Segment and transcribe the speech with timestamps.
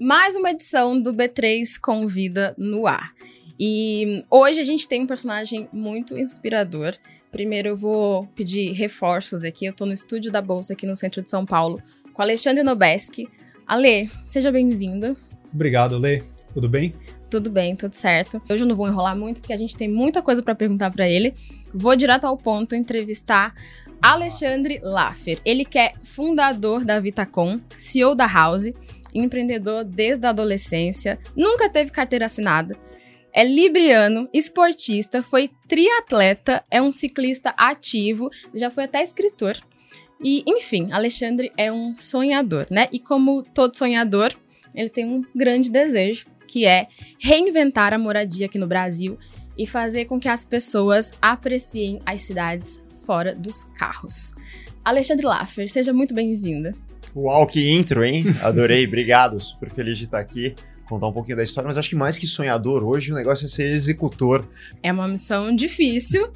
[0.00, 3.12] mais uma edição do B3 Convida no ar.
[3.58, 6.96] E hoje a gente tem um personagem muito inspirador.
[7.30, 9.66] Primeiro eu vou pedir reforços aqui.
[9.66, 11.78] Eu tô no estúdio da Bolsa aqui no centro de São Paulo
[12.14, 13.28] com Alexandre Nobeski.
[13.66, 15.14] Ale, seja bem-vindo.
[15.52, 16.22] Obrigado, Ale.
[16.54, 16.94] Tudo bem?
[17.28, 18.40] Tudo bem, tudo certo.
[18.48, 21.06] Hoje eu não vou enrolar muito porque a gente tem muita coisa para perguntar para
[21.06, 21.34] ele.
[21.74, 23.54] Vou direto ao ponto entrevistar
[24.00, 25.38] Alexandre Laffer.
[25.44, 28.72] Ele que é fundador da Vitacom, CEO da House,
[29.14, 32.76] empreendedor desde a adolescência, nunca teve carteira assinada.
[33.32, 39.56] É libriano, esportista, foi triatleta, é um ciclista ativo, já foi até escritor.
[40.22, 42.88] E, enfim, Alexandre é um sonhador, né?
[42.92, 44.34] E como todo sonhador,
[44.74, 46.88] ele tem um grande desejo, que é
[47.18, 49.16] reinventar a moradia aqui no Brasil
[49.56, 54.32] e fazer com que as pessoas apreciem as cidades fora dos carros.
[54.84, 56.72] Alexandre Laffer, seja muito bem-vinda.
[57.14, 58.24] Uau, que intro, hein?
[58.42, 60.54] Adorei, obrigado, super feliz de estar aqui
[60.90, 63.48] contar um pouquinho da história, mas acho que mais que sonhador, hoje o negócio é
[63.48, 64.44] ser executor.
[64.82, 66.32] É uma missão difícil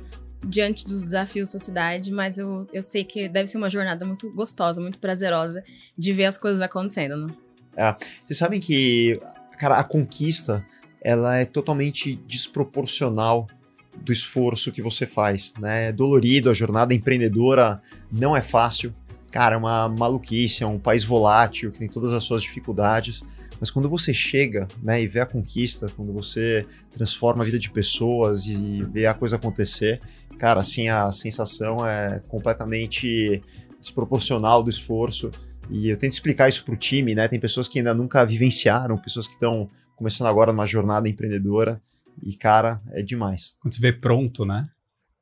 [0.47, 4.31] diante dos desafios da cidade, mas eu, eu sei que deve ser uma jornada muito
[4.33, 5.65] gostosa, muito prazerosa
[5.99, 7.35] de ver as coisas acontecendo, né?
[7.77, 9.19] É, vocês sabem que,
[9.59, 10.65] cara, a conquista,
[11.03, 13.49] ela é totalmente desproporcional
[13.97, 15.89] do esforço que você faz, né?
[15.89, 17.81] É dolorido, a jornada empreendedora
[18.13, 18.95] não é fácil.
[19.35, 23.25] Cara, é uma maluquice, é um país volátil, que tem todas as suas dificuldades.
[23.59, 27.69] Mas quando você chega né, e vê a conquista, quando você transforma a vida de
[27.69, 30.01] pessoas e vê a coisa acontecer,
[30.39, 33.43] cara, assim, a sensação é completamente
[33.81, 35.33] desproporcional do esforço.
[35.69, 37.27] E eu tento explicar isso para o time, né?
[37.27, 41.83] Tem pessoas que ainda nunca vivenciaram, pessoas que estão começando agora numa jornada empreendedora.
[42.23, 43.57] E, cara, é demais.
[43.59, 44.69] Quando você vê pronto, né?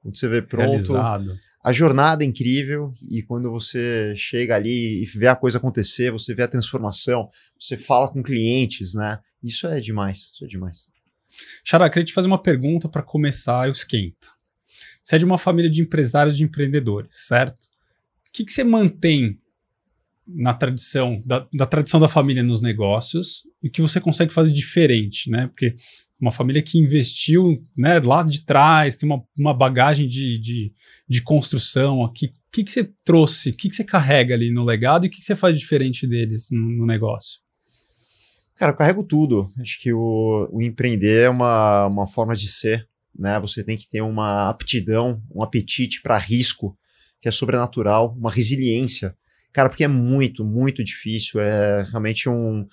[0.02, 0.68] Quando você vê pronto.
[0.68, 1.32] Realizado
[1.62, 6.34] a jornada é incrível e quando você chega ali e vê a coisa acontecer, você
[6.34, 9.20] vê a transformação, você fala com clientes, né?
[9.42, 10.88] Isso é demais, isso é demais.
[11.64, 14.28] Xará, queria te fazer uma pergunta para começar o esquenta.
[15.02, 17.64] Você é de uma família de empresários de empreendedores, certo?
[18.28, 19.38] O que, que você mantém
[20.26, 25.30] na tradição da, da, tradição da família nos negócios e que você consegue fazer diferente,
[25.30, 25.48] né?
[25.48, 25.74] Porque
[26.22, 30.72] uma família que investiu né, lá de trás, tem uma, uma bagagem de, de,
[31.08, 32.26] de construção aqui.
[32.26, 33.50] O que, que você trouxe?
[33.50, 36.06] O que, que você carrega ali no legado e o que, que você faz diferente
[36.06, 37.40] deles no, no negócio?
[38.54, 39.50] Cara, eu carrego tudo.
[39.60, 42.88] Acho que o, o empreender é uma, uma forma de ser.
[43.18, 43.40] Né?
[43.40, 46.78] Você tem que ter uma aptidão, um apetite para risco,
[47.20, 49.16] que é sobrenatural, uma resiliência.
[49.52, 51.40] Cara, porque é muito, muito difícil.
[51.40, 52.64] É realmente um,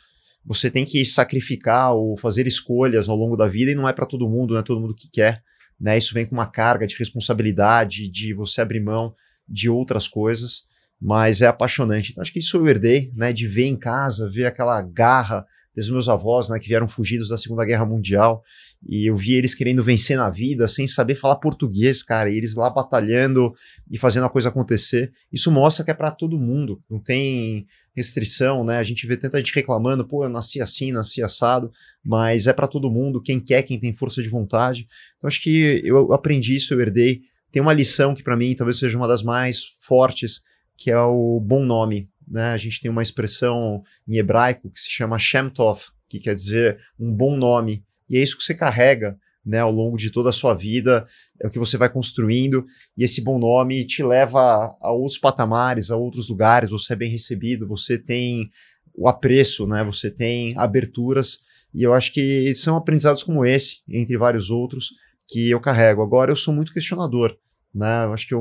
[0.46, 4.06] você tem que sacrificar ou fazer escolhas ao longo da vida e não é para
[4.06, 5.44] todo mundo, não é todo mundo que quer.
[5.80, 5.98] Né?
[5.98, 9.14] Isso vem com uma carga de responsabilidade, de você abrir mão
[9.48, 10.64] de outras coisas,
[11.02, 12.12] mas é apaixonante.
[12.12, 13.32] Então acho que isso eu herdei, né?
[13.32, 15.46] De ver em casa, ver aquela garra
[15.85, 16.59] dos meus avós, né?
[16.59, 18.44] Que vieram fugidos da Segunda Guerra Mundial
[18.88, 22.56] e eu vi eles querendo vencer na vida sem saber falar português, cara, e eles
[22.56, 23.53] lá batalhando
[23.90, 25.12] e fazendo a coisa acontecer.
[25.31, 28.78] Isso mostra que é para todo mundo, não tem restrição, né?
[28.78, 31.69] A gente vê tanta gente reclamando, pô, eu nasci assim, nasci assado,
[32.03, 34.88] mas é para todo mundo, quem quer, quem tem força de vontade.
[35.17, 37.22] Então acho que eu aprendi isso, eu herdei.
[37.51, 40.41] Tem uma lição que para mim talvez seja uma das mais fortes,
[40.78, 42.07] que é o bom nome.
[42.29, 42.51] Né?
[42.51, 46.78] A gente tem uma expressão em hebraico que se chama Shem Tov, que quer dizer
[47.00, 47.84] um bom nome.
[48.09, 51.06] E é isso que você carrega né, ao longo de toda a sua vida,
[51.41, 55.90] é o que você vai construindo, e esse bom nome te leva a outros patamares,
[55.90, 58.50] a outros lugares, você é bem recebido, você tem
[58.94, 61.40] o apreço, né, você tem aberturas,
[61.73, 64.91] e eu acho que são aprendizados como esse, entre vários outros,
[65.28, 66.01] que eu carrego.
[66.01, 67.35] Agora, eu sou muito questionador,
[67.73, 68.35] né, eu acho que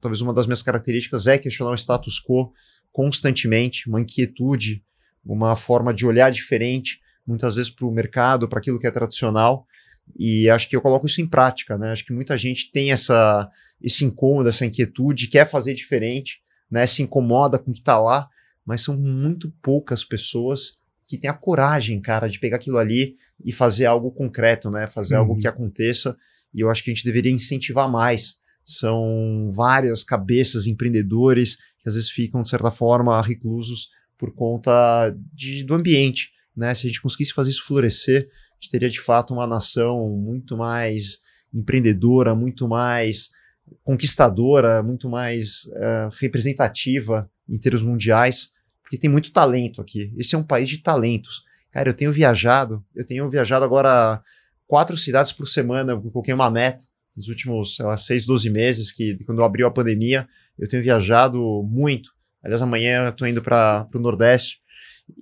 [0.00, 2.52] talvez uma das minhas características é questionar o status quo
[2.92, 4.82] constantemente, uma inquietude,
[5.24, 9.66] uma forma de olhar diferente, muitas vezes para o mercado, para aquilo que é tradicional.
[10.18, 11.92] E acho que eu coloco isso em prática, né?
[11.92, 13.48] Acho que muita gente tem essa,
[13.80, 16.40] esse incômodo, essa inquietude, quer fazer diferente,
[16.70, 16.86] né?
[16.86, 18.28] Se incomoda com o que está lá,
[18.64, 23.52] mas são muito poucas pessoas que têm a coragem, cara, de pegar aquilo ali e
[23.52, 24.86] fazer algo concreto, né?
[24.86, 25.20] Fazer uhum.
[25.20, 26.16] algo que aconteça.
[26.52, 28.39] E eu acho que a gente deveria incentivar mais.
[28.70, 35.64] São várias cabeças empreendedores que às vezes ficam, de certa forma, reclusos por conta de,
[35.64, 36.30] do ambiente.
[36.56, 36.74] Né?
[36.74, 40.56] Se a gente conseguisse fazer isso florescer, a gente teria de fato uma nação muito
[40.56, 41.18] mais
[41.52, 43.30] empreendedora, muito mais
[43.82, 48.50] conquistadora, muito mais uh, representativa em termos mundiais,
[48.82, 50.12] porque tem muito talento aqui.
[50.16, 51.42] Esse é um país de talentos.
[51.72, 54.22] Cara, eu tenho viajado, eu tenho viajado agora
[54.66, 56.84] quatro cidades por semana, eu coloquei uma meta
[57.16, 60.26] nos últimos, sei lá, seis, doze meses, que quando abriu a pandemia,
[60.58, 62.10] eu tenho viajado muito.
[62.42, 64.60] Aliás, amanhã eu estou indo para o Nordeste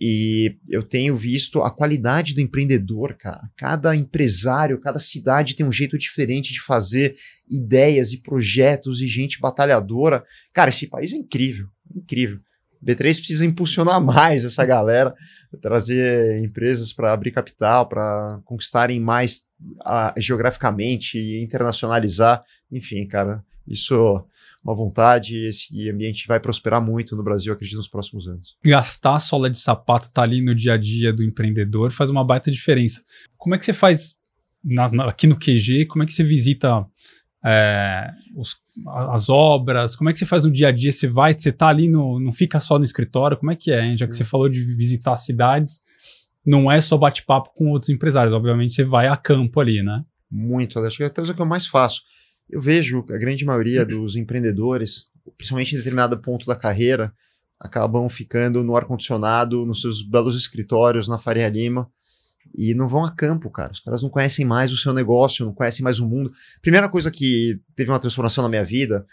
[0.00, 3.42] E eu tenho visto a qualidade do empreendedor, cara.
[3.56, 7.14] Cada empresário, cada cidade tem um jeito diferente de fazer
[7.50, 10.22] ideias e projetos e gente batalhadora.
[10.52, 12.38] Cara, esse país é incrível, incrível.
[12.84, 15.14] B3 precisa impulsionar mais essa galera,
[15.60, 19.42] trazer empresas para abrir capital, para conquistarem mais
[19.80, 22.42] uh, geograficamente e internacionalizar.
[22.70, 24.24] Enfim, cara, isso
[24.64, 28.56] uma vontade, esse ambiente vai prosperar muito no Brasil, acredito, nos próximos anos.
[28.62, 32.24] Gastar a sola de sapato tá ali no dia a dia do empreendedor faz uma
[32.24, 33.02] baita diferença.
[33.36, 34.16] Como é que você faz
[34.62, 35.86] na, na, aqui no QG?
[35.86, 36.84] Como é que você visita
[37.44, 39.96] é, os, as obras?
[39.96, 40.92] Como é que você faz no dia a dia?
[40.92, 43.36] Você vai, você tá ali, no, não fica só no escritório?
[43.36, 43.84] Como é que é?
[43.84, 43.96] Hein?
[43.96, 44.26] Já que você hum.
[44.26, 45.80] falou de visitar cidades,
[46.44, 50.02] não é só bate-papo com outros empresários, obviamente você vai a campo ali, né?
[50.30, 52.02] Muito, acho que é até o que eu mais faço.
[52.48, 57.12] Eu vejo a grande maioria dos empreendedores, principalmente em determinado ponto da carreira,
[57.60, 61.90] acabam ficando no ar-condicionado, nos seus belos escritórios na Faria Lima,
[62.54, 63.72] e não vão a campo, cara.
[63.72, 66.32] Os caras não conhecem mais o seu negócio, não conhecem mais o mundo.
[66.62, 69.06] Primeira coisa que teve uma transformação na minha vida,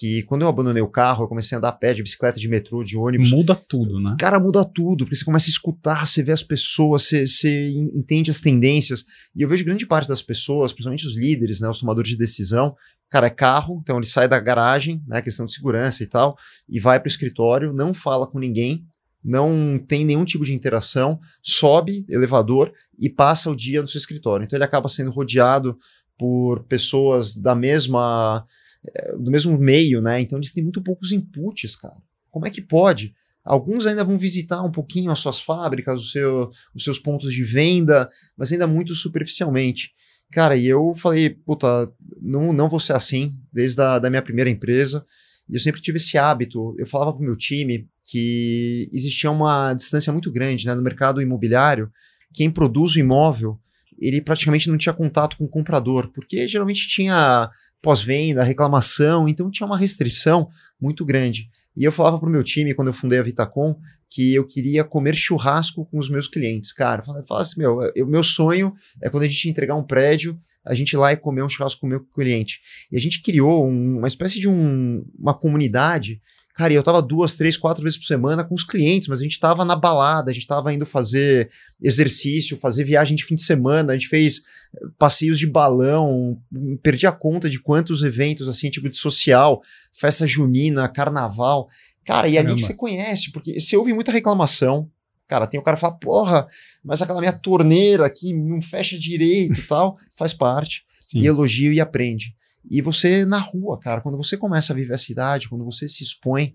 [0.00, 2.48] que quando eu abandonei o carro, eu comecei a andar a pé, de bicicleta, de
[2.48, 3.30] metrô, de ônibus.
[3.30, 4.16] Muda tudo, né?
[4.18, 8.30] Cara, muda tudo, porque você começa a escutar, você vê as pessoas, você, você entende
[8.30, 9.04] as tendências.
[9.36, 12.74] E eu vejo grande parte das pessoas, principalmente os líderes, né, os tomadores de decisão,
[13.10, 16.34] cara, é carro, então ele sai da garagem, né, questão de segurança e tal,
[16.66, 18.86] e vai para o escritório, não fala com ninguém,
[19.22, 24.44] não tem nenhum tipo de interação, sobe elevador e passa o dia no seu escritório.
[24.44, 25.78] Então ele acaba sendo rodeado
[26.18, 28.44] por pessoas da mesma
[28.86, 30.20] eh, do mesmo meio, né?
[30.20, 31.96] Então eles têm muito poucos inputs, cara.
[32.30, 33.14] Como é que pode?
[33.44, 38.08] Alguns ainda vão visitar um pouquinho as suas fábricas, seu, os seus pontos de venda,
[38.36, 39.92] mas ainda muito superficialmente.
[40.30, 41.90] Cara, e eu falei, puta,
[42.20, 45.04] não, não vou ser assim, desde a da minha primeira empresa.
[45.48, 46.76] E eu sempre tive esse hábito.
[46.78, 51.88] Eu falava pro meu time que existia uma distância muito grande né, no mercado imobiliário.
[52.34, 53.56] Quem produz o imóvel,
[53.98, 57.48] ele praticamente não tinha contato com o comprador, porque geralmente tinha
[57.80, 60.48] pós-venda, reclamação, então tinha uma restrição
[60.80, 61.48] muito grande.
[61.76, 63.76] E eu falava pro meu time, quando eu fundei a Vitacom,
[64.08, 66.72] que eu queria comer churrasco com os meus clientes.
[66.72, 70.36] Cara, eu falava assim, meu, o meu sonho é quando a gente entregar um prédio,
[70.66, 72.58] a gente ir lá e comer um churrasco com o meu cliente.
[72.90, 76.20] E a gente criou um, uma espécie de um, uma comunidade
[76.54, 79.22] Cara, e eu tava duas, três, quatro vezes por semana com os clientes, mas a
[79.22, 81.48] gente tava na balada, a gente tava indo fazer
[81.80, 84.42] exercício, fazer viagem de fim de semana, a gente fez
[84.74, 86.38] eh, passeios de balão,
[86.82, 89.62] perdi a conta de quantos eventos, assim, tipo de social,
[89.92, 91.68] festa junina, carnaval.
[92.04, 92.52] Cara, e Caramba.
[92.52, 94.90] ali você conhece, porque você ouve muita reclamação.
[95.28, 96.46] Cara, tem o cara que fala, porra,
[96.82, 100.84] mas aquela minha torneira aqui não fecha direito e tal, faz parte.
[101.00, 101.20] Sim.
[101.20, 102.34] E elogio e aprende.
[102.68, 106.02] E você na rua, cara, quando você começa a viver a cidade, quando você se
[106.02, 106.54] expõe,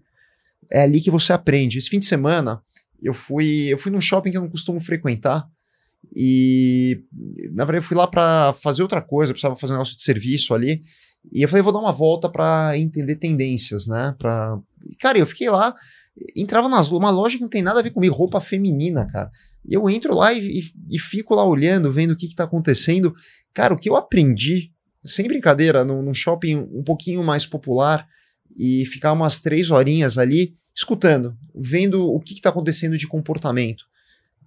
[0.71, 1.77] é ali que você aprende.
[1.77, 2.61] Esse fim de semana,
[3.01, 5.47] eu fui, eu fui num shopping que eu não costumo frequentar.
[6.15, 7.03] E
[7.53, 10.53] na verdade eu fui lá para fazer outra coisa, precisava fazer um negócio de serviço
[10.53, 10.83] ali.
[11.33, 14.15] E eu falei, vou dar uma volta para entender tendências, né?
[14.17, 14.59] Pra...
[14.99, 15.73] Cara, eu fiquei lá,
[16.35, 19.31] entrava nas uma loja que não tem nada a ver comigo, roupa feminina, cara.
[19.67, 23.13] Eu entro lá e, e, e fico lá olhando, vendo o que, que tá acontecendo.
[23.53, 24.71] Cara, o que eu aprendi
[25.05, 28.07] sem brincadeira, num, num shopping um pouquinho mais popular
[28.57, 33.85] e ficar umas três horinhas ali escutando, vendo o que está acontecendo de comportamento.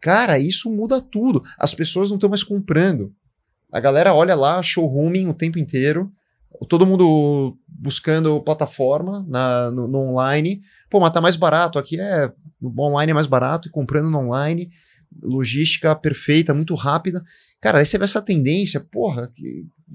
[0.00, 1.42] Cara, isso muda tudo.
[1.58, 3.12] As pessoas não estão mais comprando.
[3.72, 6.10] A galera olha lá, showrooming o tempo inteiro,
[6.68, 10.60] todo mundo buscando plataforma na, no, no online.
[10.90, 11.78] Pô, mas tá mais barato.
[11.78, 12.32] Aqui é.
[12.60, 14.68] Online é mais barato e comprando no online
[15.22, 17.22] logística perfeita, muito rápida.
[17.60, 19.30] Cara, aí você vê essa tendência, porra,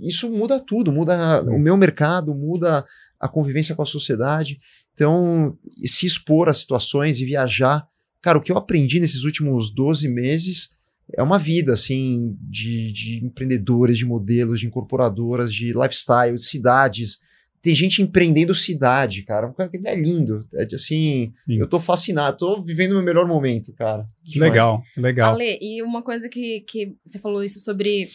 [0.02, 2.86] isso muda tudo, muda o meu mercado, muda
[3.20, 4.58] a convivência com a sociedade.
[4.94, 7.88] Então, se expor a situações e viajar.
[8.22, 10.70] Cara, o que eu aprendi nesses últimos 12 meses
[11.16, 17.20] é uma vida, assim, de, de empreendedores, de modelos, de incorporadoras, de lifestyle, de cidades,
[17.64, 19.56] tem gente empreendendo cidade, cara.
[19.86, 20.46] É lindo.
[20.54, 21.60] É assim, Sim.
[21.60, 24.06] eu tô fascinado, tô vivendo o meu melhor momento, cara.
[24.22, 25.34] Que legal, que legal.
[25.34, 28.10] Ale, e uma coisa que, que você falou isso sobre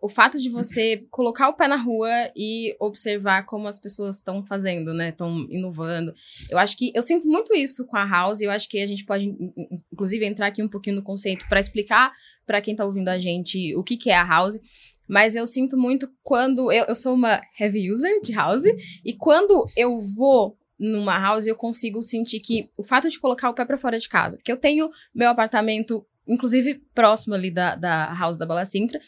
[0.00, 4.44] o fato de você colocar o pé na rua e observar como as pessoas estão
[4.44, 5.10] fazendo, né?
[5.10, 6.14] Estão inovando.
[6.50, 8.40] Eu acho que eu sinto muito isso com a House.
[8.40, 9.34] Eu acho que a gente pode,
[9.92, 12.10] inclusive, entrar aqui um pouquinho no conceito para explicar
[12.46, 14.58] para quem está ouvindo a gente o que, que é a House.
[15.08, 16.72] Mas eu sinto muito quando.
[16.72, 18.64] Eu, eu sou uma heavy user de house,
[19.04, 23.54] e quando eu vou numa house, eu consigo sentir que o fato de colocar o
[23.54, 28.12] pé para fora de casa, porque eu tenho meu apartamento, inclusive próximo ali da, da
[28.12, 29.00] house da Bala Sintra,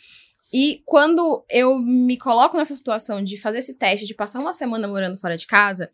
[0.52, 4.86] e quando eu me coloco nessa situação de fazer esse teste, de passar uma semana
[4.86, 5.90] morando fora de casa,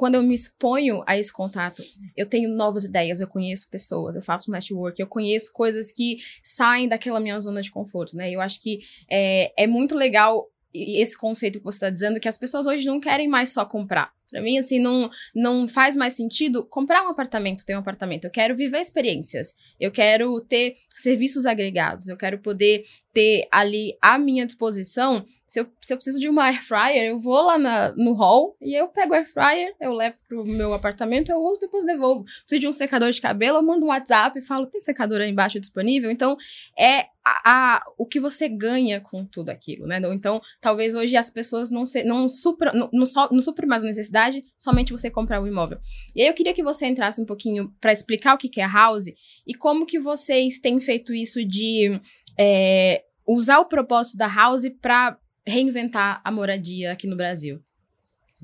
[0.00, 1.82] quando eu me exponho a esse contato,
[2.16, 6.88] eu tenho novas ideias, eu conheço pessoas, eu faço network, eu conheço coisas que saem
[6.88, 8.30] daquela minha zona de conforto, né?
[8.30, 8.80] Eu acho que
[9.10, 12.98] é, é muito legal esse conceito que você está dizendo, que as pessoas hoje não
[12.98, 14.10] querem mais só comprar.
[14.30, 18.24] Para mim, assim, não, não faz mais sentido comprar um apartamento, ter um apartamento.
[18.24, 19.54] Eu quero viver experiências.
[19.78, 22.08] Eu quero ter serviços agregados.
[22.08, 25.24] Eu quero poder ter ali à minha disposição.
[25.46, 28.56] Se eu, se eu preciso de uma air fryer, eu vou lá na, no hall
[28.60, 32.24] e eu pego a air fryer, eu levo pro meu apartamento, eu uso, depois devolvo.
[32.24, 35.30] Preciso de um secador de cabelo, eu mando um WhatsApp e falo, tem secador aí
[35.30, 36.10] embaixo disponível?
[36.10, 36.36] Então,
[36.78, 40.00] é a, a, o que você ganha com tudo aquilo, né?
[40.12, 43.84] Então, talvez hoje as pessoas não, se, não, supra, não, não, so, não supram mais
[43.84, 45.78] a necessidade, somente você comprar o imóvel.
[46.14, 49.06] E aí eu queria que você entrasse um pouquinho para explicar o que é house
[49.46, 52.00] e como que vocês têm feito isso de
[52.38, 57.60] é, usar o propósito da House para reinventar a moradia aqui no Brasil.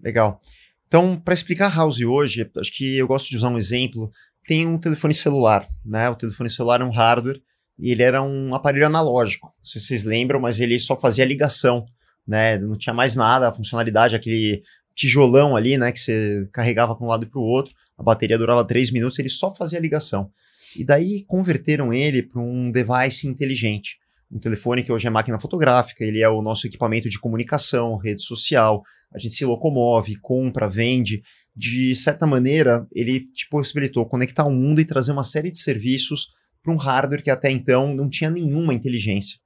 [0.03, 0.41] Legal.
[0.87, 4.11] Então, para explicar a House hoje, acho que eu gosto de usar um exemplo.
[4.47, 6.09] Tem um telefone celular, né?
[6.09, 7.41] O telefone celular é um hardware
[7.79, 9.49] e ele era um aparelho analógico.
[9.49, 11.85] Não sei se vocês lembram, mas ele só fazia ligação,
[12.26, 12.59] né?
[12.59, 14.62] Não tinha mais nada, a funcionalidade, aquele
[14.95, 15.91] tijolão ali, né?
[15.91, 17.75] Que você carregava para um lado e para o outro.
[17.99, 20.31] A bateria durava 3 minutos, ele só fazia ligação.
[20.78, 23.97] E daí converteram ele para um device inteligente.
[24.30, 28.23] Um telefone que hoje é máquina fotográfica, ele é o nosso equipamento de comunicação, rede
[28.23, 28.83] social,
[29.14, 31.23] a gente se locomove, compra, vende.
[31.54, 36.28] De certa maneira, ele te possibilitou conectar o mundo e trazer uma série de serviços
[36.62, 39.38] para um hardware que até então não tinha nenhuma inteligência.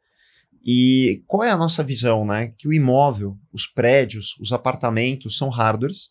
[0.64, 2.52] E qual é a nossa visão, né?
[2.58, 6.08] Que o imóvel, os prédios, os apartamentos são hardwares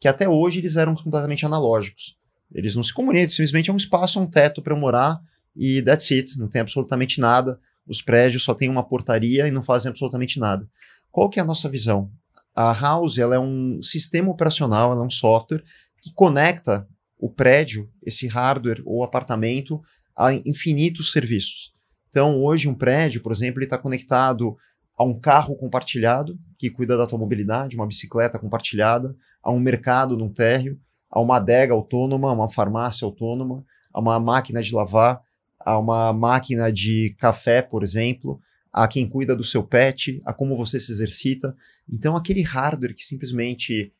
[0.00, 2.17] que até hoje eles eram completamente analógicos.
[2.52, 5.20] Eles não se comunicam, simplesmente é um espaço, um teto para eu morar
[5.56, 7.58] e that's it, não tem absolutamente nada.
[7.86, 10.68] Os prédios só têm uma portaria e não fazem absolutamente nada.
[11.10, 12.10] Qual que é a nossa visão?
[12.54, 15.62] A House ela é um sistema operacional, ela é um software
[16.02, 16.86] que conecta
[17.18, 19.80] o prédio, esse hardware ou apartamento,
[20.16, 21.72] a infinitos serviços.
[22.10, 24.56] Então, hoje, um prédio, por exemplo, está conectado
[24.96, 30.16] a um carro compartilhado, que cuida da tua mobilidade, uma bicicleta compartilhada, a um mercado
[30.16, 30.78] num térreo,
[31.10, 35.20] a uma adega autônoma, uma farmácia autônoma, a uma máquina de lavar,
[35.58, 38.40] a uma máquina de café, por exemplo,
[38.72, 41.54] a quem cuida do seu pet, a como você se exercita.
[41.90, 43.92] Então, aquele hardware que simplesmente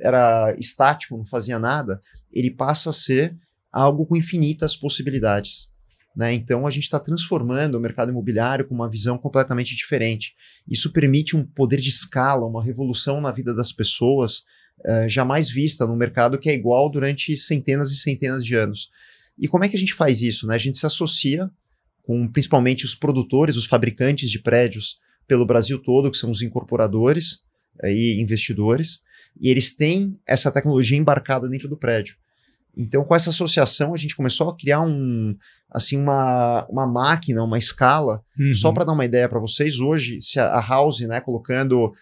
[0.00, 2.00] era estático, não fazia nada,
[2.32, 3.36] ele passa a ser
[3.72, 5.70] algo com infinitas possibilidades.
[6.16, 6.32] Né?
[6.32, 10.34] Então, a gente está transformando o mercado imobiliário com uma visão completamente diferente.
[10.68, 14.44] Isso permite um poder de escala, uma revolução na vida das pessoas,
[14.80, 18.90] uh, jamais vista no mercado que é igual durante centenas e centenas de anos.
[19.38, 20.46] E como é que a gente faz isso?
[20.46, 20.54] Né?
[20.54, 21.50] A gente se associa
[22.02, 27.42] com principalmente os produtores, os fabricantes de prédios pelo Brasil todo, que são os incorporadores
[27.82, 29.00] e investidores,
[29.40, 32.16] e eles têm essa tecnologia embarcada dentro do prédio.
[32.76, 35.36] Então, com essa associação, a gente começou a criar um,
[35.70, 38.22] assim, uma, uma máquina, uma escala.
[38.38, 38.54] Uhum.
[38.54, 41.92] Só para dar uma ideia para vocês, hoje, se a, a House, né, colocando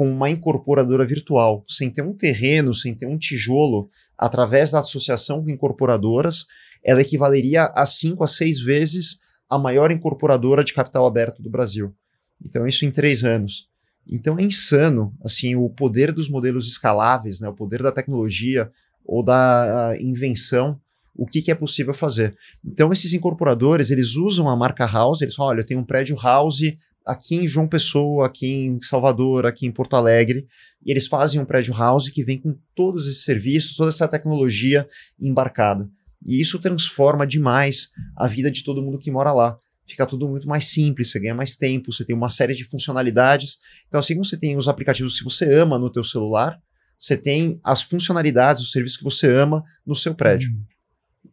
[0.00, 5.44] com uma incorporadora virtual, sem ter um terreno, sem ter um tijolo, através da associação
[5.44, 6.46] com incorporadoras,
[6.82, 11.94] ela equivaleria a 5 a 6 vezes a maior incorporadora de capital aberto do Brasil.
[12.42, 13.68] Então, isso em três anos.
[14.10, 18.72] Então, é insano assim o poder dos modelos escaláveis, né, o poder da tecnologia
[19.04, 20.80] ou da invenção
[21.14, 22.34] o que, que, é possível fazer.
[22.64, 26.16] Então, esses incorporadores, eles usam a marca House, eles falam, olha, eu tenho um prédio
[26.16, 26.62] House
[27.06, 30.46] aqui em João Pessoa, aqui em Salvador, aqui em Porto Alegre,
[30.84, 34.86] e eles fazem um prédio house que vem com todos esses serviços, toda essa tecnologia
[35.20, 35.88] embarcada.
[36.26, 39.56] E isso transforma demais a vida de todo mundo que mora lá.
[39.86, 43.58] Fica tudo muito mais simples, você ganha mais tempo, você tem uma série de funcionalidades.
[43.88, 46.60] Então, assim como você tem os aplicativos que você ama no teu celular,
[46.98, 50.50] você tem as funcionalidades, os serviços que você ama no seu prédio.
[50.50, 50.62] Hum.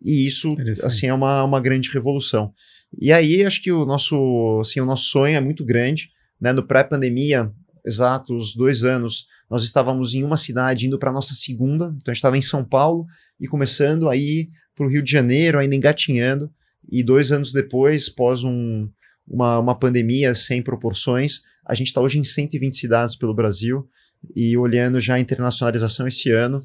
[0.01, 2.53] E isso, assim, é uma, uma grande revolução.
[2.99, 6.09] E aí, acho que o nosso, assim, o nosso sonho é muito grande.
[6.39, 6.53] Né?
[6.53, 7.51] No pré-pandemia,
[7.85, 11.85] exatos dois anos, nós estávamos em uma cidade indo para a nossa segunda.
[11.85, 13.05] Então, a gente estava em São Paulo
[13.39, 16.51] e começando a ir para o Rio de Janeiro, ainda engatinhando.
[16.89, 18.89] E dois anos depois, pós um,
[19.27, 23.87] uma, uma pandemia sem proporções, a gente está hoje em 120 cidades pelo Brasil
[24.35, 26.63] e olhando já a internacionalização esse ano.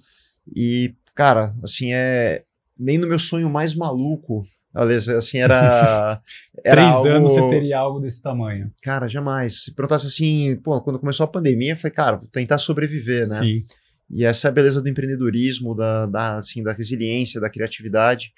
[0.54, 2.44] E, cara, assim, é
[2.78, 6.20] nem no meu sonho mais maluco assim, era.
[6.64, 7.08] era Três algo...
[7.08, 8.72] anos você teria algo desse tamanho.
[8.82, 9.64] Cara, jamais.
[9.64, 13.40] Se perguntasse assim, pô, quando começou a pandemia, eu falei, cara, vou tentar sobreviver, né?
[13.40, 13.64] Sim.
[14.10, 18.32] E essa é a beleza do empreendedorismo, da, da, assim, da resiliência, da criatividade.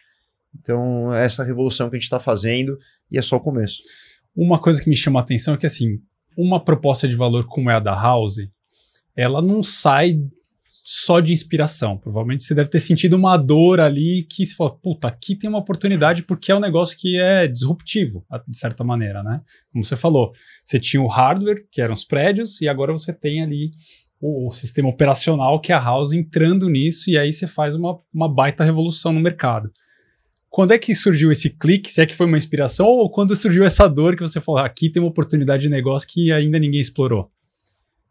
[0.61, 2.79] Então, é essa revolução que a gente está fazendo
[3.11, 3.83] e é só o começo.
[4.37, 6.01] Uma coisa que me chama a atenção é que, assim,
[6.37, 8.39] uma proposta de valor como é a da House,
[9.17, 10.21] ela não sai
[10.87, 11.97] só de inspiração.
[11.97, 15.59] Provavelmente você deve ter sentido uma dor ali que se fala, puta, aqui tem uma
[15.59, 19.41] oportunidade porque é um negócio que é disruptivo, de certa maneira, né?
[19.73, 23.43] Como você falou, você tinha o hardware, que eram os prédios, e agora você tem
[23.43, 23.71] ali
[24.21, 27.99] o, o sistema operacional, que é a House, entrando nisso, e aí você faz uma,
[28.13, 29.73] uma baita revolução no mercado.
[30.51, 31.91] Quando é que surgiu esse clique?
[31.91, 34.67] Se é que foi uma inspiração, ou quando surgiu essa dor que você falou, ah,
[34.67, 37.31] aqui tem uma oportunidade de negócio que ainda ninguém explorou?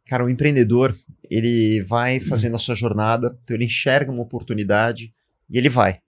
[0.08, 0.94] Cara, o empreendedor,
[1.30, 5.14] ele vai fazendo a sua jornada, então ele enxerga uma oportunidade
[5.50, 6.00] e ele vai.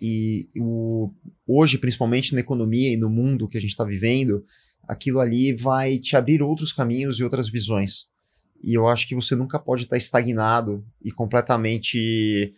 [0.00, 1.10] E o,
[1.46, 4.44] hoje, principalmente na economia e no mundo que a gente está vivendo,
[4.88, 8.06] aquilo ali vai te abrir outros caminhos e outras visões.
[8.62, 12.54] E eu acho que você nunca pode estar tá estagnado e completamente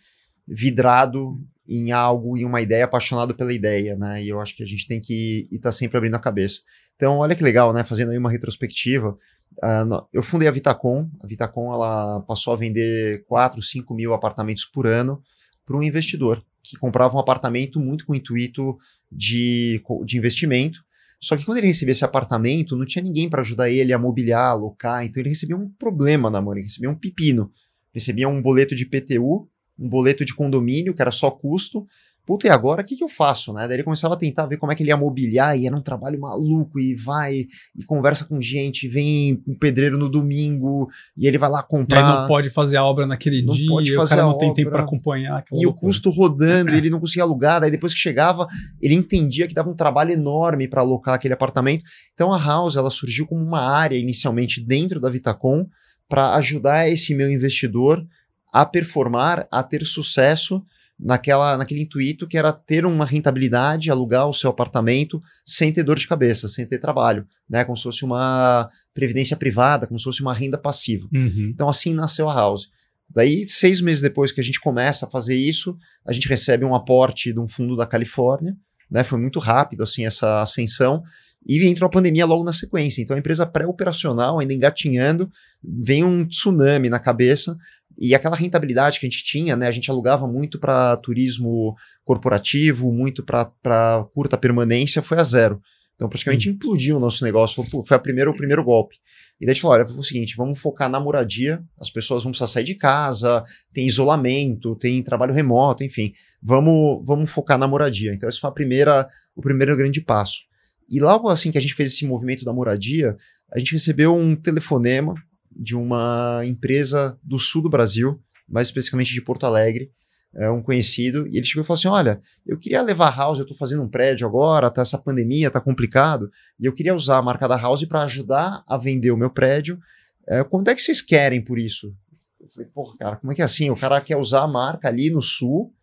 [0.47, 1.37] vidrado
[1.67, 4.23] em algo, em uma ideia, apaixonado pela ideia, né?
[4.23, 6.61] E eu acho que a gente tem que estar tá sempre abrindo a cabeça.
[6.95, 7.83] Então, olha que legal, né?
[7.83, 9.17] Fazendo aí uma retrospectiva,
[9.57, 11.09] Uh, eu fundei a Vitacom.
[11.21, 15.21] A Vitacom ela passou a vender 4, 5 mil apartamentos por ano
[15.65, 18.77] para um investidor que comprava um apartamento muito com intuito
[19.11, 20.79] de, de investimento.
[21.19, 24.51] Só que quando ele recebia esse apartamento, não tinha ninguém para ajudar ele a mobiliar,
[24.51, 25.03] alocar.
[25.05, 27.51] Então ele recebia um problema na mão, ele recebia um pepino.
[27.93, 29.49] Recebia um boleto de PTU,
[29.79, 31.87] um boleto de condomínio, que era só custo,
[32.27, 33.65] puta, e agora o que, que eu faço, né?
[33.65, 35.81] Daí ele começava a tentar ver como é que ele ia mobiliar, e era um
[35.81, 41.37] trabalho maluco, e vai, e conversa com gente, vem um pedreiro no domingo, e ele
[41.37, 42.01] vai lá comprar.
[42.01, 44.37] E aí não pode fazer a obra naquele não dia, pode fazer o cara não
[44.37, 45.43] tem tempo para acompanhar.
[45.53, 45.69] E loucura.
[45.69, 48.45] o custo rodando, e ele não conseguia alugar, daí depois que chegava,
[48.81, 51.85] ele entendia que dava um trabalho enorme para alocar aquele apartamento.
[52.13, 55.65] Então a House, ela surgiu como uma área inicialmente dentro da Vitacom,
[56.09, 58.05] para ajudar esse meu investidor
[58.51, 60.63] a performar, a ter sucesso,
[60.99, 65.97] naquela, naquele intuito que era ter uma rentabilidade, alugar o seu apartamento sem ter dor
[65.97, 67.63] de cabeça, sem ter trabalho, né?
[67.63, 71.07] Como se fosse uma previdência privada, como se fosse uma renda passiva.
[71.13, 71.51] Uhum.
[71.53, 72.69] Então assim nasceu a House.
[73.09, 76.75] Daí, seis meses depois que a gente começa a fazer isso, a gente recebe um
[76.75, 78.55] aporte de um fundo da Califórnia,
[78.89, 79.03] né?
[79.03, 81.03] Foi muito rápido assim essa ascensão.
[81.45, 83.01] E entrou a pandemia logo na sequência.
[83.01, 85.31] Então a empresa pré-operacional, ainda engatinhando,
[85.63, 87.55] vem um tsunami na cabeça.
[87.97, 89.67] E aquela rentabilidade que a gente tinha, né?
[89.67, 95.59] A gente alugava muito para turismo corporativo, muito para curta permanência, foi a zero.
[95.95, 97.63] Então, praticamente implodiu o nosso negócio.
[97.65, 98.97] Foi, foi a primeira, o primeiro golpe.
[99.41, 102.21] E daí a gente falou: olha, foi o seguinte, vamos focar na moradia, as pessoas
[102.21, 106.13] vão precisar sair de casa, tem isolamento, tem trabalho remoto, enfim.
[106.41, 108.13] Vamos, vamos focar na moradia.
[108.13, 110.41] Então, esse foi a primeira, o primeiro grande passo.
[110.87, 113.17] E logo assim que a gente fez esse movimento da moradia,
[113.51, 115.15] a gente recebeu um telefonema
[115.59, 119.91] de uma empresa do sul do Brasil, mais especificamente de Porto Alegre,
[120.35, 123.39] é um conhecido, e ele chegou e falou assim: Olha, eu queria levar a House,
[123.39, 127.17] eu estou fazendo um prédio agora, tá essa pandemia, tá complicado, e eu queria usar
[127.17, 129.79] a marca da House para ajudar a vender o meu prédio.
[130.27, 131.93] É, quanto é que vocês querem por isso?
[132.39, 133.69] Eu falei, porra, cara, como é que é assim?
[133.69, 135.73] O cara quer usar a marca ali no sul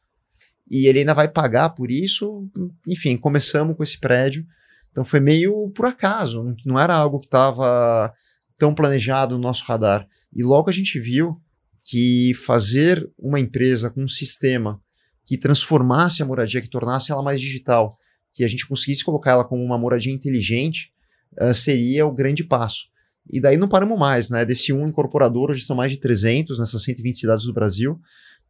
[0.70, 2.48] e ele ainda vai pagar por isso.
[2.86, 4.46] Enfim, começamos com esse prédio.
[4.90, 8.12] Então foi meio por acaso, não era algo que estava
[8.58, 10.06] tão planejado no nosso radar.
[10.34, 11.40] E logo a gente viu
[11.82, 14.80] que fazer uma empresa com um sistema
[15.24, 17.96] que transformasse a moradia, que tornasse ela mais digital,
[18.32, 20.92] que a gente conseguisse colocar ela como uma moradia inteligente,
[21.40, 22.88] uh, seria o grande passo.
[23.30, 24.44] E daí não paramos mais, né?
[24.44, 27.98] Desse um incorporador, hoje são mais de 300 nessas 120 cidades do Brasil.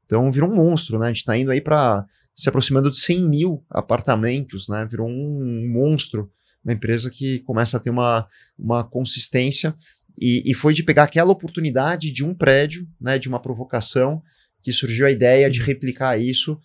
[0.04, 1.06] Então virou um monstro, né?
[1.06, 4.86] A gente está indo aí para se aproximando de 100 mil apartamentos, né?
[4.90, 6.30] Virou um monstro
[6.64, 8.26] uma empresa que começa a ter uma,
[8.58, 9.74] uma consistência
[10.20, 14.22] e, e foi de pegar aquela oportunidade de um prédio, né, de uma provocação,
[14.62, 16.58] que surgiu a ideia de replicar isso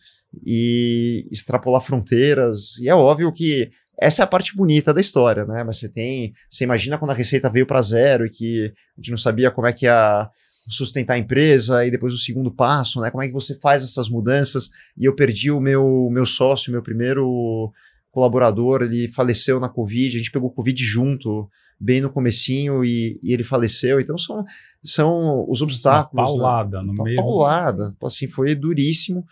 [0.46, 2.78] e extrapolar fronteiras.
[2.78, 5.64] E é óbvio que essa é a parte bonita da história, né?
[5.64, 9.12] Mas você tem, você imagina quando a receita veio para zero e que a gente
[9.12, 10.30] não sabia como é que ia
[10.70, 13.12] sustentar a empresa e depois o segundo passo, né?
[13.12, 14.70] Como é que você faz essas mudanças?
[14.98, 17.74] E eu perdi o meu meu sócio, meu primeiro
[18.12, 23.34] colaborador, ele faleceu na Covid, a gente pegou Covid junto, bem no comecinho, e, e
[23.34, 24.00] ele faleceu.
[24.00, 24.43] Então são,
[24.84, 26.13] são os obstáculos.
[26.13, 26.88] Uma paulada né?
[26.88, 27.17] no Uma meio.
[27.17, 27.89] paulada.
[28.00, 28.08] Do...
[28.08, 29.26] Assim, foi duríssimo.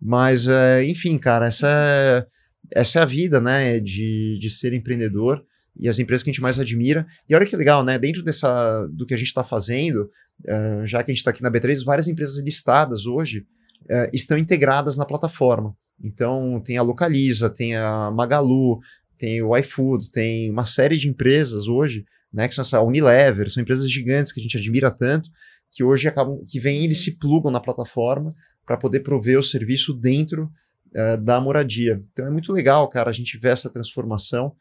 [0.00, 2.26] Mas, é, enfim, cara, essa é,
[2.72, 5.44] essa é a vida, né, de, de ser empreendedor
[5.78, 7.06] e as empresas que a gente mais admira.
[7.28, 7.98] E olha que legal, né?
[7.98, 10.10] Dentro dessa do que a gente está fazendo,
[10.44, 13.40] uh, já que a gente está aqui na B3, várias empresas listadas hoje
[13.84, 15.74] uh, estão integradas na plataforma.
[16.02, 18.80] Então, tem a Localiza, tem a Magalu,
[19.18, 23.62] tem o iFood, tem uma série de empresas hoje, né, que são essa Unilever, são
[23.62, 25.30] empresas gigantes que a gente admira tanto,
[25.72, 28.34] que hoje acabam, que vêm eles se plugam na plataforma
[28.64, 30.50] para poder prover o serviço dentro
[30.94, 32.02] uh, da moradia.
[32.12, 34.54] Então é muito legal, cara, a gente vê essa transformação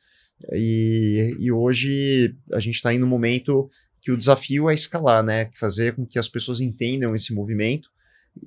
[0.53, 3.69] e, e hoje a gente está em um momento
[4.01, 7.89] que o desafio é escalar, né, fazer com que as pessoas entendam esse movimento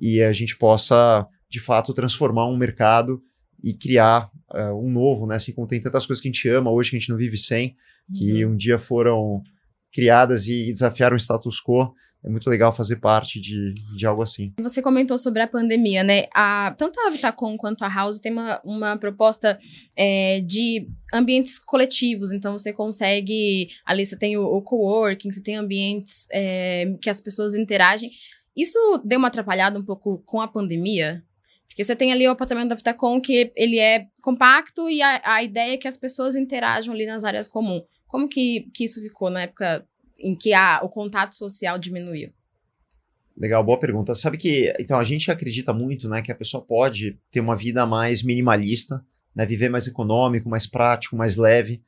[0.01, 3.21] e a gente possa, de fato, transformar um mercado
[3.63, 5.35] e criar uh, um novo, né?
[5.35, 7.37] Assim como tem tantas coisas que a gente ama hoje que a gente não vive
[7.37, 7.75] sem,
[8.11, 8.53] que uhum.
[8.53, 9.43] um dia foram
[9.93, 11.93] criadas e desafiaram o status quo.
[12.25, 14.51] É muito legal fazer parte de, de algo assim.
[14.61, 16.23] Você comentou sobre a pandemia, né?
[16.33, 19.59] A, tanto a Vitacom quanto a House tem uma, uma proposta
[19.95, 22.31] é, de ambientes coletivos.
[22.31, 23.69] Então, você consegue...
[23.85, 28.09] Ali você tem o, o coworking, você tem ambientes é, que as pessoas interagem.
[28.55, 31.21] Isso deu uma atrapalhada um pouco com a pandemia?
[31.73, 35.43] Porque você tem ali o apartamento da Vitacom que ele é compacto e a, a
[35.43, 37.81] ideia é que as pessoas interajam ali nas áreas comuns.
[38.05, 39.83] Como que, que isso ficou na época
[40.19, 42.31] em que a, o contato social diminuiu?
[43.35, 44.13] Legal, boa pergunta.
[44.13, 47.87] Sabe que, então, a gente acredita muito, né, que a pessoa pode ter uma vida
[47.87, 49.03] mais minimalista,
[49.35, 51.83] né, viver mais econômico, mais prático, mais leve,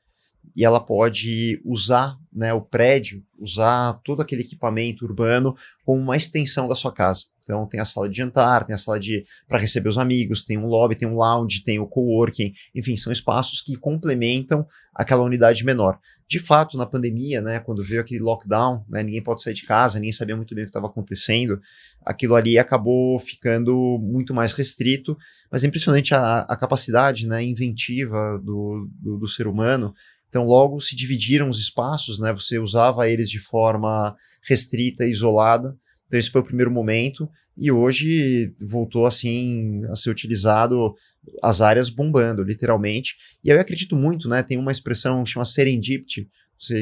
[0.55, 5.55] e ela pode usar, né, o prédio, usar todo aquele equipamento urbano
[5.85, 7.25] como uma extensão da sua casa.
[7.45, 10.57] Então tem a sala de jantar, tem a sala de para receber os amigos, tem
[10.57, 15.63] um lobby, tem um lounge, tem o coworking, enfim, são espaços que complementam aquela unidade
[15.63, 15.99] menor.
[16.27, 19.99] De fato, na pandemia, né, quando veio aquele lockdown, né, ninguém pode sair de casa,
[19.99, 21.61] ninguém sabia muito bem o que estava acontecendo,
[22.03, 25.15] aquilo ali acabou ficando muito mais restrito,
[25.51, 29.93] mas é impressionante a, a capacidade, né, inventiva do, do, do ser humano
[30.35, 32.33] então, logo se dividiram os espaços, né?
[32.33, 34.13] Você usava eles de forma
[34.45, 35.73] restrita, isolada,
[36.05, 40.93] então esse foi o primeiro momento e hoje voltou assim a ser utilizado
[41.41, 43.15] as áreas bombando, literalmente.
[43.45, 44.43] E eu acredito muito, né?
[44.43, 46.27] Tem uma expressão que chama serendipity,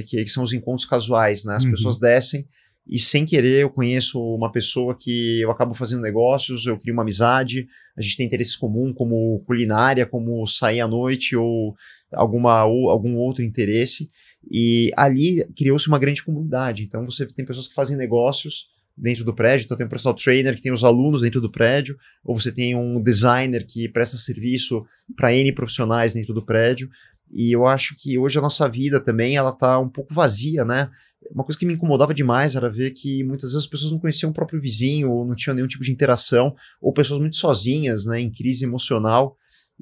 [0.09, 1.55] que, são os encontros casuais, né?
[1.55, 1.69] As uhum.
[1.69, 2.47] pessoas descem
[2.87, 7.01] e sem querer eu conheço uma pessoa que eu acabo fazendo negócios, eu crio uma
[7.01, 7.65] amizade,
[7.97, 11.73] a gente tem interesses comuns como culinária, como sair à noite ou
[12.13, 14.09] alguma ou algum outro interesse
[14.51, 16.83] e ali criou-se uma grande comunidade.
[16.83, 20.55] Então você tem pessoas que fazem negócios dentro do prédio, então tem um personal trainer
[20.55, 24.85] que tem os alunos dentro do prédio, ou você tem um designer que presta serviço
[25.15, 26.89] para N profissionais dentro do prédio.
[27.31, 30.91] E eu acho que hoje a nossa vida também ela tá um pouco vazia, né?
[31.31, 34.29] Uma coisa que me incomodava demais era ver que muitas vezes as pessoas não conheciam
[34.29, 38.19] o próprio vizinho, ou não tinham nenhum tipo de interação, ou pessoas muito sozinhas, né,
[38.19, 39.35] em crise emocional.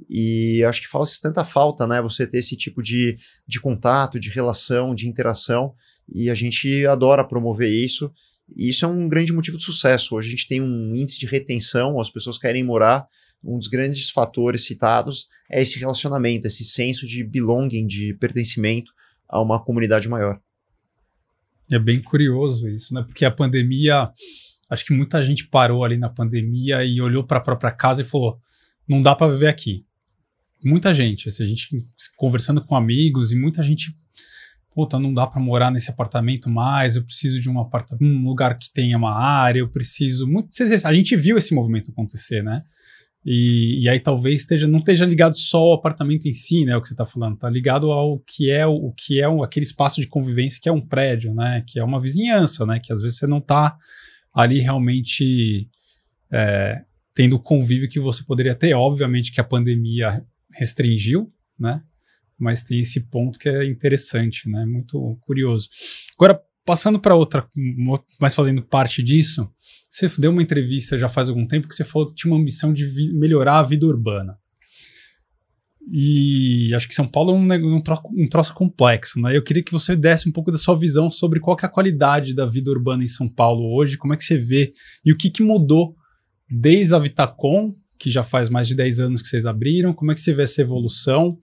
[0.09, 2.01] E acho que faz tanta falta, né?
[2.01, 5.73] Você ter esse tipo de, de contato, de relação, de interação.
[6.13, 8.11] E a gente adora promover isso.
[8.55, 10.15] E isso é um grande motivo de sucesso.
[10.15, 13.07] Hoje a gente tem um índice de retenção, as pessoas querem morar.
[13.43, 18.91] Um dos grandes fatores citados é esse relacionamento, esse senso de belonging, de pertencimento
[19.27, 20.39] a uma comunidade maior.
[21.71, 23.01] É bem curioso isso, né?
[23.01, 24.11] Porque a pandemia,
[24.69, 28.05] acho que muita gente parou ali na pandemia e olhou para a própria casa e
[28.05, 28.39] falou:
[28.87, 29.85] não dá para viver aqui.
[30.63, 33.95] Muita gente, assim, a gente conversando com amigos e muita gente
[34.73, 37.59] puta, não dá para morar nesse apartamento mais, eu preciso de um
[37.99, 40.27] um lugar que tenha uma área, eu preciso.
[40.27, 40.49] Muito,
[40.85, 42.63] a gente viu esse movimento acontecer, né?
[43.23, 46.75] E, e, aí talvez esteja, não esteja ligado só ao apartamento em si, né?
[46.75, 49.65] O que você está falando, tá ligado ao que é o, que é o, aquele
[49.65, 51.63] espaço de convivência que é um prédio, né?
[51.67, 52.79] Que é uma vizinhança, né?
[52.79, 53.77] Que às vezes você não está
[54.33, 55.69] ali realmente
[56.31, 56.81] é,
[57.13, 58.73] tendo o convívio que você poderia ter.
[58.73, 61.81] Obviamente que a pandemia restringiu, né?
[62.41, 64.65] mas tem esse ponto que é interessante, né?
[64.65, 65.69] Muito curioso.
[66.15, 67.47] Agora, passando para outra,
[68.19, 69.47] mas fazendo parte disso,
[69.87, 72.73] você deu uma entrevista já faz algum tempo que você falou que tinha uma ambição
[72.73, 72.83] de
[73.13, 74.35] melhorar a vida urbana.
[75.91, 79.37] E acho que São Paulo é um, um, troço, um troço complexo, né?
[79.37, 82.33] Eu queria que você desse um pouco da sua visão sobre qual é a qualidade
[82.33, 84.71] da vida urbana em São Paulo hoje, como é que você vê
[85.05, 85.95] e o que, que mudou
[86.49, 90.15] desde a Vitacom, que já faz mais de 10 anos que vocês abriram, como é
[90.15, 91.37] que você vê essa evolução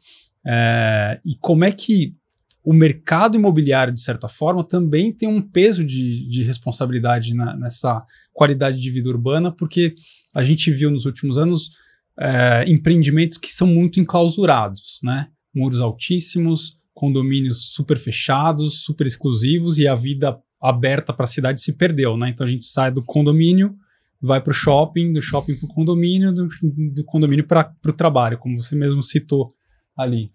[0.45, 2.17] é, e como é que
[2.65, 8.05] o mercado imobiliário, de certa forma, também tem um peso de, de responsabilidade na, nessa
[8.33, 9.95] qualidade de vida urbana, porque
[10.35, 11.71] a gente viu nos últimos anos
[12.19, 15.29] é, empreendimentos que são muito enclausurados, né?
[15.55, 21.73] Muros altíssimos, condomínios super fechados, super exclusivos e a vida aberta para a cidade se
[21.75, 22.31] perdeu, né?
[22.31, 23.77] Então a gente sai do condomínio,
[24.21, 26.49] vai para o shopping, do shopping para o condomínio, do,
[26.95, 29.53] do condomínio para o trabalho, como você mesmo citou
[29.97, 30.31] ali.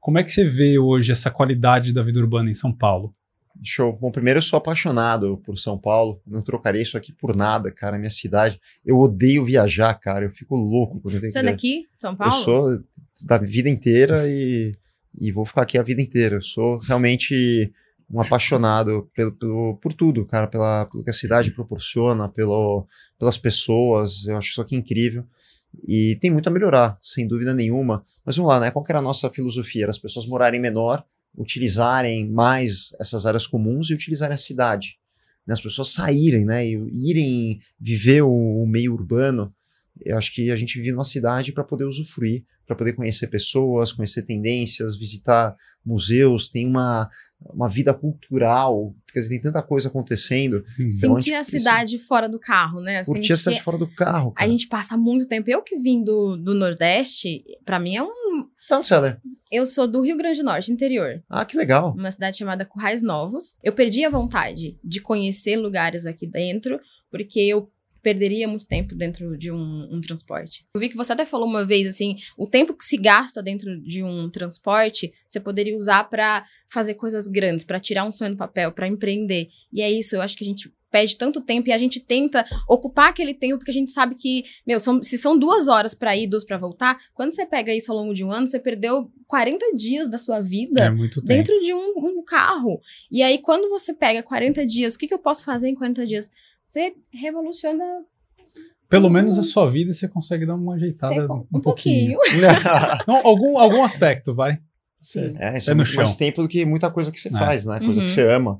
[0.00, 3.14] Como é que você vê hoje essa qualidade da vida urbana em São Paulo?
[3.62, 3.92] Show.
[4.00, 6.22] Bom, primeiro eu sou apaixonado por São Paulo.
[6.26, 7.98] Não trocaria isso aqui por nada, cara.
[7.98, 8.60] Minha cidade.
[8.84, 10.24] Eu odeio viajar, cara.
[10.24, 12.32] Eu fico louco quando eu tenho Você é daqui, São Paulo?
[12.32, 12.84] Eu sou
[13.26, 14.76] da vida inteira e,
[15.20, 16.36] e vou ficar aqui a vida inteira.
[16.36, 17.72] Eu sou realmente
[18.10, 20.46] um apaixonado pelo, pelo, por tudo, cara.
[20.46, 22.86] Pela, pelo que a cidade proporciona, pelo,
[23.18, 24.26] pelas pessoas.
[24.26, 25.24] Eu acho isso aqui incrível.
[25.86, 28.04] E tem muito a melhorar, sem dúvida nenhuma.
[28.24, 28.70] Mas vamos lá, né?
[28.70, 29.82] Qual era a nossa filosofia?
[29.84, 31.04] Era as pessoas morarem menor,
[31.36, 34.98] utilizarem mais essas áreas comuns e utilizarem a cidade.
[35.48, 39.54] né, as pessoas saírem, né, e irem viver o, o meio urbano,
[40.04, 43.92] eu acho que a gente vive numa cidade para poder usufruir, para poder conhecer pessoas,
[43.92, 47.08] conhecer tendências, visitar museus, tem uma,
[47.40, 50.64] uma vida cultural, quer dizer, tem tanta coisa acontecendo.
[50.78, 50.90] Hum.
[50.92, 52.98] Então, Sentir a, cidade isso, fora do carro, né?
[52.98, 54.32] Assim, curtir a cidade fora do carro.
[54.32, 54.46] Cara.
[54.46, 55.50] A gente passa muito tempo.
[55.50, 58.48] Eu que vim do, do Nordeste, para mim é um.
[58.70, 59.20] Não, Célia.
[59.50, 61.22] Eu sou do Rio Grande do Norte, interior.
[61.28, 61.94] Ah, que legal.
[61.94, 63.56] Uma cidade chamada Currais Novos.
[63.62, 66.78] Eu perdi a vontade de conhecer lugares aqui dentro,
[67.10, 67.70] porque eu
[68.08, 70.64] perderia muito tempo dentro de um, um, transporte.
[70.74, 73.78] Eu vi que você até falou uma vez assim, o tempo que se gasta dentro
[73.82, 78.38] de um transporte, você poderia usar para fazer coisas grandes, para tirar um sonho do
[78.38, 79.48] papel, para empreender.
[79.70, 82.46] E é isso, eu acho que a gente perde tanto tempo e a gente tenta
[82.66, 86.16] ocupar aquele tempo porque a gente sabe que, meu, são, se são duas horas para
[86.16, 89.12] ir, duas para voltar, quando você pega isso ao longo de um ano, você perdeu
[89.26, 92.80] 40 dias da sua vida é dentro de um, um, carro.
[93.12, 96.06] E aí, quando você pega 40 dias, o que, que eu posso fazer em 40
[96.06, 96.30] dias?
[96.68, 97.84] Você revoluciona.
[98.88, 102.16] Pelo menos a sua vida você consegue dar uma ajeitada um, um, pouquinho.
[102.16, 102.42] pouquinho.
[103.06, 104.58] Não, algum, algum aspecto, vai.
[105.00, 105.34] Sim.
[105.38, 107.32] É, isso é, é muito mais tempo do que muita coisa que você é.
[107.32, 107.78] faz, né?
[107.78, 108.06] Coisa uhum.
[108.06, 108.58] que você ama.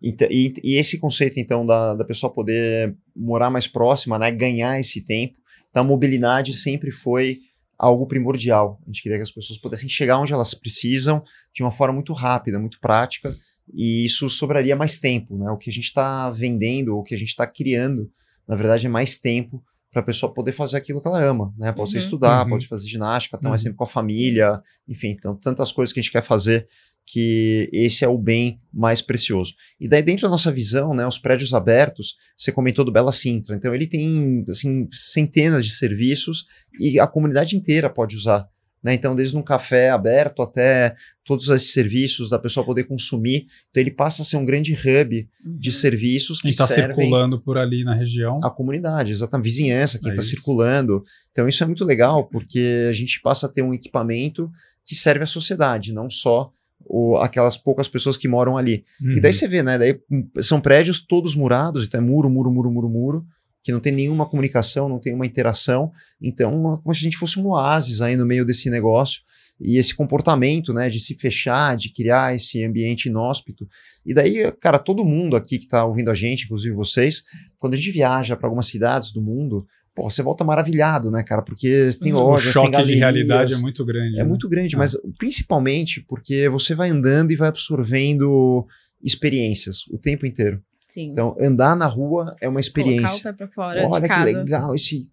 [0.00, 4.30] E, e, e, esse conceito, então, da, da pessoa poder morar mais próxima, né?
[4.30, 5.34] Ganhar esse tempo.
[5.70, 7.38] Então, a mobilidade sempre foi
[7.76, 8.80] algo primordial.
[8.82, 11.22] A gente queria que as pessoas pudessem chegar onde elas precisam
[11.54, 13.34] de uma forma muito rápida, muito prática
[13.74, 15.50] e isso sobraria mais tempo, né?
[15.50, 18.10] O que a gente está vendendo, o que a gente está criando,
[18.46, 21.72] na verdade, é mais tempo para a pessoa poder fazer aquilo que ela ama, né?
[21.72, 21.92] Pode uhum.
[21.92, 22.50] ser estudar, uhum.
[22.50, 23.50] pode fazer ginástica, estar uhum.
[23.50, 26.66] mais tempo com a família, enfim, então, tantas coisas que a gente quer fazer
[27.10, 29.54] que esse é o bem mais precioso.
[29.80, 33.56] E daí dentro da nossa visão, né, os prédios abertos, você comentou do Bela Sintra,
[33.56, 36.44] então ele tem assim centenas de serviços
[36.78, 38.46] e a comunidade inteira pode usar
[38.82, 38.94] né?
[38.94, 43.46] Então, desde um café aberto até todos esses serviços da pessoa poder consumir.
[43.70, 45.74] Então, ele passa a ser um grande hub de uhum.
[45.74, 48.40] serviços que está circulando por ali na região.
[48.42, 51.02] A comunidade, exatamente, a vizinhança, quem está é tá circulando.
[51.32, 54.50] Então, isso é muito legal, porque a gente passa a ter um equipamento
[54.84, 56.50] que serve à sociedade, não só
[56.86, 58.84] o, aquelas poucas pessoas que moram ali.
[59.02, 59.16] Uhum.
[59.16, 59.76] E daí você vê, né?
[59.76, 63.26] Daí hum, são prédios todos murados, então é muro, muro, muro, muro, muro
[63.68, 65.92] que não tem nenhuma comunicação, não tem uma interação.
[66.22, 69.20] Então, é como se a gente fosse um oásis aí no meio desse negócio.
[69.60, 73.68] E esse comportamento, né, de se fechar, de criar esse ambiente inóspito.
[74.06, 77.22] E daí, cara, todo mundo aqui que está ouvindo a gente, inclusive vocês,
[77.58, 81.42] quando a gente viaja para algumas cidades do mundo, pô, você volta maravilhado, né, cara?
[81.42, 82.96] Porque tem lojas, o choque tem galerias.
[82.96, 84.14] de realidade é muito grande.
[84.14, 84.24] É né?
[84.24, 84.78] muito grande, é.
[84.78, 88.66] mas principalmente porque você vai andando e vai absorvendo
[89.04, 90.62] experiências o tempo inteiro.
[90.88, 91.10] Sim.
[91.10, 93.08] Então, andar na rua é uma experiência.
[93.08, 95.10] Colocar o pé pra fora Olha que legal esse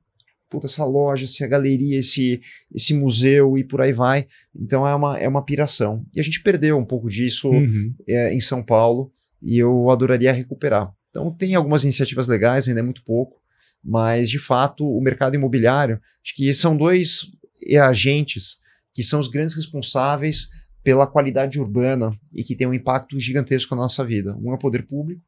[0.50, 2.40] puta, essa loja, essa galeria, esse,
[2.74, 4.26] esse museu e por aí vai.
[4.56, 6.06] Então é uma, é uma piração.
[6.14, 7.94] E a gente perdeu um pouco disso uhum.
[8.08, 9.12] é, em São Paulo
[9.42, 10.94] e eu adoraria recuperar.
[11.10, 13.42] Então tem algumas iniciativas legais, ainda é muito pouco,
[13.84, 17.32] mas de fato o mercado imobiliário, acho que são dois
[17.82, 18.58] agentes
[18.94, 20.48] que são os grandes responsáveis
[20.84, 24.38] pela qualidade urbana e que tem um impacto gigantesco na nossa vida.
[24.38, 25.22] Um é o poder público,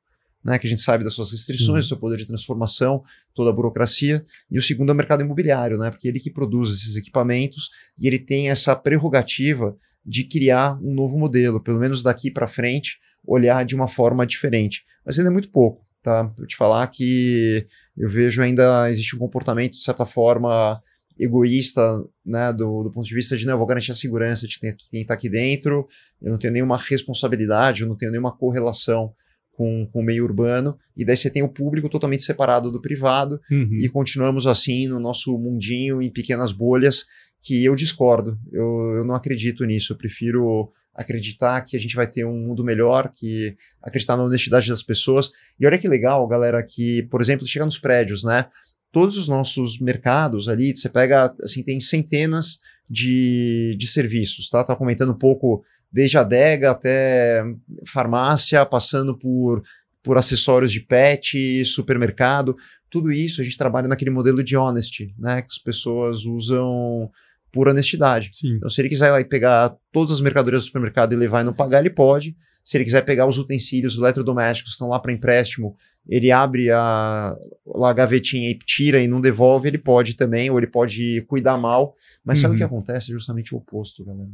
[0.44, 3.54] né, que a gente sabe das suas restrições, do seu poder de transformação, toda a
[3.54, 7.70] burocracia, e o segundo é o mercado imobiliário, né, porque ele que produz esses equipamentos
[8.00, 12.98] e ele tem essa prerrogativa de criar um novo modelo, pelo menos daqui para frente,
[13.26, 14.86] olhar de uma forma diferente.
[15.06, 16.34] Mas ainda é muito pouco, tá?
[16.40, 20.82] Eu te falar que eu vejo ainda existe um comportamento de certa forma
[21.20, 21.82] egoísta,
[22.26, 25.02] né, do, do ponto de vista de não, eu vou garantir a segurança de quem
[25.02, 25.88] está aqui dentro,
[26.22, 29.14] eu não tenho nenhuma responsabilidade, eu não tenho nenhuma correlação
[29.58, 33.42] com, com o meio urbano, e daí você tem o público totalmente separado do privado,
[33.50, 33.80] uhum.
[33.82, 37.06] e continuamos assim no nosso mundinho, em pequenas bolhas,
[37.42, 38.38] que eu discordo.
[38.52, 39.94] Eu, eu não acredito nisso.
[39.94, 44.70] Eu prefiro acreditar que a gente vai ter um mundo melhor, que acreditar na honestidade
[44.70, 45.32] das pessoas.
[45.60, 48.48] E olha que legal, galera, que, por exemplo, chega nos prédios, né?
[48.92, 52.60] Todos os nossos mercados ali, você pega, assim, tem centenas
[52.90, 54.64] de, de serviços, tá?
[54.64, 57.44] Tá comentando um pouco desde adega até
[57.86, 59.64] farmácia, passando por,
[60.04, 62.56] por acessórios de pet, supermercado,
[62.90, 65.42] tudo isso a gente trabalha naquele modelo de honesty, né?
[65.42, 67.10] Que as pessoas usam
[67.52, 68.30] por honestidade.
[68.34, 68.56] Sim.
[68.56, 71.42] Então, se ele quiser ir lá e pegar todas as mercadorias do supermercado e levar
[71.42, 72.36] e não pagar, ele pode.
[72.68, 75.74] Se ele quiser pegar os utensílios os eletrodomésticos que estão lá para empréstimo,
[76.06, 77.34] ele abre a,
[77.82, 81.96] a gavetinha e tira e não devolve, ele pode também, ou ele pode cuidar mal.
[82.26, 82.42] Mas uhum.
[82.42, 82.68] sabe o que uhum.
[82.68, 83.10] acontece?
[83.10, 84.30] É justamente o oposto, galera.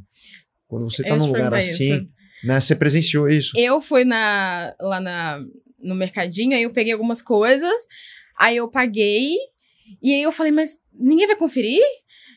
[0.68, 2.10] Quando você está num lugar assim,
[2.44, 2.60] né?
[2.60, 3.56] Você presenciou isso?
[3.56, 5.40] Eu fui na, lá na,
[5.80, 7.72] no mercadinho, aí eu peguei algumas coisas,
[8.36, 9.36] aí eu paguei,
[10.02, 11.84] e aí eu falei, mas ninguém vai conferir?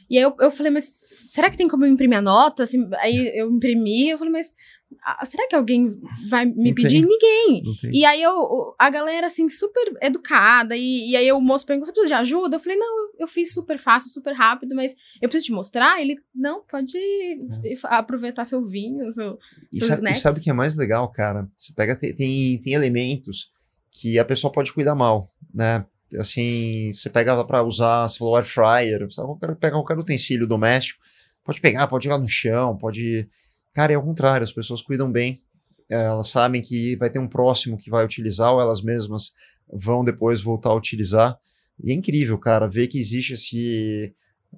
[0.08, 0.92] E aí eu, eu falei, mas
[1.30, 2.62] será que tem como eu imprimir a nota?
[2.62, 4.54] Assim, aí eu imprimi, eu falei, mas
[5.02, 5.88] ah, será que alguém
[6.28, 7.00] vai me Não pedir?
[7.00, 7.62] tem.
[7.62, 7.92] Ninguém.
[7.92, 11.92] E aí eu, a galera, assim, super educada, e, e aí o moço perguntou, você
[11.92, 12.56] precisa de ajuda?
[12.56, 16.00] Eu falei, não, eu, eu fiz super fácil, super rápido, mas eu preciso te mostrar?
[16.00, 16.98] Ele, não, pode
[17.84, 19.38] aproveitar seu vinho, seu...
[19.72, 20.22] E seus sabe, e snacks.
[20.22, 21.48] sabe o que é mais legal, cara?
[21.56, 23.52] Você pega, tem, tem, tem elementos
[23.90, 25.84] que a pessoa pode cuidar mal, né?
[26.18, 31.02] Assim, você pega pra usar, você falou air fryer, você qualquer, pega qualquer utensílio doméstico,
[31.44, 33.28] pode pegar, pode jogar no chão, pode...
[33.74, 35.42] Cara, é ao contrário, as pessoas cuidam bem,
[35.88, 39.32] elas sabem que vai ter um próximo que vai utilizar ou elas mesmas
[39.72, 41.38] vão depois voltar a utilizar.
[41.82, 44.14] E é incrível, cara, ver que existe esse,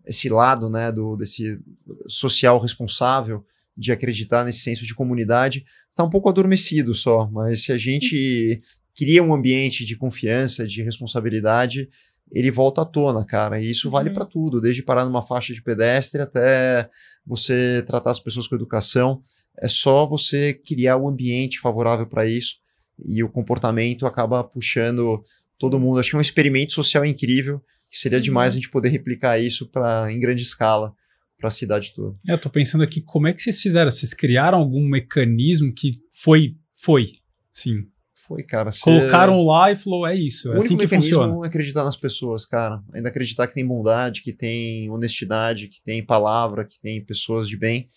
[0.06, 1.60] esse lado, né, do, desse
[2.06, 3.44] social responsável
[3.76, 5.64] de acreditar nesse senso de comunidade.
[5.90, 8.60] Está um pouco adormecido só, mas se a gente
[8.98, 11.88] cria um ambiente de confiança, de responsabilidade,
[12.32, 13.60] ele volta à tona, cara.
[13.62, 14.14] E isso vale Uhum.
[14.14, 16.90] para tudo, desde parar numa faixa de pedestre até
[17.24, 19.22] você tratar as pessoas com educação.
[19.60, 22.56] É só você criar um ambiente favorável para isso
[23.06, 25.22] e o comportamento acaba puxando
[25.58, 26.00] todo mundo.
[26.00, 28.22] Acho que é um experimento social incrível, que seria Uhum.
[28.24, 30.92] demais a gente poder replicar isso pra, em grande escala
[31.38, 32.16] para a cidade toda.
[32.28, 33.90] É, Eu tô pensando aqui, como é que vocês fizeram?
[33.90, 37.12] Vocês criaram algum mecanismo que foi, foi,
[37.52, 37.86] sim.
[38.28, 38.70] Foi, cara.
[38.70, 41.44] cê- Colocaram lá e falou, é isso, O é único assim que mecanismo funciona.
[41.46, 42.82] é acreditar nas pessoas, cara.
[42.92, 47.56] Ainda acreditar que tem bondade, que tem honestidade, que tem palavra, que tem pessoas de
[47.56, 47.88] bem.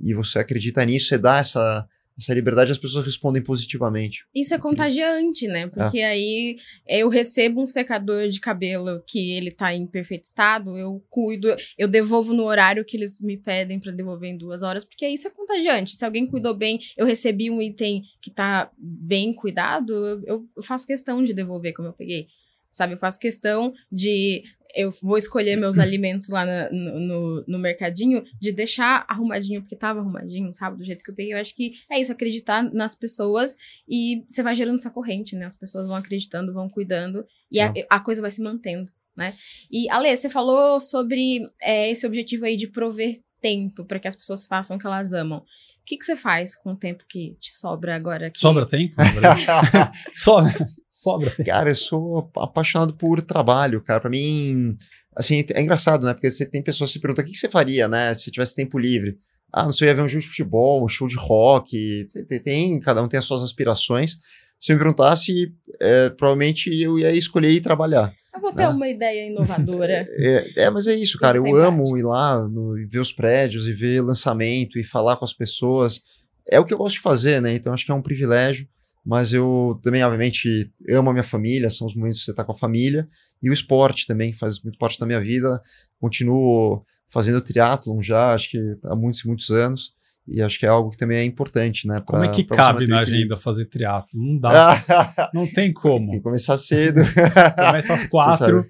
[0.00, 1.84] E você acredita nisso, você dá essa,
[2.18, 4.24] essa liberdade, as pessoas respondem positivamente.
[4.34, 5.66] Isso é contagiante, né?
[5.66, 11.02] Porque aí eu recebo um secador de cabelo que ele tá em perfeito estado, eu
[11.08, 15.06] cuido, eu devolvo no horário que eles me pedem pra devolver em duas horas, porque
[15.08, 15.96] isso é contagiante.
[15.96, 20.62] Se alguém cuidou bem, eu recebi um item que tá bem cuidado, eu, eu- eu
[20.62, 22.26] faço questão de devolver como eu peguei.
[22.70, 24.42] Sabe, eu faço questão de.
[24.74, 30.00] Eu vou escolher meus alimentos lá na- no, no, mercadinho, de deixar arrumadinho, porque tava
[30.00, 30.78] arrumadinho, sabe?
[30.78, 31.34] Do jeito que eu peguei.
[31.34, 33.56] Eu acho que é isso, acreditar nas pessoas
[33.88, 35.46] e você vai gerando essa corrente, né?
[35.46, 39.34] As pessoas vão acreditando, vão cuidando e a, a coisa vai se mantendo, né?
[39.70, 44.16] E, Ale, você falou sobre é, esse objetivo aí de prover tempo para que as
[44.16, 45.44] pessoas façam o que elas amam.
[45.82, 48.28] O que, que você faz com o tempo que te sobra agora?
[48.28, 48.38] aqui?
[48.38, 48.94] Sobra tempo?
[50.14, 51.48] sobra, sobra tempo.
[51.48, 54.00] Cara, eu sou apaixonado por trabalho, cara.
[54.00, 54.76] Pra mim,
[55.16, 56.14] assim, é engraçado, né?
[56.14, 58.14] Porque você tem pessoas que se perguntam o que que você faria, né?
[58.14, 59.16] Se tivesse tempo livre.
[59.52, 62.06] Ah, não sei, eu ia ver um jogo de futebol, um show de rock.
[62.28, 64.16] Tem, tem- cada um tem as suas aspirações.
[64.60, 68.14] Se eu me perguntasse, é, provavelmente eu ia escolher ir trabalhar.
[68.34, 68.68] Eu vou ter né?
[68.68, 70.08] uma ideia inovadora.
[70.18, 71.36] É, é, mas é isso, cara.
[71.36, 71.98] Eu amo prática.
[71.98, 76.00] ir lá no- e ver os prédios e ver lançamento e falar com as pessoas.
[76.48, 77.54] É o que eu gosto de fazer, né?
[77.54, 78.66] Então acho que é um privilégio.
[79.04, 82.52] Mas eu também, obviamente, amo a minha família, são os momentos que você tá com
[82.52, 83.08] a família.
[83.42, 85.60] E o esporte também faz muito parte da minha vida.
[86.00, 89.92] Continuo fazendo triatlon já, acho que há muitos e muitos anos.
[90.28, 92.00] E acho que é algo que também é importante, né?
[92.06, 94.16] Como é pra- que pra cabe na agenda fazer teatro?
[94.16, 94.50] Não dá,
[95.34, 96.10] não tem Tem como.
[96.12, 97.00] que começar cedo.
[97.66, 98.64] Começa às quatro.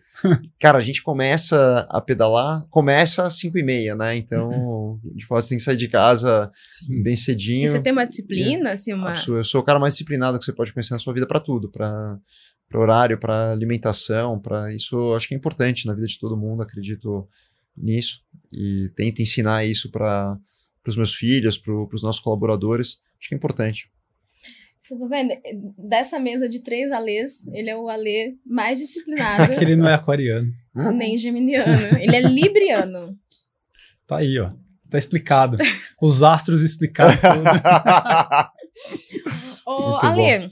[0.59, 4.17] Cara, a gente começa a pedalar, começa às 5 e meia, né?
[4.17, 7.03] Então, de fato, você tem que sair de casa Sim.
[7.03, 7.69] bem E cedinho.
[7.71, 9.11] você tem uma disciplina, assim, uma.
[9.11, 9.41] Absurdo.
[9.41, 11.71] Eu sou o cara mais disciplinado que você pode conhecer na sua vida para tudo,
[11.71, 12.19] para
[12.75, 15.12] horário, para alimentação, para isso.
[15.15, 16.62] Acho que é importante na vida de todo mundo.
[16.62, 17.29] Acredito
[17.77, 20.38] nisso e tento ensinar isso para
[20.90, 23.01] os meus filhos, para os nossos colaboradores.
[23.18, 23.90] Acho que é importante.
[24.83, 25.33] Você tá vendo?
[25.79, 29.95] Dessa mesa de três Alês, ele é o Alê mais disciplinado, Que ele não é
[29.95, 30.53] aquariano.
[30.95, 31.99] nem geminiano.
[32.01, 33.16] Ele é libriano.
[34.05, 34.51] Tá aí, ó.
[34.90, 35.57] Tá explicado.
[36.03, 37.49] Os astros explicaram tudo.
[39.64, 40.51] Ô, Ale,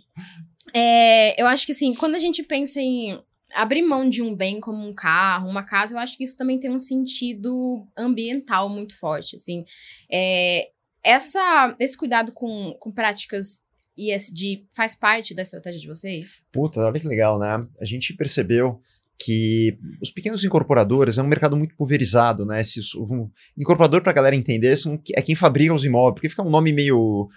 [0.74, 3.20] é, eu acho que assim, quando a gente pensa em
[3.54, 6.58] abrir mão de um bem como um carro, uma casa, eu acho que isso também
[6.58, 9.64] tem um sentido ambiental muito forte, assim.
[10.10, 10.68] É,
[11.04, 13.62] essa, esse cuidado com, com práticas
[13.96, 16.42] ISD faz parte da estratégia de vocês?
[16.52, 17.66] Puta, olha que legal, né?
[17.80, 18.80] A gente percebeu
[19.22, 22.60] que os pequenos incorporadores é um mercado muito pulverizado, né?
[22.60, 26.50] Esses, um, incorporador, pra galera entender, são, é quem fabrica os imóveis, porque fica um
[26.50, 27.28] nome meio,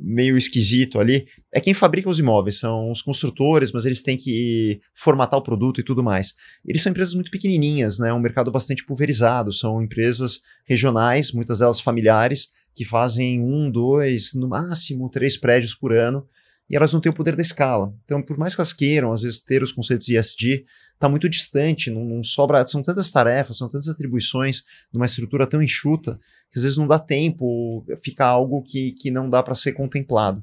[0.00, 1.26] meio esquisito ali.
[1.52, 5.80] É quem fabrica os imóveis, são os construtores, mas eles têm que formatar o produto
[5.80, 6.34] e tudo mais.
[6.66, 8.12] Eles são empresas muito pequenininhas, né?
[8.12, 14.48] Um mercado bastante pulverizado, são empresas regionais, muitas delas familiares, que fazem um, dois, no
[14.48, 16.26] máximo três prédios por ano
[16.68, 17.94] e elas não têm o poder da escala.
[18.04, 20.64] Então, por mais que elas queiram, às vezes, ter os conceitos ESG,
[21.04, 25.62] está muito distante, não, não, sobra, são tantas tarefas, são tantas atribuições numa estrutura tão
[25.62, 26.18] enxuta
[26.50, 30.42] que às vezes não dá tempo, fica algo que, que não dá para ser contemplado.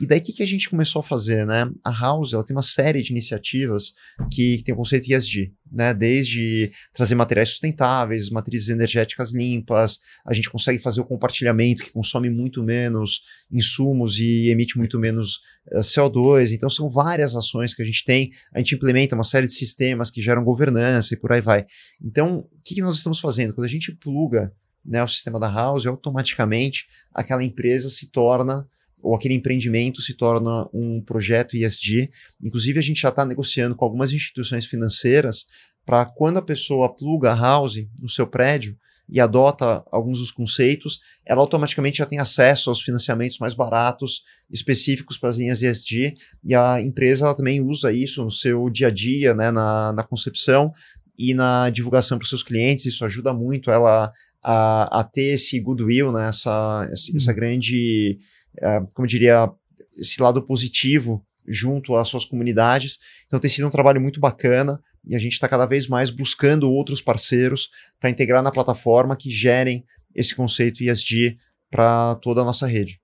[0.00, 1.70] E daí o que, que a gente começou a fazer, né?
[1.84, 3.92] A House ela tem uma série de iniciativas
[4.30, 5.92] que, que tem o conceito ESG, né?
[5.92, 12.30] Desde trazer materiais sustentáveis, matrizes energéticas limpas, a gente consegue fazer o compartilhamento que consome
[12.30, 15.36] muito menos insumos e emite muito menos
[15.70, 16.52] uh, eh, CO2.
[16.52, 18.30] Então são várias ações que a gente tem.
[18.52, 21.66] A gente implementa uma série de sistemas que geram governança e por aí vai.
[22.02, 23.54] Então, o que, que nós estamos fazendo?
[23.54, 24.52] Quando a gente pluga
[24.84, 28.66] né, o sistema da House, automaticamente aquela empresa se torna
[29.02, 32.08] ou aquele empreendimento se torna um projeto ESG.
[32.40, 35.46] Inclusive, a gente já está negociando com algumas instituições financeiras
[35.84, 38.78] para quando a pessoa pluga a house no seu prédio
[39.08, 45.18] e adota alguns dos conceitos, ela automaticamente já tem acesso aos financiamentos mais baratos, específicos
[45.18, 49.34] para as linhas ESG, e a empresa também usa isso no seu dia a dia,
[49.34, 50.72] né, na, na concepção
[51.18, 52.86] e na divulgação para os seus clientes.
[52.86, 57.34] Isso ajuda muito ela a, a ter esse goodwill, né, essa, essa hum.
[57.34, 58.18] grande
[58.60, 59.50] é, como eu diria,
[59.96, 62.98] esse lado positivo junto às suas comunidades.
[63.26, 66.70] Então tem sido um trabalho muito bacana e a gente está cada vez mais buscando
[66.70, 67.70] outros parceiros
[68.00, 69.84] para integrar na plataforma que gerem
[70.14, 71.36] esse conceito ESG
[71.70, 73.00] para toda a nossa rede.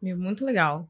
[0.00, 0.88] Meu, muito legal.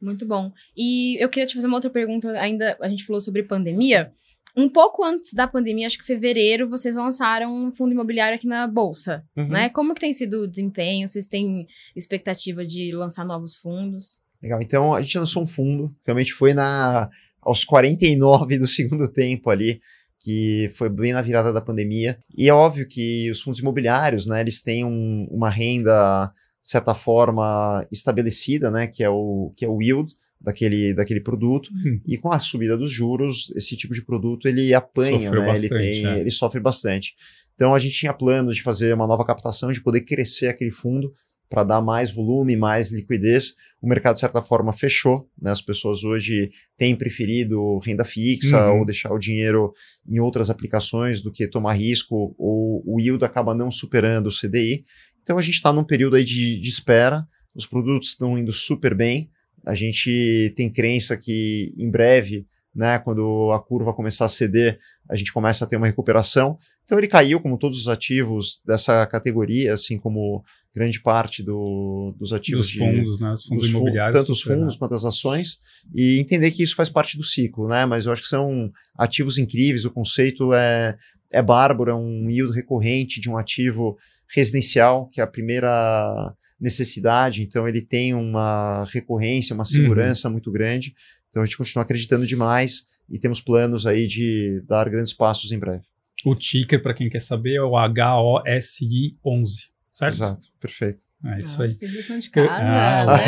[0.00, 0.52] Muito bom.
[0.76, 4.12] E eu queria te fazer uma outra pergunta, ainda a gente falou sobre pandemia
[4.56, 8.66] um pouco antes da pandemia, acho que fevereiro, vocês lançaram um fundo imobiliário aqui na
[8.66, 9.48] Bolsa, uhum.
[9.48, 9.68] né?
[9.68, 11.06] Como que tem sido o desempenho?
[11.06, 14.18] Vocês têm expectativa de lançar novos fundos?
[14.42, 17.10] Legal, então a gente lançou um fundo, realmente foi na
[17.42, 19.80] aos 49 do segundo tempo ali,
[20.18, 22.18] que foi bem na virada da pandemia.
[22.36, 26.30] E é óbvio que os fundos imobiliários, né, eles têm um, uma renda,
[26.60, 31.70] de certa forma, estabelecida, né, que é o, que é o yield, daquele, daquele produto.
[31.72, 32.00] Hum.
[32.06, 35.46] E com a subida dos juros, esse tipo de produto ele apanha, Sofreu né?
[35.48, 36.20] Bastante, ele, tem, é.
[36.20, 37.14] ele sofre bastante.
[37.54, 41.12] Então a gente tinha planos de fazer uma nova captação, de poder crescer aquele fundo
[41.50, 43.54] para dar mais volume, mais liquidez.
[43.82, 45.28] O mercado, de certa forma, fechou.
[45.40, 45.50] Né?
[45.50, 46.48] As pessoas hoje
[46.78, 48.78] têm preferido renda fixa uhum.
[48.78, 49.72] ou deixar o dinheiro
[50.08, 54.84] em outras aplicações do que tomar risco, ou o yield acaba não superando o CDI.
[55.22, 57.26] Então a gente está num período aí de, de espera.
[57.52, 59.28] Os produtos estão indo super bem.
[59.66, 64.78] A gente tem crença que em breve, né, quando a curva começar a ceder,
[65.08, 66.56] a gente começa a ter uma recuperação.
[66.84, 70.44] Então ele caiu, como todos os ativos dessa categoria, assim como
[70.74, 74.74] grande parte do, dos ativos dos fundos, de, né, os fundos imobiliários, tanto os fundos
[74.74, 74.78] né?
[74.78, 75.58] quanto as ações,
[75.94, 77.84] e entender que isso faz parte do ciclo, né?
[77.86, 79.84] Mas eu acho que são ativos incríveis.
[79.84, 80.96] O conceito é
[81.30, 83.96] é bárbaro, é um yield recorrente de um ativo
[84.34, 90.32] residencial, que é a primeira necessidade, então ele tem uma recorrência, uma segurança uhum.
[90.32, 90.94] muito grande.
[91.28, 95.58] Então a gente continua acreditando demais e temos planos aí de dar grandes passos em
[95.58, 95.84] breve.
[96.24, 99.70] O ticker, para quem quer saber, é o HOSI11,
[100.00, 100.14] certo?
[100.14, 101.10] Exato, perfeito.
[101.22, 101.74] É isso ah, aí.
[101.74, 103.24] Fiz de casa, ah, né?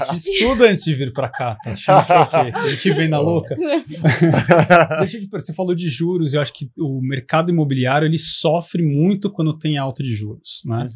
[0.00, 1.56] A gente estuda antes de vir para cá.
[1.62, 2.58] Tá achando que é o quê?
[2.58, 3.54] A gente vem na louca?
[5.00, 9.30] Deixa de você falou de juros, eu acho que o mercado imobiliário ele sofre muito
[9.30, 10.84] quando tem alta de juros, né?
[10.84, 10.88] Uhum.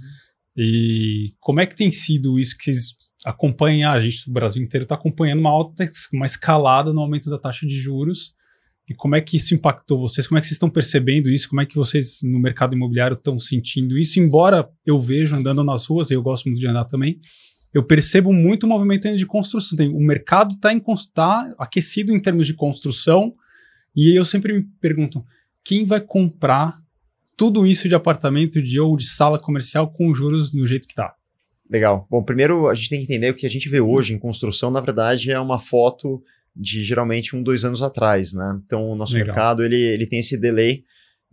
[0.57, 3.93] E como é que tem sido isso que vocês acompanham?
[3.93, 7.67] A gente, o Brasil inteiro, está acompanhando uma alta, uma escalada no aumento da taxa
[7.67, 8.33] de juros.
[8.91, 10.27] E como é que isso impactou vocês?
[10.27, 11.49] Como é que vocês estão percebendo isso?
[11.49, 14.19] Como é que vocês no mercado imobiliário estão sentindo isso?
[14.19, 17.21] Embora eu veja andando nas ruas, e eu gosto muito de andar também,
[17.73, 19.79] eu percebo muito movimento ainda de construção.
[19.95, 20.71] O mercado está
[21.15, 23.33] tá aquecido em termos de construção,
[23.95, 25.25] e eu sempre me pergunto:
[25.65, 26.77] quem vai comprar
[27.37, 31.15] tudo isso de apartamento de ou de sala comercial com juros no jeito que está.
[31.71, 32.09] Legal.
[32.11, 34.69] Bom, primeiro a gente tem que entender o que a gente vê hoje em construção,
[34.69, 36.21] na verdade, é uma foto
[36.55, 38.61] de geralmente um, dois anos atrás, né?
[38.65, 39.29] Então o nosso Legal.
[39.29, 40.85] mercado ele, ele tem esse delay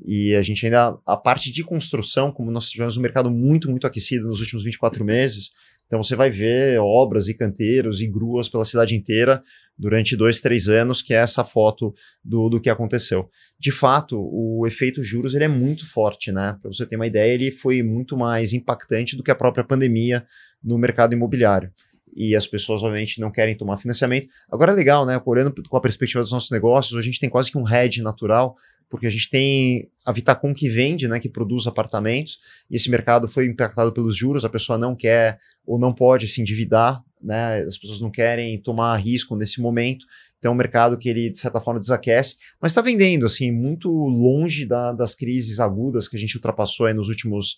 [0.06, 3.88] e a gente ainda, a parte de construção, como nós tivemos um mercado muito, muito
[3.88, 5.52] aquecido nos últimos 24 meses,
[5.88, 9.42] então você vai ver obras e canteiros e gruas pela cidade inteira
[9.78, 11.94] durante dois, três anos, que é essa foto
[12.24, 13.30] do, do que aconteceu.
[13.58, 16.58] De fato, o efeito juros ele é muito forte, né?
[16.62, 20.26] Para você ter uma ideia, ele foi muito mais impactante do que a própria pandemia
[20.62, 21.72] no mercado imobiliário.
[22.20, 24.28] E as pessoas, obviamente, não querem tomar financiamento.
[24.52, 25.22] Agora é legal, né?
[25.24, 28.56] Olhando com a perspectiva dos nossos negócios, a gente tem quase que um hedge natural
[28.90, 32.40] porque a gente tem a Vitacom que vende, né, que produz apartamentos,
[32.70, 36.42] e esse mercado foi impactado pelos juros, a pessoa não quer ou não pode se
[36.42, 40.06] endividar, né, as pessoas não querem tomar risco nesse momento,
[40.40, 43.90] então é um mercado que ele, de certa forma, desaquece, mas está vendendo, assim, muito
[43.90, 47.58] longe da, das crises agudas que a gente ultrapassou nos últimos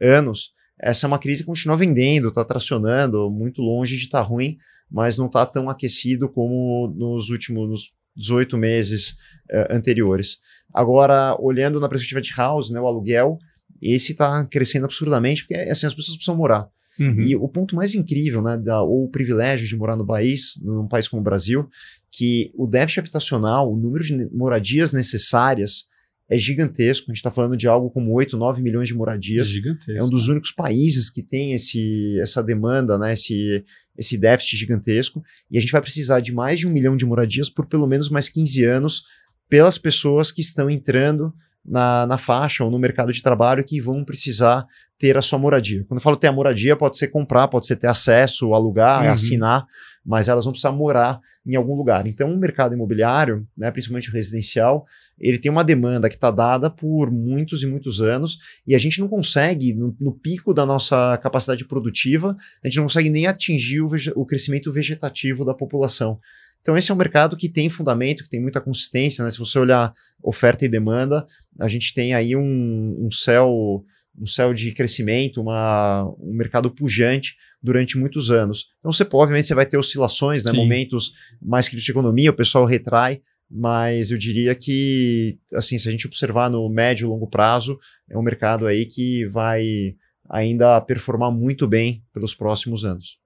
[0.00, 4.24] anos, essa é uma crise que continua vendendo, está tracionando, muito longe de estar tá
[4.24, 4.58] ruim,
[4.90, 9.10] mas não está tão aquecido como nos últimos, nos 18 meses
[9.50, 10.38] uh, anteriores.
[10.72, 13.38] Agora, olhando na perspectiva de house, né, o aluguel,
[13.80, 16.68] esse está crescendo absurdamente, porque assim, as pessoas precisam morar.
[16.98, 17.20] Uhum.
[17.20, 20.88] E o ponto mais incrível, né, da, ou o privilégio de morar no país, num
[20.88, 21.68] país como o Brasil,
[22.10, 25.84] que o déficit habitacional, o número de moradias necessárias
[26.28, 27.06] é gigantesco.
[27.06, 29.48] A gente está falando de algo como 8, 9 milhões de moradias.
[29.48, 29.92] É, gigantesco.
[29.92, 33.64] é um dos únicos países que tem esse, essa demanda, né, esse,
[33.96, 35.22] esse déficit gigantesco.
[35.50, 38.08] E a gente vai precisar de mais de um milhão de moradias por pelo menos
[38.08, 39.04] mais 15 anos
[39.48, 41.32] pelas pessoas que estão entrando
[41.64, 44.66] na, na faixa ou no mercado de trabalho que vão precisar
[44.98, 45.84] ter a sua moradia.
[45.86, 49.12] Quando eu falo ter a moradia, pode ser comprar, pode ser ter acesso, alugar, uhum.
[49.12, 49.66] assinar,
[50.06, 52.06] mas elas vão precisar morar em algum lugar.
[52.06, 54.86] Então, o mercado imobiliário, né, principalmente residencial,
[55.18, 59.00] ele tem uma demanda que está dada por muitos e muitos anos e a gente
[59.00, 63.80] não consegue, no, no, pico da nossa capacidade produtiva, a gente não consegue nem atingir
[63.80, 66.20] o, o crescimento vegetativo da população.
[66.60, 69.24] Então, esse é um mercado que tem fundamento, que tem muita consistência.
[69.24, 69.30] Né?
[69.30, 71.24] Se você olhar oferta e demanda,
[71.60, 73.84] a gente tem aí um, um céu
[74.18, 78.68] um céu de crescimento, uma, um mercado pujante durante muitos anos.
[78.78, 80.52] Então, você obviamente você vai ter oscilações, né?
[80.52, 85.90] momentos mais críticos de economia, o pessoal retrai, mas eu diria que, assim, se a
[85.90, 89.94] gente observar no médio e longo prazo, é um mercado aí que vai
[90.28, 93.20] ainda performar muito bem pelos próximos anos.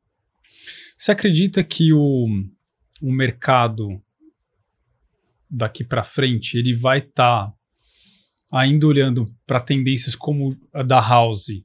[0.97, 2.26] Você acredita que o,
[3.01, 4.03] o mercado
[5.49, 7.55] daqui para frente ele vai estar tá
[8.51, 11.62] ainda olhando para tendências como a da House,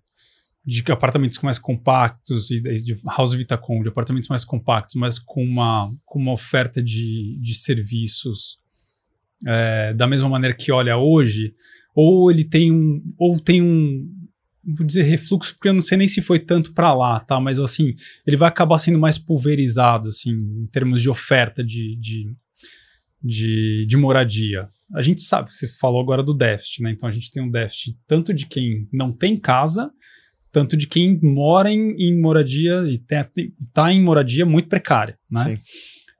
[0.65, 5.93] de apartamentos mais compactos, e de House Vitacom, de apartamentos mais compactos, mas com uma,
[6.03, 8.59] com uma oferta de, de serviços
[9.45, 11.53] é, da mesma maneira que olha hoje,
[11.93, 14.09] ou ele tem um, ou tem um,
[14.63, 17.39] vou dizer refluxo, porque eu não sei nem se foi tanto para lá, tá?
[17.39, 17.93] Mas assim,
[18.25, 22.35] ele vai acabar sendo mais pulverizado, assim, em termos de oferta de, de,
[23.23, 24.67] de, de moradia.
[24.93, 26.91] A gente sabe, você falou agora do déficit, né?
[26.91, 29.91] Então a gente tem um déficit tanto de quem não tem casa,
[30.51, 33.01] tanto de quem mora em, em moradia e
[33.61, 35.59] está em moradia muito precária, né?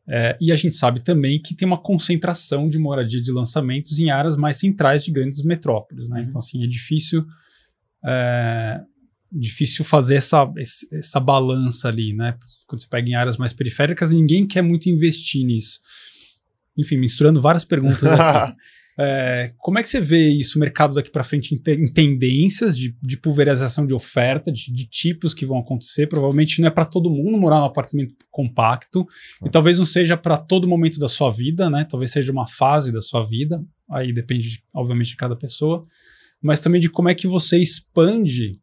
[0.08, 4.12] É, e a gente sabe também que tem uma concentração de moradia de lançamentos em
[4.12, 6.22] áreas mais centrais de grandes metrópoles, né?
[6.22, 6.26] Uhum.
[6.28, 7.26] Então, assim, é difícil
[8.06, 8.82] é,
[9.32, 10.48] difícil fazer essa,
[10.94, 12.38] essa balança ali, né?
[12.68, 15.80] Quando você pega em áreas mais periféricas, ninguém quer muito investir nisso.
[16.78, 18.56] Enfim, misturando várias perguntas aqui.
[18.98, 22.78] É, como é que você vê isso, o mercado daqui para frente, em, em, tendências
[22.78, 26.08] de, de pulverização de oferta, de, de, tipos que vão acontecer?
[26.08, 29.06] Provavelmente não é para todo mundo morar num apartamento compacto,
[29.46, 31.84] e talvez não seja para todo momento da sua vida, né?
[31.84, 33.62] Talvez seja uma fase da sua vida,
[33.92, 35.86] aí depende, obviamente, de cada pessoa
[36.46, 38.60] mas também de como é que você expande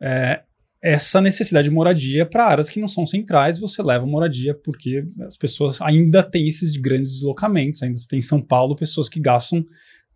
[0.00, 0.42] é,
[0.84, 5.34] essa necessidade de moradia para áreas que não são centrais, você leva moradia porque as
[5.34, 9.64] pessoas ainda têm esses grandes deslocamentos, ainda tem em São Paulo pessoas que gastam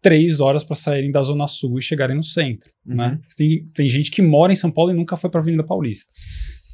[0.02, 2.70] três horas para saírem da Zona Sul e chegarem no centro.
[2.86, 2.96] Uhum.
[2.96, 3.18] Né?
[3.34, 6.12] Tem, tem gente que mora em São Paulo e nunca foi para a Avenida Paulista.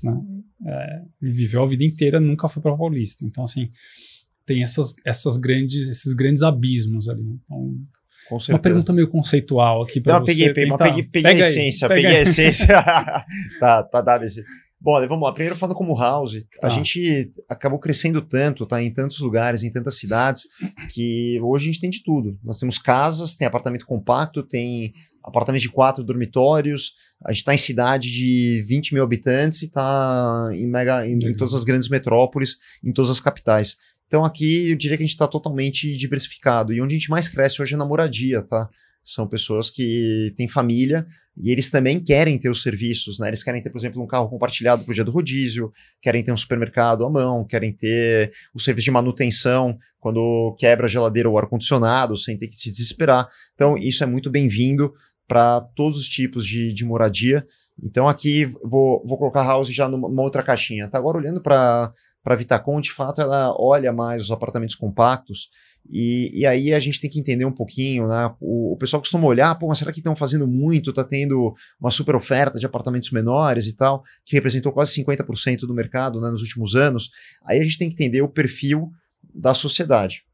[0.02, 0.20] Né?
[0.66, 3.24] É, viveu a vida inteira nunca foi para Paulista.
[3.24, 3.70] Então, assim,
[4.44, 7.22] tem essas, essas grandes, esses grandes abismos ali.
[7.22, 7.78] Então.
[8.48, 10.26] Uma pergunta meio conceitual aqui para você.
[10.26, 12.82] Peguei, peguei, peguei, peguei a essência, aí, peguei a essência.
[13.60, 14.42] tá, tá dado esse.
[14.84, 15.32] Bom, vamos lá.
[15.32, 16.66] Primeiro falando como house, tá.
[16.66, 20.42] a gente acabou crescendo tanto, tá em tantos lugares, em tantas cidades,
[20.92, 22.38] que hoje a gente tem de tudo.
[22.44, 24.92] Nós temos casas, tem apartamento compacto, tem
[25.24, 26.92] apartamento de quatro dormitórios,
[27.24, 31.34] a gente está em cidade de 20 mil habitantes e está em, mega, em, em
[31.34, 33.76] todas as grandes metrópoles, em todas as capitais.
[34.14, 36.72] Então aqui eu diria que a gente está totalmente diversificado.
[36.72, 38.70] E onde a gente mais cresce hoje é na moradia, tá?
[39.02, 41.04] São pessoas que têm família
[41.36, 43.26] e eles também querem ter os serviços, né?
[43.26, 46.30] Eles querem ter, por exemplo, um carro compartilhado para o dia do rodízio, querem ter
[46.30, 51.36] um supermercado à mão, querem ter o serviço de manutenção quando quebra a geladeira ou
[51.36, 53.26] ar-condicionado, sem ter que se desesperar.
[53.56, 54.94] Então, isso é muito bem-vindo
[55.26, 57.44] para todos os tipos de, de moradia.
[57.82, 60.86] Então, aqui vou, vou colocar House já numa outra caixinha.
[60.86, 61.92] Tá agora olhando para
[62.24, 65.50] para a Vitacom, de fato, ela olha mais os apartamentos compactos
[65.90, 68.34] e, e aí a gente tem que entender um pouquinho, né?
[68.40, 70.90] O, o pessoal costuma olhar, pô, mas será que estão fazendo muito?
[70.90, 75.74] Está tendo uma super oferta de apartamentos menores e tal, que representou quase 50% do
[75.74, 77.10] mercado né, nos últimos anos.
[77.44, 78.90] Aí a gente tem que entender o perfil
[79.34, 80.24] da sociedade.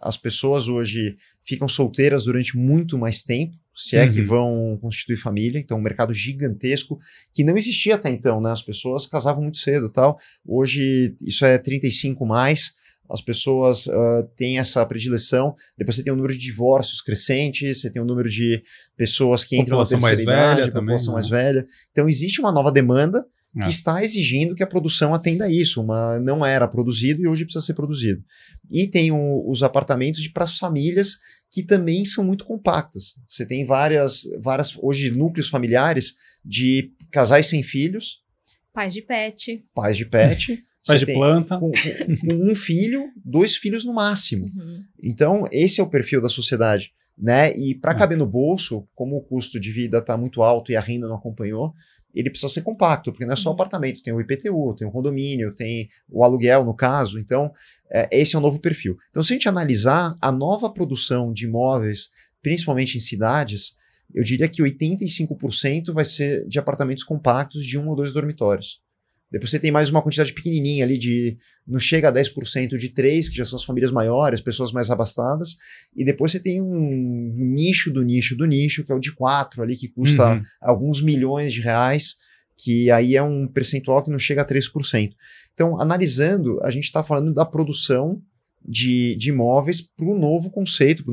[0.00, 4.12] As pessoas hoje ficam solteiras durante muito mais tempo, se é uhum.
[4.12, 6.98] que vão constituir família, então um mercado gigantesco
[7.32, 8.50] que não existia até então, né?
[8.50, 10.18] As pessoas casavam muito cedo, tal.
[10.44, 12.72] Hoje isso é 35 mais.
[13.08, 15.54] As pessoas uh, têm essa predileção.
[15.78, 18.62] Depois você tem um número de divórcios crescente, você tem um número de
[18.96, 21.36] pessoas que entram na terceira idade, população também, mais né?
[21.36, 21.66] velha.
[21.92, 23.24] Então existe uma nova demanda
[23.54, 23.68] que É.
[23.68, 25.80] está exigindo que a produção atenda a isso.
[25.82, 28.22] Uma, não era produzido e hoje precisa ser produzido.
[28.70, 31.16] E tem o- os apartamentos para as famílias
[31.50, 33.14] que também são muito compactas.
[33.26, 38.22] Você tem várias, várias hoje núcleos familiares de casais sem filhos,
[38.72, 39.64] Pais de pet.
[39.74, 40.46] pais de pet,
[40.86, 41.58] você de planta.
[41.58, 44.44] com, com- com um filho, dois filhos no máximo.
[44.54, 44.82] Uhum.
[45.02, 46.92] Então, esse é o perfil da sociedade.
[47.20, 47.52] Né?
[47.56, 47.94] E para É.
[47.98, 51.16] caber no bolso, como o custo de vida está muito alto e a renda não
[51.16, 51.74] acompanhou,
[52.14, 53.54] ele precisa ser compacto, porque não é só Uhum.
[53.54, 57.18] apartamento, tem o IPTU, tem o condomínio, tem o aluguel, no caso.
[57.18, 57.52] Então,
[57.90, 58.96] é, esse é o novo perfil.
[59.10, 62.08] Então, se a gente analisar a nova produção de imóveis,
[62.42, 63.76] principalmente em cidades,
[64.14, 68.80] eu diria que 85% vai ser de apartamentos compactos de um ou dois dormitórios.
[69.30, 71.36] Depois você tem mais uma quantidade pequenininha ali de.
[71.66, 75.56] Não chega a 10% de três, que já são as famílias maiores, pessoas mais abastadas.
[75.94, 79.62] E depois você tem um nicho do nicho do nicho, que é o de quatro
[79.62, 80.40] ali, que custa Uhum.
[80.62, 82.14] alguns milhões de reais,
[82.56, 85.10] que aí é um percentual que não chega a 3%.
[85.52, 88.22] Então, analisando, a gente está falando da produção
[88.64, 91.04] de, de imóveis para o novo conceito,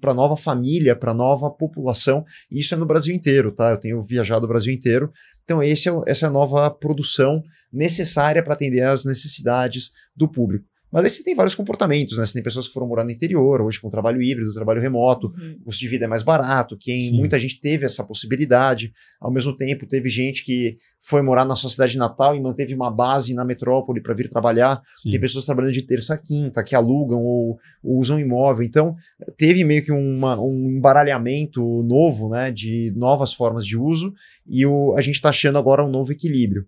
[0.00, 2.24] para a nova família, para a nova população.
[2.50, 3.70] E isso é no Brasil inteiro, tá?
[3.70, 5.10] Eu tenho viajado o Brasil inteiro.
[5.50, 7.42] Então, é, essa é a nova produção
[7.72, 10.64] necessária para atender às necessidades do público.
[10.92, 12.26] Mas aí você tem vários comportamentos, né?
[12.26, 15.56] Você tem pessoas que foram morar no interior, hoje com trabalho híbrido, trabalho remoto, Uhum.
[15.60, 17.16] o custo de vida é mais barato, quem Sim.
[17.18, 18.92] muita gente teve essa possibilidade.
[19.20, 22.90] Ao mesmo tempo, teve gente que foi morar na sua cidade natal e manteve uma
[22.90, 24.82] base na metrópole para vir trabalhar.
[24.96, 25.10] Sim.
[25.12, 28.64] Tem pessoas trabalhando de terça a quinta, que alugam ou, ou usam imóvel.
[28.66, 28.94] Então,
[29.36, 34.12] teve meio que uma- um embaralhamento novo, né, de novas formas de uso,
[34.46, 36.64] e o, a gente está achando agora um novo equilíbrio.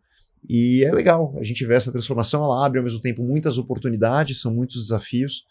[0.49, 4.41] E é legal, a gente vê essa transformação, ela abre ao mesmo tempo muitas oportunidades,
[4.41, 5.47] são muitos desafios,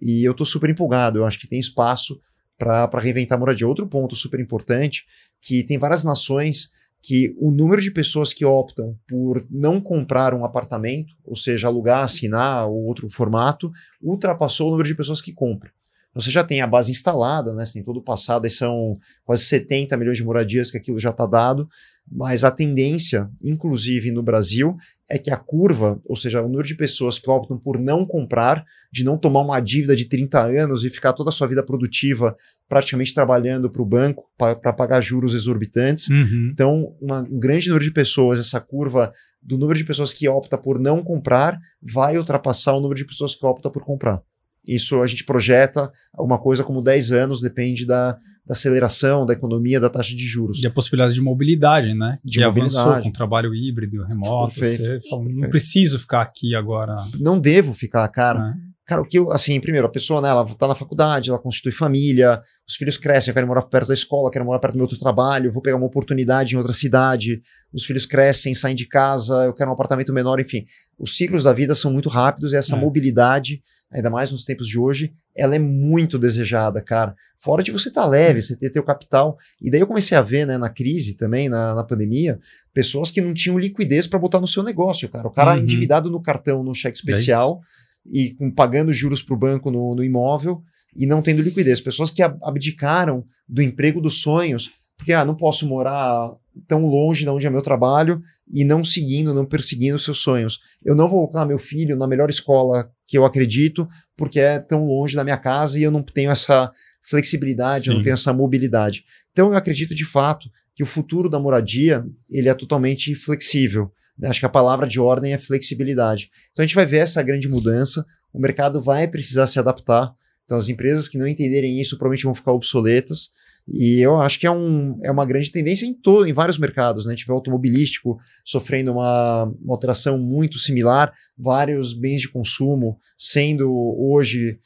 [0.00, 2.20] e eu estou super empolgado, eu acho que tem espaço
[2.58, 3.66] para reinventar a moradia.
[3.66, 5.04] Outro ponto super importante,
[5.40, 6.70] que tem várias nações
[7.02, 12.04] que o número de pessoas que optam por não comprar um apartamento, ou seja, alugar,
[12.04, 13.70] assinar ou outro formato,
[14.02, 15.70] ultrapassou o número de pessoas que compram.
[16.10, 17.64] Então, Você já tem a base instalada, né?
[17.64, 21.10] Você tem todo o passado, aí são quase 70 milhões de moradias que aquilo já
[21.10, 21.68] está dado,
[22.10, 24.76] mas a tendência, inclusive no Brasil,
[25.08, 28.64] é que a curva, ou seja, o número de pessoas que optam por não comprar,
[28.92, 32.36] de não tomar uma dívida de 30 anos e ficar toda a sua vida produtiva
[32.68, 36.50] praticamente trabalhando para o banco para pagar juros exorbitantes, Uhum.
[36.52, 40.56] então, uma- um grande número de pessoas, essa curva do número de pessoas que opta
[40.58, 44.20] por não comprar, vai ultrapassar o número de pessoas que opta por comprar.
[44.66, 48.16] Isso a gente projeta uma coisa como 10 anos, depende da,
[48.50, 50.60] da aceleração da economia, da taxa de juros.
[50.60, 52.18] E a possibilidade de mobilidade, né?
[52.24, 53.06] De avançou mobilidade.
[53.06, 54.54] com trabalho híbrido, remoto.
[54.58, 55.50] Perfeito, Você fala, não perfeito.
[55.50, 56.96] preciso ficar aqui agora.
[57.20, 58.40] Não devo ficar, cara.
[58.40, 58.54] né?
[58.84, 61.70] Cara, o que eu, assim, primeiro, a pessoa, né, ela tá na faculdade, ela constitui
[61.70, 64.84] família, os filhos crescem, eu quero morar perto da escola, quero morar perto do meu
[64.84, 67.38] outro trabalho, vou pegar uma oportunidade em outra cidade,
[67.72, 70.64] os filhos crescem, saem de casa, eu quero um apartamento menor, enfim.
[70.98, 72.80] Os ciclos da vida são muito rápidos e essa É.
[72.80, 73.60] mobilidade,
[73.92, 77.14] ainda mais nos tempos de hoje, ela é muito desejada, cara.
[77.38, 79.38] Fora de você estar leve, você ter teu capital.
[79.62, 82.38] E daí eu comecei a ver, né, na crise também, na, na pandemia,
[82.74, 85.26] pessoas que não tinham liquidez para botar no seu negócio, cara.
[85.26, 85.60] O cara Uhum.
[85.62, 87.60] endividado no cartão, no cheque É especial,
[88.04, 90.62] e com, pagando juros para o banco no, no imóvel
[90.94, 91.80] e não tendo liquidez.
[91.80, 96.34] Pessoas que ab- abdicaram do emprego dos sonhos, porque ah, não posso morar
[96.68, 98.20] tão longe de onde é meu trabalho
[98.52, 100.60] e não seguindo, não perseguindo seus sonhos.
[100.84, 104.86] Eu não vou colocar meu filho na melhor escola que eu acredito, porque é tão
[104.86, 106.70] longe da minha casa e eu não tenho essa
[107.02, 108.04] flexibilidade, eu não Sim.
[108.04, 109.04] tenho essa mobilidade.
[109.32, 113.90] Então eu acredito de fato que o futuro da moradia ele é totalmente flexível.
[114.16, 114.28] né?
[114.28, 116.30] Acho que a palavra de ordem é flexibilidade.
[116.52, 120.14] Então a gente vai ver essa grande mudança, o mercado vai precisar se adaptar.
[120.44, 123.30] Então as empresas que não entenderem isso provavelmente vão ficar obsoletas.
[123.68, 127.04] E eu acho que é, um, é uma grande tendência em, todo, em vários mercados.
[127.06, 127.12] Né?
[127.12, 132.98] A gente vê o automobilístico sofrendo uma, uma alteração muito similar, vários bens de consumo
[133.16, 134.58] sendo hoje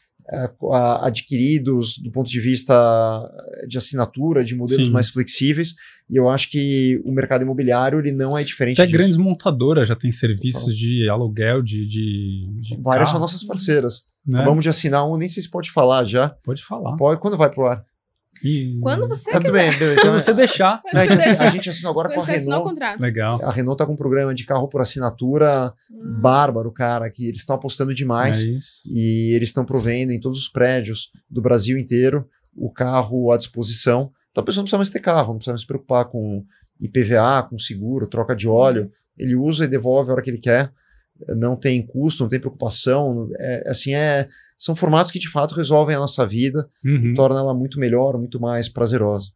[0.73, 2.75] a- adquiridos do ponto de vista
[3.69, 4.93] de assinatura, de modelos Sim.
[4.93, 5.75] mais flexíveis.
[6.11, 8.99] E eu acho que o mercado imobiliário ele não é diferente Até disso.
[8.99, 11.87] grandes montadoras já têm serviços de aluguel de.
[11.87, 14.03] de, de Várias são carro, nossas parceiras.
[14.27, 14.43] né?
[14.45, 16.29] Vamos de assinar um, nem sei se pode falar já.
[16.43, 16.97] Pode falar.
[16.97, 17.85] Pode, quando vai pro ar?
[18.43, 19.53] E- Quando você tudo quiser.
[19.71, 20.01] bem, beleza.
[20.01, 20.83] Quando Então, você deixar.
[20.93, 22.75] a, gente, a gente assinou agora Quando com a você assinou o Renault.
[22.75, 23.01] contrato.
[23.01, 23.41] Legal.
[23.43, 26.21] A Renault tá com um programa de carro por assinatura Hum.
[26.21, 28.45] bárbaro, cara, que eles estão apostando demais.
[28.45, 28.83] É isso.
[28.93, 34.11] e eles estão provendo em todos os prédios do Brasil inteiro o carro à disposição.
[34.31, 36.45] Então a pessoa não precisa mais ter carro, não precisa mais se preocupar com
[36.81, 38.91] IPVA, com seguro, troca de óleo.
[39.17, 40.71] Ele usa e devolve a hora que ele quer.
[41.29, 43.29] Não tem custo, não tem preocupação.
[43.39, 44.29] É, assim, é,
[44.65, 47.15] são formatos que de fato resolvem a nossa vida Uhum.
[47.15, 49.29] torna ela muito melhor, muito mais prazerosa.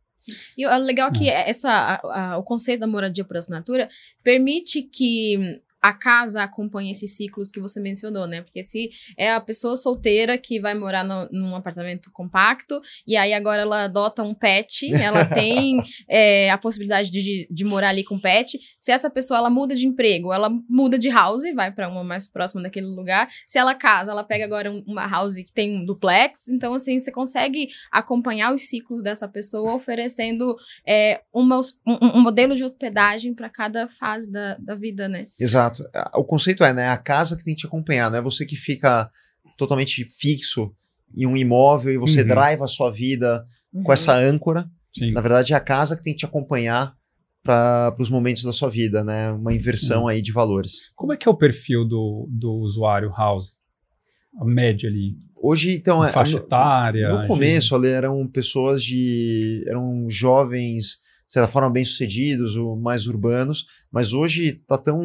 [0.57, 3.89] E o legal é que essa, a, a, o conceito da moradia por assinatura
[4.23, 8.43] permite que a casa acompanha esses ciclos que você mencionou, né?
[8.43, 13.33] Porque se é a pessoa solteira que vai morar no, num apartamento compacto e aí
[13.33, 18.19] agora ela adota um pet, ela tem é, a possibilidade de, de morar ali com
[18.19, 18.59] pet.
[18.79, 22.27] Se essa pessoa ela muda de emprego, ela muda de house, vai para uma mais
[22.27, 23.29] próxima daquele lugar.
[23.47, 26.49] Se ela casa, ela pega agora uma house que tem um duplex.
[26.49, 30.57] Então, assim, você consegue acompanhar os ciclos dessa pessoa oferecendo
[30.87, 35.27] é, uma, um, um modelo de hospedagem para cada fase da, da vida, né?
[35.39, 35.68] Exato.
[35.69, 35.85] Exato.
[36.15, 36.89] O conceito é, né?
[36.89, 39.11] A casa que tem que te acompanhar, não é você que fica
[39.57, 40.73] totalmente fixo
[41.15, 42.29] em um imóvel e você uhum.
[42.29, 43.83] drive a sua vida uhum.
[43.83, 44.69] com essa âncora.
[44.97, 45.13] Sim.
[45.13, 46.95] Na verdade, é a casa que tem que te acompanhar
[47.43, 49.33] para os momentos da sua vida, né?
[49.33, 50.09] Uma inversão uhum.
[50.09, 50.91] aí de valores.
[50.97, 53.53] Como é que é o perfil do, do usuário house?
[54.39, 55.17] A média ali.
[55.35, 57.09] Hoje, então, é, faixa etária.
[57.09, 59.65] No, no começo, ali, eram pessoas de.
[59.67, 60.99] eram jovens
[61.29, 65.05] de certa forma, bem-sucedidos, ou mais urbanos, mas hoje está tão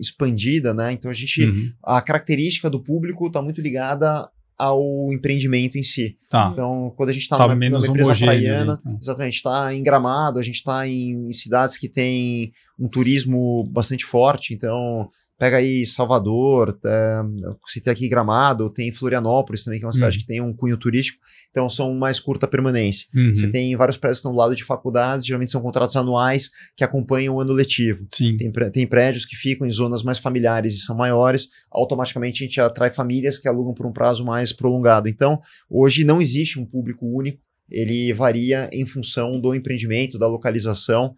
[0.00, 0.92] expandida, né?
[0.92, 1.44] Então a gente.
[1.44, 1.72] Uhum.
[1.82, 6.16] A característica do público está muito ligada ao empreendimento em si.
[6.28, 6.50] Tá.
[6.52, 8.98] Então, quando a gente está tá numa, numa, empresa praiana, então.
[9.00, 14.04] exatamente, está em Gramado, a gente está em, em, cidades que têm um turismo bastante
[14.04, 15.10] forte, então
[15.40, 17.22] Pega aí Salvador, é,
[17.66, 20.20] citei aqui Gramado, tem Florianópolis também, que é uma cidade uhum.
[20.20, 21.18] que tem um cunho turístico,
[21.48, 23.08] então são mais curta permanência.
[23.14, 23.34] Uhum.
[23.34, 26.84] Você tem vários prédios que estão do lado de faculdades, geralmente são contratos anuais que
[26.84, 28.06] acompanham o ano letivo.
[28.12, 28.36] Sim.
[28.36, 32.60] Tem, tem prédios que ficam em zonas mais familiares e são maiores, automaticamente a gente
[32.60, 35.08] atrai famílias que alugam por um prazo mais prolongado.
[35.08, 41.14] Então, hoje não existe um público único, ele varia em função do empreendimento, da localização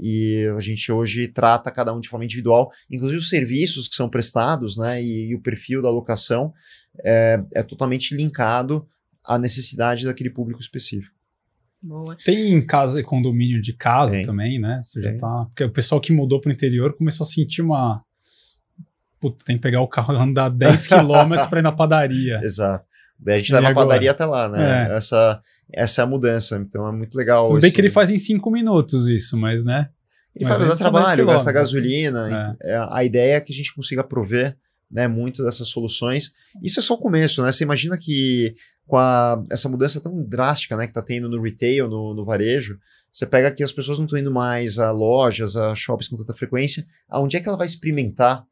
[0.00, 4.08] e a gente hoje trata cada um de forma individual, inclusive os serviços que são
[4.08, 6.52] prestados, né, e, e o perfil da locação
[7.04, 8.86] é, é, totalmente linkado
[9.24, 11.14] à necessidade daquele público específico.
[11.82, 12.16] Boa.
[12.24, 14.24] Tem casa e condomínio de casa Tem.
[14.24, 14.80] também, né?
[14.80, 15.12] Você Tem.
[15.12, 18.02] já tá, porque o pessoal que mudou para o interior começou a sentir uma
[19.20, 22.40] Puta, tem que pegar o carro e andar 10 quilômetros para ir na padaria.
[22.42, 22.86] Exato.
[23.18, 23.84] Daí a gente e leva agora?
[23.84, 24.88] a padaria até lá, né?
[24.90, 24.96] É.
[24.96, 25.40] Essa,
[25.72, 26.56] essa é a mudança.
[26.56, 27.48] Então é muito legal.
[27.48, 29.88] Tudo bem que ele faz em cinco minutos isso, mas né?
[30.34, 32.56] Ele mas faz o trabalho, gasta gasolina.
[32.62, 32.72] É.
[32.72, 32.88] é.
[32.90, 34.56] A ideia é que a gente consiga prover
[34.90, 36.32] né, muito dessas soluções.
[36.62, 37.50] Isso é só o começo, né?
[37.50, 38.54] Você imagina que
[38.86, 42.78] com a, essa mudança tão drástica né, que está tendo no retail, no, no varejo,
[43.12, 46.34] você pega que as pessoas não estão indo mais a lojas, a shoppings com tanta
[46.34, 46.84] frequência.
[47.08, 48.44] Aonde é que ela vai experimentar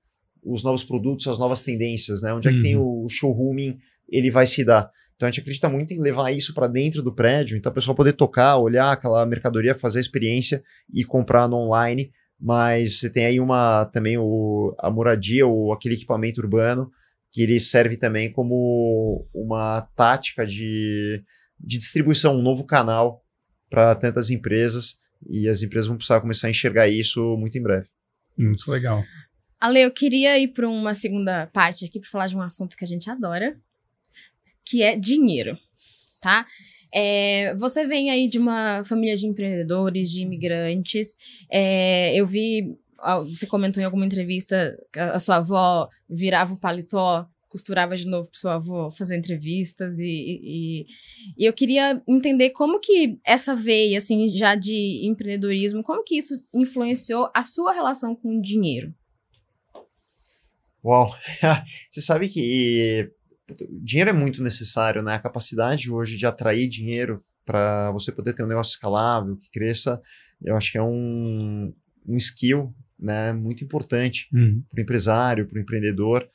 [0.44, 2.32] os novos produtos, as novas tendências, né?
[2.32, 3.04] Onde é que tem uhum.
[3.04, 3.78] o showrooming
[4.08, 4.90] ele vai se dar.
[5.16, 7.94] Então a gente acredita muito em levar isso para dentro do prédio, então a pessoa
[7.94, 12.10] poder tocar, olhar aquela mercadoria, fazer a experiência e comprar no online.
[12.40, 16.90] Mas você tem aí uma também o, a moradia ou aquele equipamento urbano
[17.30, 21.22] que ele serve também como uma tática de,
[21.58, 23.24] de distribuição, um novo canal
[23.70, 24.98] para tantas empresas
[25.30, 27.86] e as empresas vão precisar começar a enxergar isso muito em breve.
[28.36, 29.02] Muito legal.
[29.58, 32.84] Ale, eu queria ir para uma segunda parte aqui para falar de um assunto que
[32.84, 33.56] a gente adora,
[34.64, 35.58] que é dinheiro,
[36.20, 36.46] tá?
[36.94, 41.16] É, você vem aí de uma família de empreendedores, de imigrantes.
[41.50, 42.76] É, eu vi,
[43.28, 48.38] você comentou em alguma entrevista a sua avó virava o paletó, costurava de novo para
[48.38, 50.86] sua avó fazer entrevistas e, e,
[51.36, 56.42] e, eu queria entender como que essa veia, assim, já de empreendedorismo, como que isso
[56.54, 58.94] influenciou a sua relação com o dinheiro?
[60.82, 61.14] Uau!
[61.92, 63.10] Você sabe que
[63.82, 65.14] dinheiro é muito necessário, né?
[65.14, 70.00] A capacidade hoje de atrair dinheiro para você poder ter um negócio escalável, que cresça,
[70.44, 71.72] eu acho que é um,
[72.06, 74.62] um skill né, muito importante uhum.
[74.70, 76.28] para o empresário, para o empreendedor.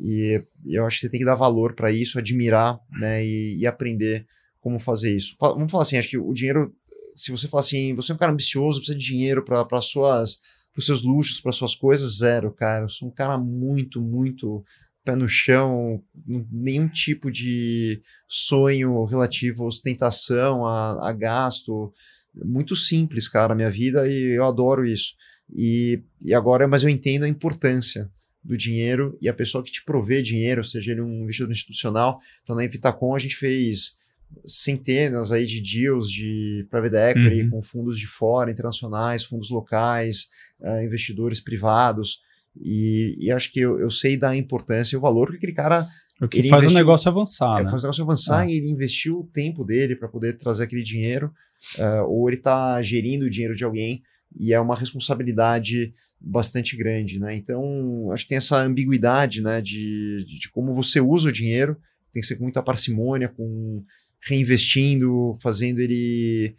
[0.00, 3.66] E eu acho que você tem que dar valor para isso, admirar né, e, e,
[3.66, 4.26] aprender
[4.60, 5.36] como fazer isso.
[5.38, 6.74] Vamos falar assim, acho que o dinheiro,
[7.16, 10.38] se você falar assim, você é um cara ambicioso, precisa de dinheiro para suas
[10.72, 12.86] para os seus luxos, para suas coisas, zero, cara.
[12.86, 14.64] Eu sou um cara muito, muito
[15.04, 21.92] pé no chão, nenhum tipo de sonho relativo à ostentação, a, a gasto.
[22.34, 25.14] Muito simples, cara, a minha vida e eu adoro isso.
[25.54, 28.10] E, e agora, mas eu entendo a importância
[28.42, 32.18] do dinheiro e a pessoa que te provê dinheiro, seja ele um investidor institucional.
[32.42, 33.96] Então, na Invitacom, a gente fez
[34.44, 37.50] centenas aí de deals de private equity uhum.
[37.50, 40.28] com fundos de fora, internacionais, fundos locais,
[40.60, 42.20] uh, investidores privados.
[42.60, 45.86] E, e acho que eu, eu, sei da importância e o valor que aquele cara.
[46.20, 47.60] O que faz investiu, o negócio avançar.
[47.60, 47.70] É, né?
[47.70, 48.46] Faz o negócio avançar ah.
[48.46, 51.32] e ele investiu o tempo dele para poder trazer aquele dinheiro,
[51.78, 54.02] uh, ou ele está gerindo o dinheiro de alguém
[54.38, 57.34] e é uma responsabilidade bastante grande, né?
[57.34, 61.76] Então, acho que tem essa ambiguidade, né, de, de, de como você usa o dinheiro,
[62.12, 63.84] tem que ser com muita parcimônia, com
[64.20, 66.54] reinvestindo, fazendo ele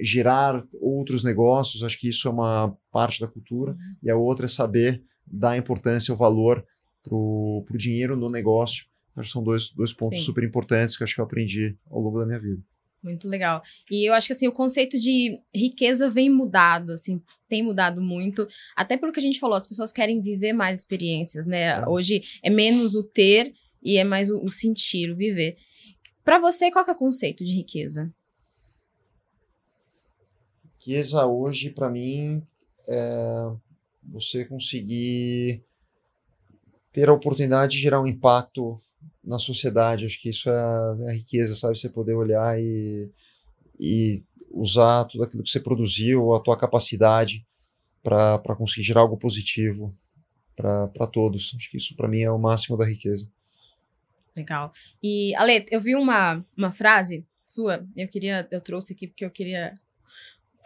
[0.00, 3.96] gerar outros negócios, acho que isso é uma parte da cultura, uhum.
[4.02, 6.64] e a outra é saber dar importância, o valor
[7.02, 8.86] para o dinheiro no negócio.
[9.16, 10.24] Acho que são dois, dois pontos Sim.
[10.24, 12.62] super importantes que acho que eu aprendi ao longo da minha vida.
[13.02, 13.62] Muito legal.
[13.90, 18.46] E eu acho que assim, o conceito de riqueza vem mudado, assim, tem mudado muito.
[18.74, 21.78] Até pelo que a gente falou, as pessoas querem viver mais experiências, né?
[21.78, 21.88] É.
[21.88, 25.56] Hoje é menos o ter e é mais o, o sentir, o viver.
[26.24, 28.12] Para você, qual é o conceito de riqueza?
[30.78, 32.42] Riqueza hoje, para mim,
[32.88, 33.52] é
[34.08, 35.62] você conseguir
[36.92, 38.80] ter a oportunidade de gerar um impacto
[39.22, 40.06] na sociedade.
[40.06, 40.52] Acho que isso é
[41.08, 41.78] a riqueza, sabe?
[41.78, 43.10] Você poder olhar e,
[43.78, 47.46] e usar tudo aquilo que você produziu, a tua capacidade
[48.02, 49.94] para conseguir gerar algo positivo
[50.54, 51.52] para todos.
[51.56, 53.28] Acho que isso para mim é o máximo da riqueza.
[54.36, 54.72] Legal.
[55.02, 59.30] E Ale, eu vi uma, uma frase sua, eu queria, eu trouxe aqui porque eu
[59.30, 59.74] queria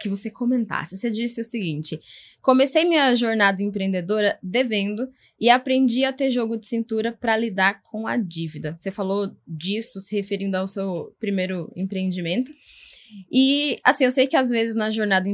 [0.01, 0.97] que você comentasse.
[0.97, 1.99] Você disse o seguinte:
[2.41, 5.07] comecei minha jornada empreendedora devendo
[5.39, 8.75] e aprendi a ter jogo de cintura para lidar com a dívida.
[8.77, 12.51] Você falou disso se referindo ao seu primeiro empreendimento.
[13.29, 15.27] E, assim, eu sei que às vezes na jornada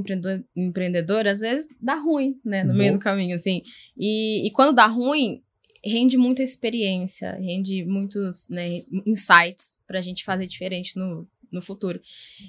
[0.55, 2.77] empreendedora, às vezes dá ruim, né, no uhum.
[2.77, 3.61] meio do caminho, assim.
[3.95, 5.43] E, e quando dá ruim,
[5.85, 12.01] rende muita experiência, rende muitos né, insights para a gente fazer diferente no, no futuro.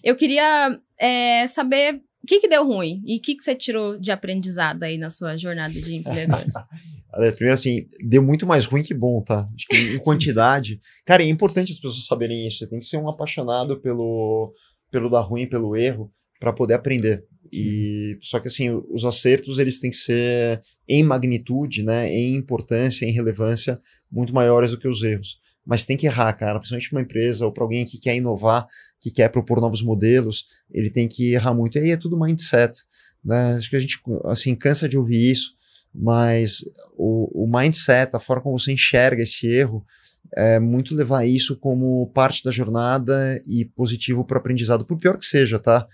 [0.02, 3.98] Eu queria é, saber o que, que deu ruim e o que, que você tirou
[3.98, 6.44] de aprendizado aí na sua jornada de empreendedor?
[7.34, 9.48] Primeiro, assim, deu muito mais ruim que bom, tá?
[9.54, 10.80] Acho que em quantidade.
[11.06, 12.58] Cara, é importante as pessoas saberem isso.
[12.58, 14.52] Você tem que ser um apaixonado pelo,
[14.90, 17.24] pelo dar ruim, pelo erro, para poder aprender.
[17.50, 23.06] E só que assim, os acertos eles têm que ser em magnitude, né, em importância,
[23.06, 23.80] em relevância
[24.12, 26.58] muito maiores do que os erros mas tem que errar, cara.
[26.58, 28.66] Principalmente para uma empresa ou para alguém que quer inovar,
[29.00, 31.78] que quer propor novos modelos, ele tem que errar muito.
[31.78, 32.82] E aí é tudo mindset.
[33.24, 33.54] Né?
[33.54, 35.54] Acho que a gente assim, cansa de ouvir isso,
[35.94, 36.64] mas
[36.96, 39.84] o, o mindset, a forma como você enxerga esse erro,
[40.36, 45.16] é muito levar isso como parte da jornada e positivo para o aprendizado, por pior
[45.16, 45.86] que seja, tá?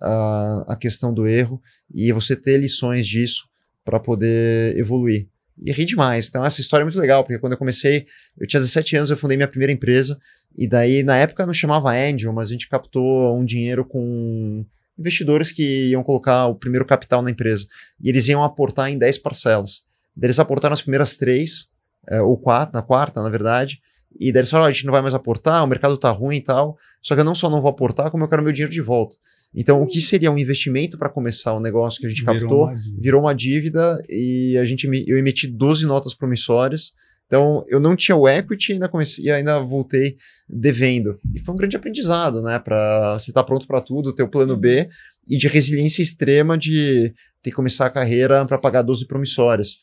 [0.00, 1.60] A, a questão do erro
[1.94, 3.46] e você ter lições disso
[3.84, 5.28] para poder evoluir
[5.58, 6.28] e ri demais.
[6.28, 8.06] Então, essa história é muito legal, porque quando eu comecei,
[8.38, 10.18] eu tinha 17 anos, eu fundei minha primeira empresa,
[10.56, 14.64] e daí, na época, não chamava Angel, mas a gente captou um dinheiro com
[14.98, 17.66] investidores que iam colocar o primeiro capital na empresa,
[18.00, 19.82] e eles iam aportar em 10 parcelas.
[20.16, 21.68] Daí eles aportaram as primeiras três,
[22.08, 23.80] é, ou quatro, na quarta, na verdade,
[24.18, 26.36] e daí eles falaram, oh, a gente não vai mais aportar, o mercado tá ruim
[26.36, 28.72] e tal, só que eu não só não vou aportar, como eu quero meu dinheiro
[28.72, 29.16] de volta.
[29.54, 32.64] Então, o que seria um investimento para começar o negócio que a gente virou captou,
[32.64, 36.92] uma virou uma dívida e a gente, eu emiti 12 notas promissórias.
[37.26, 40.16] Então, eu não tinha o equity e ainda, comecei, e ainda voltei
[40.48, 41.18] devendo.
[41.32, 42.58] E foi um grande aprendizado, né?
[42.58, 44.88] Para você estar tá pronto para tudo, ter o plano B
[45.28, 49.76] e de resiliência extrema de ter que começar a carreira para pagar 12 promissórias.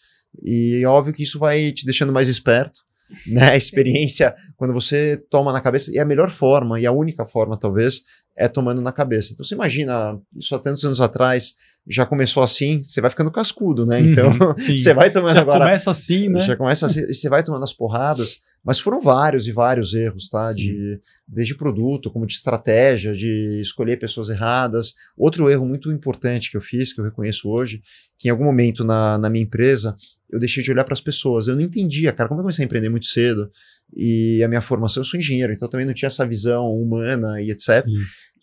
[0.43, 2.81] E é óbvio que isso vai te deixando mais esperto,
[3.27, 3.51] né?
[3.51, 7.57] A experiência, quando você toma na cabeça, e a melhor forma, e a única forma,
[7.57, 8.01] talvez,
[8.35, 9.33] é tomando na cabeça.
[9.33, 11.53] Então você imagina, isso há tantos anos atrás
[11.87, 13.99] já começou assim, você vai ficando cascudo, né?
[13.99, 15.59] Então uhum, você vai tomando já agora.
[15.59, 16.41] Já começa assim, né?
[16.41, 20.53] Já começa assim, você vai tomando as porradas, mas foram vários e vários erros, tá?
[20.53, 24.93] De, desde produto, como de estratégia, de escolher pessoas erradas.
[25.17, 27.81] Outro erro muito importante que eu fiz, que eu reconheço hoje,
[28.19, 29.95] que em algum momento na, na minha empresa
[30.29, 31.47] eu deixei de olhar para as pessoas.
[31.47, 33.51] Eu não entendia, cara, como eu comecei a empreender muito cedo
[33.95, 37.49] e a minha formação, eu sou engenheiro, então também não tinha essa visão humana e
[37.49, 37.83] etc.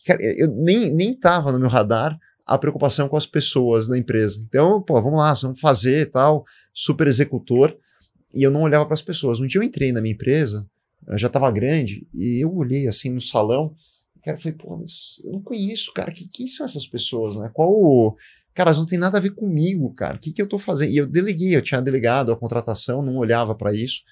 [0.05, 4.43] Cara, eu nem, nem tava no meu radar a preocupação com as pessoas na empresa.
[4.49, 7.77] Então, pô, vamos lá, vamos fazer tal, super executor.
[8.35, 9.41] E eu não olhava para as pessoas.
[9.41, 10.68] Um dia eu entrei na minha empresa,
[11.16, 13.74] já estava grande, e eu olhei assim no salão,
[14.16, 17.37] e cara, eu falei, pô, mas eu não conheço, cara, que, quem são essas pessoas,
[17.37, 17.51] né?
[17.53, 17.70] Qual.
[17.70, 18.16] O...
[18.55, 20.16] Cara, elas não tem nada a ver comigo, cara.
[20.16, 20.91] O que, que eu estou fazendo?
[20.91, 24.03] E eu deleguei, eu tinha delegado a contratação, não olhava para isso.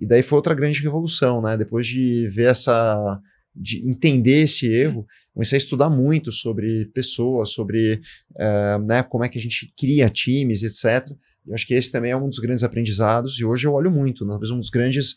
[0.00, 1.56] E daí foi outra grande revolução, né?
[1.56, 3.20] Depois de ver essa
[3.54, 5.04] de entender esse erro,
[5.34, 8.00] comecei a estudar muito sobre pessoas, sobre
[8.36, 11.10] uh, né, como é que a gente cria times, etc.
[11.46, 14.26] Eu acho que esse também é um dos grandes aprendizados e hoje eu olho muito,
[14.26, 15.16] talvez um dos grandes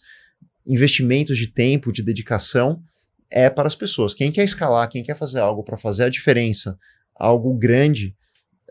[0.66, 2.82] investimentos de tempo, de dedicação
[3.30, 4.14] é para as pessoas.
[4.14, 6.78] Quem quer escalar, quem quer fazer algo para fazer a diferença,
[7.16, 8.16] algo grande,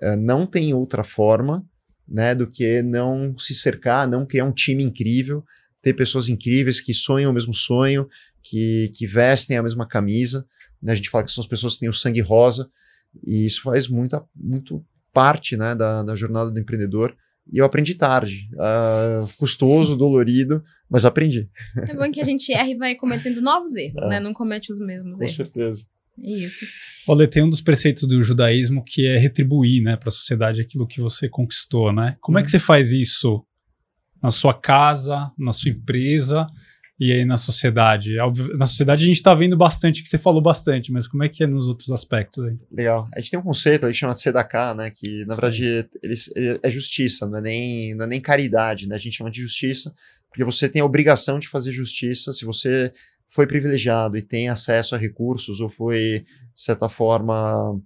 [0.01, 1.67] uh, não tem outra forma
[2.07, 5.45] né, do que não se cercar, não criar um time incrível,
[5.83, 8.09] ter pessoas incríveis que sonham o mesmo sonho,
[8.43, 10.47] que, que vestem a mesma camisa.
[10.81, 10.93] Né?
[10.93, 12.71] A gente fala que são as pessoas que têm o sangue rosa,
[13.27, 17.17] e isso faz muita, muito parte né, da, da jornada do empreendedor.
[17.51, 18.49] E eu aprendi tarde.
[18.55, 21.49] Uh, custoso, dolorido, mas aprendi.
[21.77, 24.09] É bom que a gente erra e vai cometendo novos erros, é.
[24.09, 24.21] né?
[24.21, 25.37] Não comete os mesmos Com erros.
[25.37, 25.87] Com certeza.
[26.19, 26.67] Isso.
[27.09, 30.87] Olha, tem um dos preceitos do judaísmo que é retribuir, né, para a sociedade aquilo
[30.87, 32.17] que você conquistou, né?
[32.21, 33.43] Como é que você faz isso
[34.23, 36.47] na sua casa, na sua empresa
[37.03, 38.15] e aí na sociedade?
[38.57, 41.43] Na sociedade a gente está vendo bastante, que você falou bastante, mas como é que
[41.43, 42.57] é nos outros aspectos aí?
[42.71, 43.09] Legal.
[43.13, 44.89] A gente tem um conceito aí que chama de Sedaká, né?
[44.89, 45.65] Que na verdade
[46.01, 48.95] ele, ele é justiça, não é, nem, não é nem caridade, né?
[48.95, 49.93] A gente chama de justiça,
[50.29, 52.93] porque você tem a obrigação de fazer justiça se você
[53.29, 56.25] foi privilegiado e tem acesso a recursos ou foi,
[56.55, 57.81] de certa forma,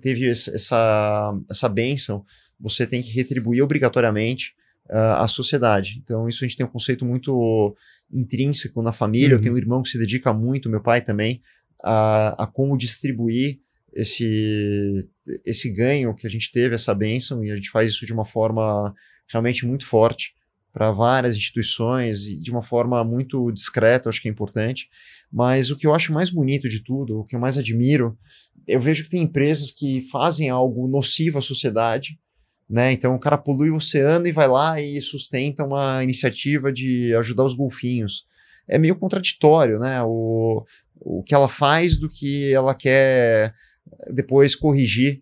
[0.00, 2.24] teve essa, essa bênção,
[2.60, 4.54] você tem que retribuir obrigatoriamente
[4.88, 6.00] uh, à sociedade.
[6.04, 7.74] Então, isso a gente tem um conceito muito
[8.12, 9.30] intrínseco na família.
[9.30, 9.34] Uhum.
[9.34, 11.40] Eu tenho um irmão que se dedica muito, meu pai também,
[11.82, 13.60] a, a como distribuir
[13.92, 15.08] esse,
[15.44, 18.24] esse ganho que a gente teve, essa bênção, e a gente faz isso de uma
[18.24, 18.94] forma
[19.28, 20.34] realmente muito forte
[20.72, 24.88] para várias instituições e de uma forma muito discreta, acho que é importante.
[25.32, 28.16] Mas o que eu acho mais bonito de tudo, o que eu mais admiro,
[28.66, 32.18] eu vejo que tem empresas que fazem algo nocivo à sociedade,
[32.70, 32.92] né?
[32.92, 37.44] Então o cara polui o oceano e vai lá e sustenta uma iniciativa de ajudar
[37.44, 38.24] os golfinhos.
[38.68, 40.00] É meio contraditório, né?
[40.04, 40.64] O,
[41.00, 43.52] o que ela faz do que ela quer
[44.12, 45.20] depois corrigir.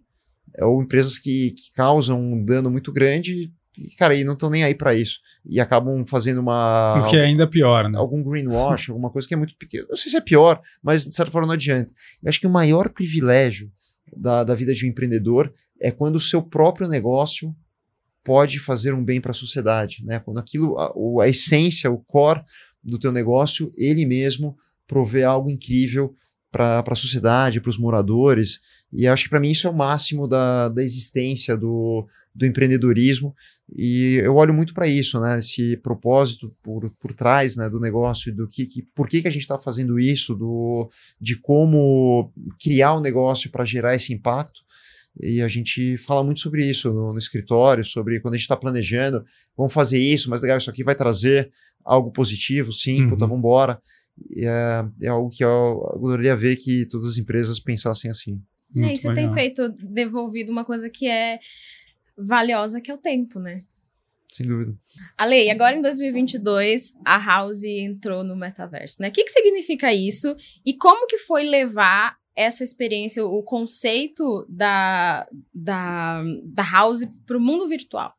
[0.61, 4.65] Ou empresas que, que causam um dano muito grande e, cara, e não estão nem
[4.65, 5.21] aí para isso.
[5.47, 7.01] E acabam fazendo uma.
[7.01, 7.97] O que é ainda pior, né?
[7.97, 9.87] Algum greenwash, alguma coisa que é muito pequena.
[9.89, 11.95] Não sei se é pior, mas de certa forma não adianta.
[12.23, 13.71] Eu acho que o maior privilégio
[14.15, 17.55] da, da vida de um empreendedor é quando o seu próprio negócio
[18.25, 20.19] pode fazer um bem para a sociedade, né?
[20.19, 20.93] Quando aquilo, a,
[21.25, 22.43] a essência, o core
[22.83, 24.57] do teu negócio, ele mesmo
[24.87, 26.15] provê algo incrível
[26.51, 28.61] para a sociedade, para os moradores.
[28.93, 33.35] E acho que para mim isso é o máximo da, da existência do, do empreendedorismo.
[33.77, 35.39] E eu olho muito para isso, né?
[35.39, 39.31] Esse propósito por, por trás né, do negócio, do que, que por que, que a
[39.31, 40.89] gente está fazendo isso, do,
[41.21, 44.61] de como criar o um negócio para gerar esse impacto.
[45.21, 48.57] E a gente fala muito sobre isso no, no escritório, sobre quando a gente está
[48.57, 49.25] planejando,
[49.57, 51.51] vamos fazer isso, mas legal, isso aqui vai trazer
[51.85, 53.11] algo positivo, sim, uhum.
[53.11, 53.81] puta, vamos embora.
[54.37, 58.41] É, é, algo que eu adoraria ver que todas as empresas pensassem assim.
[58.77, 61.39] É, e você tem feito, devolvido uma coisa que é
[62.17, 63.63] valiosa, que é o tempo, né?
[64.31, 64.77] Sem dúvida.
[65.17, 69.09] Ale, agora em 2022, a House entrou no metaverso, né?
[69.09, 70.37] O que, que significa isso?
[70.67, 77.41] E como que foi levar essa experiência, o conceito da, da, da House para o
[77.41, 78.15] mundo virtual?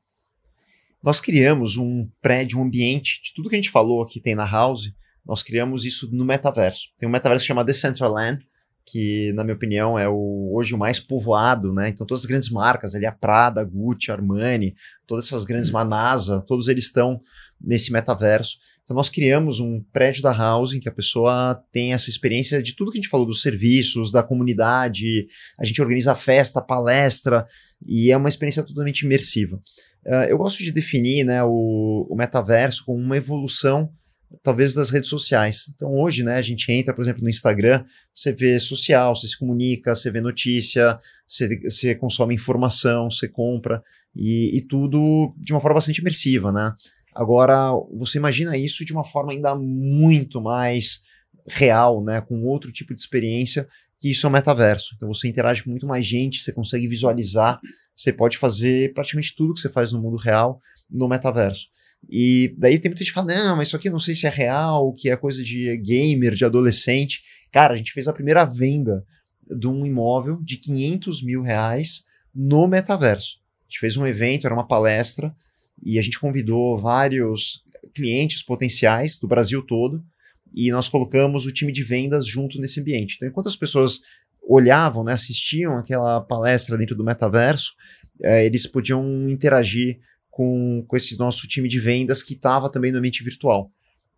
[1.01, 4.45] Nós criamos um prédio, um ambiente de tudo que a gente falou aqui tem na
[4.45, 4.91] House,
[5.26, 6.89] nós criamos isso no metaverso.
[6.97, 8.45] Tem um metaverso chamado Decentraland,
[8.86, 11.88] que, na minha opinião, é o, hoje o mais povoado, né?
[11.88, 14.74] Então, todas as grandes marcas ali, a Prada, Gucci, Armani,
[15.07, 17.17] todas essas grandes Manasa, todos eles estão
[17.61, 18.57] nesse metaverso.
[18.90, 22.76] Então, nós criamos um prédio da House em que a pessoa tem essa experiência de
[22.76, 25.28] tudo que a gente falou, dos serviços, da comunidade,
[25.60, 27.46] a gente organiza festa, palestra,
[27.86, 29.58] e é uma experiência totalmente imersiva.
[30.04, 33.92] Uh, eu gosto de definir né, o, o metaverso como uma evolução
[34.42, 35.66] talvez das redes sociais.
[35.76, 39.38] Então hoje, né, a gente entra, por exemplo, no Instagram, você vê social, você se
[39.38, 43.84] comunica, você vê notícia, você, você consome informação, você compra
[44.16, 46.74] e, e, tudo de uma forma bastante imersiva, né?
[47.20, 51.01] Agora, você imagina isso de uma forma ainda muito mais
[51.45, 53.67] real, né, com outro tipo de experiência,
[53.99, 54.93] que isso é o metaverso.
[54.95, 57.59] Então você interage com muito mais gente, você consegue visualizar,
[57.93, 61.67] você pode fazer praticamente tudo que você faz no mundo real no metaverso.
[62.09, 64.30] E daí tem muita gente que fala, não, mas isso aqui não sei se é
[64.30, 67.22] real, que é coisa de gamer, de adolescente.
[67.51, 69.03] Cara, a gente fez a primeira venda
[69.45, 73.41] de um imóvel de 500 mil reais no metaverso.
[73.59, 75.36] A gente fez um evento, era uma palestra,
[75.84, 77.63] e a gente convidou vários
[77.93, 80.03] clientes potenciais do Brasil todo,
[80.53, 83.15] e nós colocamos o time de vendas junto nesse ambiente.
[83.15, 83.99] Então, enquanto as pessoas
[84.41, 87.73] olhavam, né, assistiam aquela palestra dentro do metaverso,
[88.21, 89.99] eh, eles podiam interagir
[90.30, 93.71] com, com esse nosso time de vendas que estava também no ambiente virtual.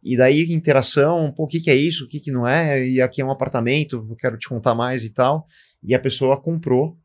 [0.03, 3.01] E daí, interação, pô, o que, que é isso, o que, que não é, e
[3.01, 5.45] aqui é um apartamento, quero te contar mais e tal.
[5.84, 6.97] E a pessoa comprou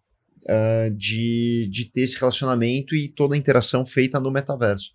[0.47, 4.92] uh, de, de ter esse relacionamento e toda a interação feita no metaverso.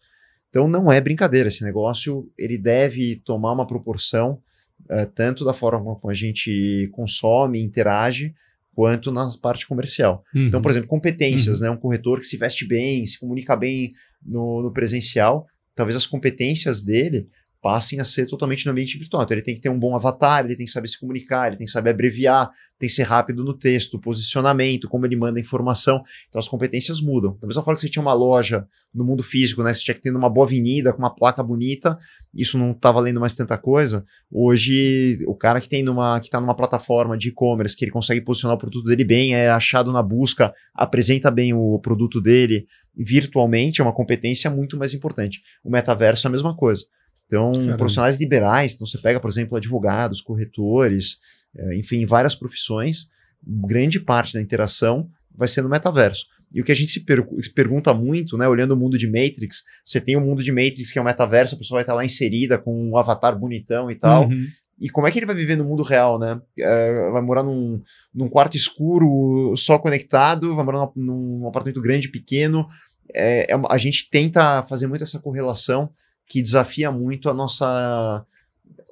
[0.50, 4.42] Então não é brincadeira, esse negócio ele deve tomar uma proporção
[4.84, 8.34] uh, tanto da forma como a gente consome, interage,
[8.74, 10.24] quanto na parte comercial.
[10.34, 10.48] Uhum.
[10.48, 11.68] Então, por exemplo, competências, uhum.
[11.68, 11.72] né?
[11.72, 13.92] Um corretor que se veste bem, se comunica bem
[14.26, 15.46] no, no, presencial,
[15.76, 17.28] talvez as competências dele
[17.62, 19.24] passem a ser totalmente no ambiente virtual.
[19.24, 21.58] Então ele tem que ter um bom avatar, ele tem que saber se comunicar, ele
[21.58, 22.50] tem que saber abreviar,
[22.80, 26.02] tem que ser rápido no texto, posicionamento, como ele manda informação.
[26.28, 27.38] Então as competências mudam.
[27.40, 29.74] Da mesma forma que você tinha uma loja no mundo físico, né?
[29.74, 31.98] Você tinha que ter uma boa avenida, com uma placa bonita,
[32.34, 34.04] isso não tá valendo mais tanta coisa.
[34.30, 38.22] Hoje, o cara que tem numa, que tá numa plataforma de e-commerce, que ele consegue
[38.22, 43.80] posicionar o produto dele bem, é achado na busca, apresenta bem o produto dele virtualmente,
[43.80, 45.42] é uma competência muito mais importante.
[45.64, 46.86] O metaverso é a mesma coisa.
[47.32, 47.78] Então, Caramba.
[47.78, 51.18] profissionais liberais, então você pega, por exemplo, advogados, corretores,
[51.58, 53.08] é, enfim, várias profissões,
[53.42, 56.26] grande parte da interação vai ser no metaverso.
[56.54, 57.26] E o que a gente se, per
[57.56, 60.92] pergunta muito, né, olhando o mundo de Matrix, você tem o um mundo de Matrix
[60.92, 63.96] que é o metaverso, a pessoa vai estar lá inserida com um avatar bonitão e
[63.96, 64.28] tal.
[64.28, 64.46] Uhum.
[64.78, 66.42] E como é que ele vai viver no mundo real, né?
[66.60, 67.82] É, vai morar num,
[68.14, 72.68] num, quarto escuro, só conectado, vai morar num, num apartamento grande, pequeno.
[73.14, 75.90] É, é, a gente tenta fazer muito essa correlação
[76.32, 78.26] que desafia muito a nossa,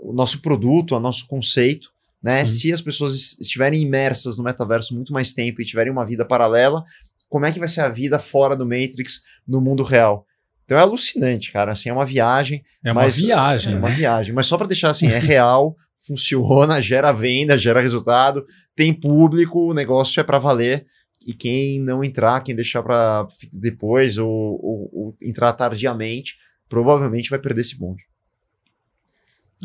[0.01, 1.89] o nosso produto, o nosso conceito.
[2.21, 2.45] Né?
[2.45, 6.83] Se as pessoas estiverem imersas no metaverso muito mais tempo e tiverem uma vida paralela,
[7.29, 10.25] como é que vai ser a vida fora do Matrix no mundo real?
[10.65, 11.71] Então é alucinante, cara.
[11.71, 12.61] Assim, é uma viagem.
[12.83, 13.73] É uma viagem.
[13.73, 13.95] É uma né?
[13.95, 14.33] viagem.
[14.33, 19.73] Mas só para deixar assim, é real, funciona, gera venda, gera resultado, tem público, o
[19.73, 20.85] negócio é para valer.
[21.25, 26.35] E quem não entrar, quem deixar para depois ou, ou, ou entrar tardiamente,
[26.69, 28.05] provavelmente vai perder esse bonde.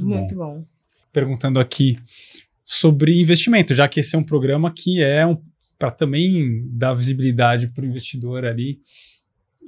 [0.01, 0.61] Muito bom.
[0.61, 0.67] bom.
[1.13, 1.99] Perguntando aqui
[2.65, 5.41] sobre investimento, já que esse é um programa que é um,
[5.79, 8.81] para também dar visibilidade para o investidor ali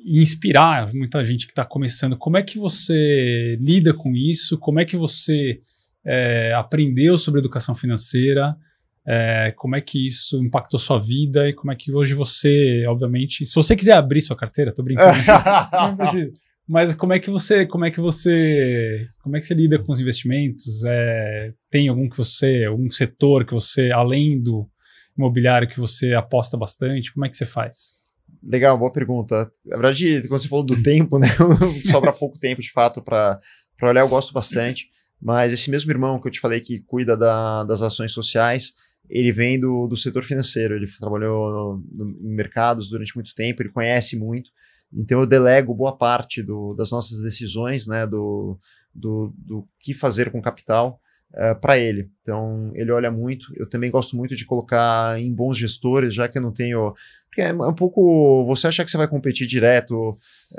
[0.05, 2.17] e inspirar muita gente que está começando.
[2.17, 4.59] Como é que você lida com isso?
[4.59, 5.61] Como é que você
[6.05, 8.57] é, aprendeu sobre educação financeira?
[9.05, 13.47] É, como é que isso impactou sua vida e como é que hoje você, obviamente,
[13.47, 15.17] se você quiser abrir sua carteira, tô brincando,
[15.73, 16.33] não precisa.
[16.69, 19.93] Mas como é que você, como é que você, como é que você lida com
[19.93, 20.83] os investimentos?
[20.85, 24.69] É, tem algum que você, algum setor que você, além do
[25.17, 27.13] imobiliário, que você aposta bastante?
[27.13, 27.95] Como é que você faz?
[28.43, 29.51] Legal, boa pergunta.
[29.65, 31.29] Na verdade, quando você falou do tempo, né,
[31.91, 33.41] sobra pouco tempo de fato para
[33.83, 34.01] olhar.
[34.01, 34.89] Eu gosto bastante,
[35.21, 38.73] mas esse mesmo irmão que eu te falei que cuida da, das ações sociais,
[39.09, 40.75] ele vem do, do setor financeiro.
[40.75, 44.51] Ele trabalhou no, no, em mercados durante muito tempo, ele conhece muito.
[44.93, 48.59] Então eu delego boa parte do, das nossas decisões, né, do,
[48.95, 51.01] do, do que fazer com capital
[51.35, 52.11] uh, eh, para ele.
[52.23, 53.53] Então ele olha muito.
[53.57, 56.95] Eu também gosto muito de colocar em bons gestores, já que eu não tenho
[57.37, 58.47] porque é um pouco.
[58.47, 60.17] Você achar que você vai competir direto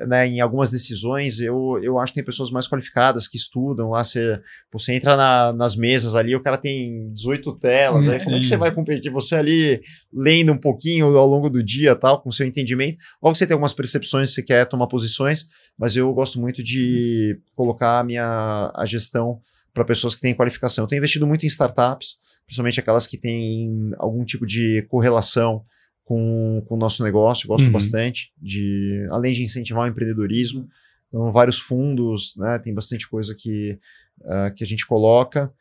[0.07, 4.03] né, em algumas decisões, eu, eu acho que tem pessoas mais qualificadas que estudam lá.
[4.03, 4.39] Você,
[4.71, 8.07] você entra na, nas mesas ali, o cara tem 18 telas.
[8.07, 9.11] Aí, como é que você vai competir?
[9.11, 9.81] Você ali
[10.13, 12.99] lendo um pouquinho ao longo do dia, tal, com seu entendimento.
[13.21, 15.47] Logo você tem algumas percepções, você quer tomar posições,
[15.79, 19.39] mas eu gosto muito de colocar a minha a gestão
[19.73, 20.83] para pessoas que têm qualificação.
[20.83, 25.63] Eu tenho investido muito em startups, principalmente aquelas que têm algum tipo de correlação
[26.07, 27.71] com, com o nosso negócio, gosto uhum.
[27.73, 30.65] bastante, de além de incentivar o empreendedorismo,
[31.09, 33.77] então vários fundos, né, tem bastante coisa que,
[34.21, 35.51] uh, que a gente coloca,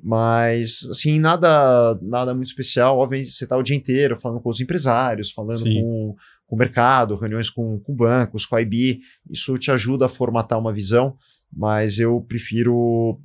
[0.00, 4.60] mas assim, nada nada muito especial, obviamente você está o dia inteiro falando com os
[4.60, 6.14] empresários, falando com,
[6.46, 10.60] com o mercado, reuniões com, com bancos, com a IB, isso te ajuda a formatar
[10.60, 11.16] uma visão,
[11.52, 13.20] mas eu prefiro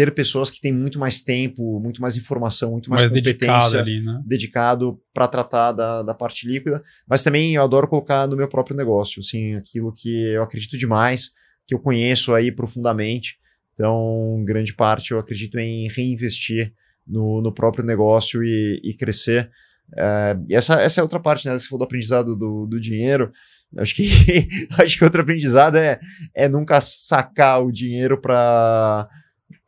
[0.00, 4.12] ter pessoas que têm muito mais tempo, muito mais informação, muito mais, mais competência dedicado,
[4.12, 4.22] né?
[4.24, 6.82] dedicado para tratar da, da parte líquida.
[7.06, 11.32] Mas também eu adoro colocar no meu próprio negócio, assim, aquilo que eu acredito demais,
[11.66, 13.36] que eu conheço aí profundamente.
[13.74, 16.72] Então, grande parte eu acredito em reinvestir
[17.06, 19.50] no, no próprio negócio e, e crescer.
[19.94, 21.58] É, e essa, essa é outra parte, né?
[21.58, 23.30] Você falou do aprendizado do, do dinheiro.
[23.76, 24.08] Acho que,
[24.82, 26.00] acho que outro aprendizado é,
[26.34, 29.06] é nunca sacar o dinheiro para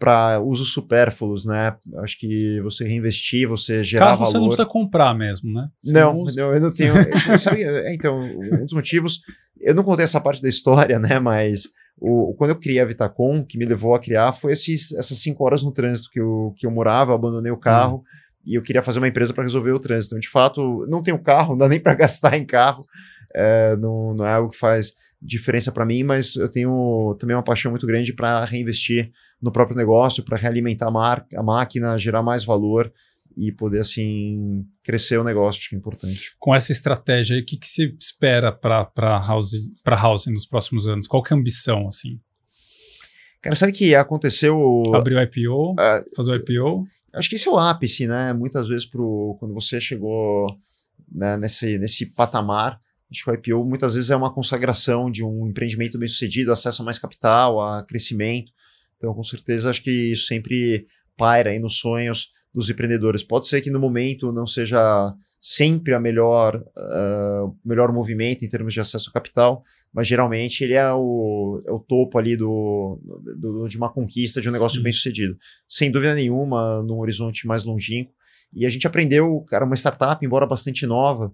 [0.02, 1.76] para usos supérfluos, né?
[1.98, 4.32] Acho que você reinvestir, você gerar Caso valor.
[4.32, 5.68] você não precisa comprar mesmo, né?
[5.78, 6.92] Você não, não, eu não tenho.
[7.38, 9.20] sabe, é, então, um dos motivos,
[9.60, 11.20] eu não contei essa parte da história, né?
[11.20, 15.18] Mas o, quando eu criei a Vitacom, que me levou a criar, foi esses, essas
[15.18, 17.98] cinco horas no trânsito que eu, que eu morava, abandonei o carro.
[17.98, 18.02] Hum.
[18.44, 20.14] E eu queria fazer uma empresa para resolver o trânsito.
[20.14, 22.84] Então, de fato, não tenho carro, não dá nem para gastar em carro.
[23.32, 27.44] É, não, não é algo que faz diferença para mim, mas eu tenho também uma
[27.44, 32.44] paixão muito grande para reinvestir no próprio negócio, para realimentar a, a máquina, gerar mais
[32.44, 32.92] valor
[33.36, 36.34] e poder assim crescer o negócio, acho que é importante.
[36.38, 38.90] Com essa estratégia aí, o que, que se espera para
[39.26, 39.52] House,
[39.82, 41.06] para House nos próximos anos?
[41.06, 42.20] Qual que é a ambição assim?
[43.40, 44.82] Cara, sabe que aconteceu.
[44.94, 45.72] Abrir o IPO?
[45.72, 46.84] Uh, fazer o IPO?
[47.12, 48.32] Acho que esse é o ápice, né?
[48.32, 50.46] Muitas vezes pro, quando você chegou
[51.10, 52.80] né, nesse, nesse patamar,
[53.12, 56.80] Acho que o IPO muitas vezes é uma consagração de um empreendimento bem sucedido, acesso
[56.80, 58.50] a mais capital, a crescimento.
[58.96, 60.86] Então, com certeza, acho que isso sempre
[61.16, 63.22] paira aí nos sonhos dos empreendedores.
[63.22, 68.72] Pode ser que no momento não seja sempre a melhor, uh, melhor movimento em termos
[68.72, 72.98] de acesso a capital, mas geralmente ele é o, é o topo ali do,
[73.36, 74.84] do, de uma conquista, de um negócio Sim.
[74.84, 75.36] bem sucedido.
[75.68, 78.14] Sem dúvida nenhuma, num horizonte mais longínquo.
[78.54, 81.32] E a gente aprendeu, cara, uma startup, embora bastante nova,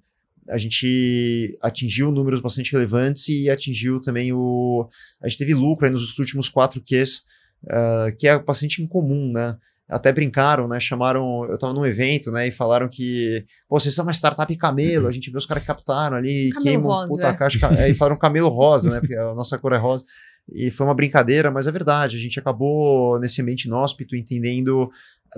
[0.49, 4.89] a gente atingiu números bastante relevantes e atingiu também o.
[5.23, 7.25] A gente teve lucro aí nos últimos quatro Qs,
[7.65, 9.57] uh, que é bastante incomum, né?
[9.89, 10.79] Até brincaram, né?
[10.81, 11.47] Chamaram.
[11.47, 12.49] Eu estava num evento, né?
[12.49, 13.45] E falaram que.
[13.69, 15.07] Pô, vocês são uma startup camelo.
[15.07, 17.09] A gente vê os caras que captaram ali, camelo queimam rosa.
[17.09, 17.59] puta caixa.
[17.79, 19.01] É, e falaram camelo rosa, né?
[19.01, 20.05] Porque a nossa cor é rosa.
[20.53, 22.16] E foi uma brincadeira, mas é verdade.
[22.16, 24.91] A gente acabou nesse ambiente inóspito entendendo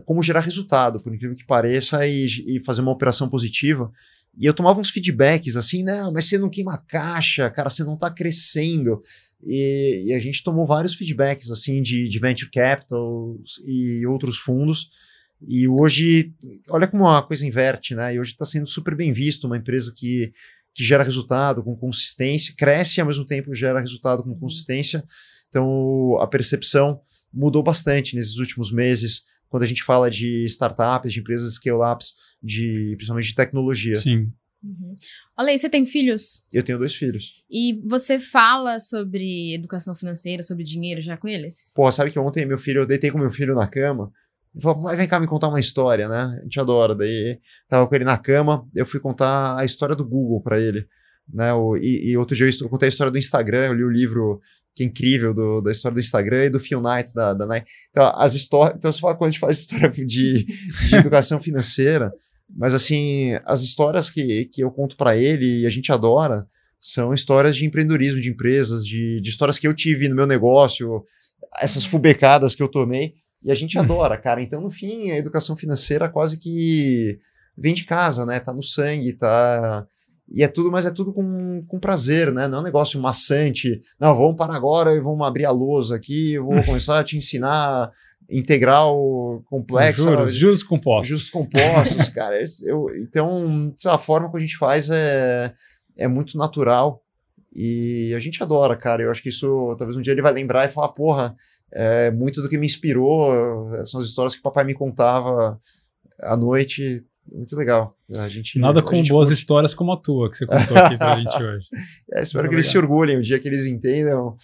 [0.04, 3.90] como gerar resultado, por incrível que pareça, e, e fazer uma operação positiva.
[4.38, 7.94] E eu tomava uns feedbacks assim, não, mas você não queima caixa, cara, você não
[7.94, 9.02] está crescendo.
[9.44, 13.36] E, e, a gente tomou vários feedbacks assim de, de venture capital
[13.66, 14.90] e outros fundos.
[15.48, 16.34] E hoje,
[16.68, 18.14] olha como a coisa inverte, né?
[18.14, 20.32] E hoje está sendo super bem visto uma empresa que,
[20.74, 25.02] que gera resultado com consistência, cresce e ao mesmo tempo gera resultado com consistência.
[25.48, 27.00] Então a percepção
[27.32, 32.94] mudou bastante nesses últimos meses quando a gente fala de startups, de empresas scale-ups, de,
[32.96, 33.96] principalmente de tecnologia.
[33.96, 34.32] Sim.
[34.62, 34.94] Uhum.
[35.36, 36.44] Olha aí, você tem filhos?
[36.52, 37.42] Eu tenho dois filhos.
[37.50, 41.72] E você fala sobre educação financeira, sobre dinheiro já com eles?
[41.74, 44.12] Pô, sabe que ontem meu filho, eu deitei com meu filho na cama.
[44.54, 46.38] Ele falou, mas vem cá me contar uma história, né?
[46.40, 46.94] A gente adora.
[46.94, 50.86] Daí tava com ele na cama, eu fui contar a história do Google para ele.
[51.32, 51.52] Né?
[51.54, 54.40] O, e, e, outro dia eu contei a história do Instagram, eu li o livro
[54.80, 57.70] que é incrível do, da história do Instagram e do Phil Knight da, da Nike.
[57.90, 58.76] Então, as histórias.
[58.78, 62.10] Então, você fala, quando a gente fala de história de, de educação financeira,
[62.48, 66.46] mas assim, as histórias que, que eu conto para ele e a gente adora
[66.80, 71.04] são histórias de empreendedorismo, de empresas, de, de histórias que eu tive no meu negócio,
[71.58, 73.14] essas fubecadas que eu tomei.
[73.42, 73.82] E a gente hum.
[73.82, 74.42] adora, cara.
[74.42, 77.18] Então, no fim, a educação financeira quase que
[77.56, 78.40] vem de casa, né?
[78.40, 79.86] Tá no sangue, tá
[80.30, 82.46] e é tudo, mas é tudo com, com prazer, né?
[82.46, 83.82] Não é um negócio maçante.
[83.98, 87.16] Não, vamos para agora e vamos abrir a lousa aqui, eu vou começar a te
[87.16, 87.90] ensinar
[88.30, 90.02] integral complexa.
[90.02, 91.08] Juros, juros compostos.
[91.08, 92.38] Juros compostos, cara.
[92.62, 95.52] Eu, então, a forma que a gente faz é,
[95.96, 97.02] é muito natural
[97.52, 99.02] e a gente adora, cara.
[99.02, 101.34] Eu acho que isso, talvez um dia ele vai lembrar e falar, porra,
[101.72, 105.60] é, muito do que me inspirou são as histórias que o papai me contava
[106.20, 107.96] à noite muito legal.
[108.14, 109.32] A gente, Nada com boas curte.
[109.32, 111.68] histórias como a tua, que você contou aqui pra gente hoje.
[112.12, 114.36] É, espero muito que eles se orgulhem o dia que eles entendam.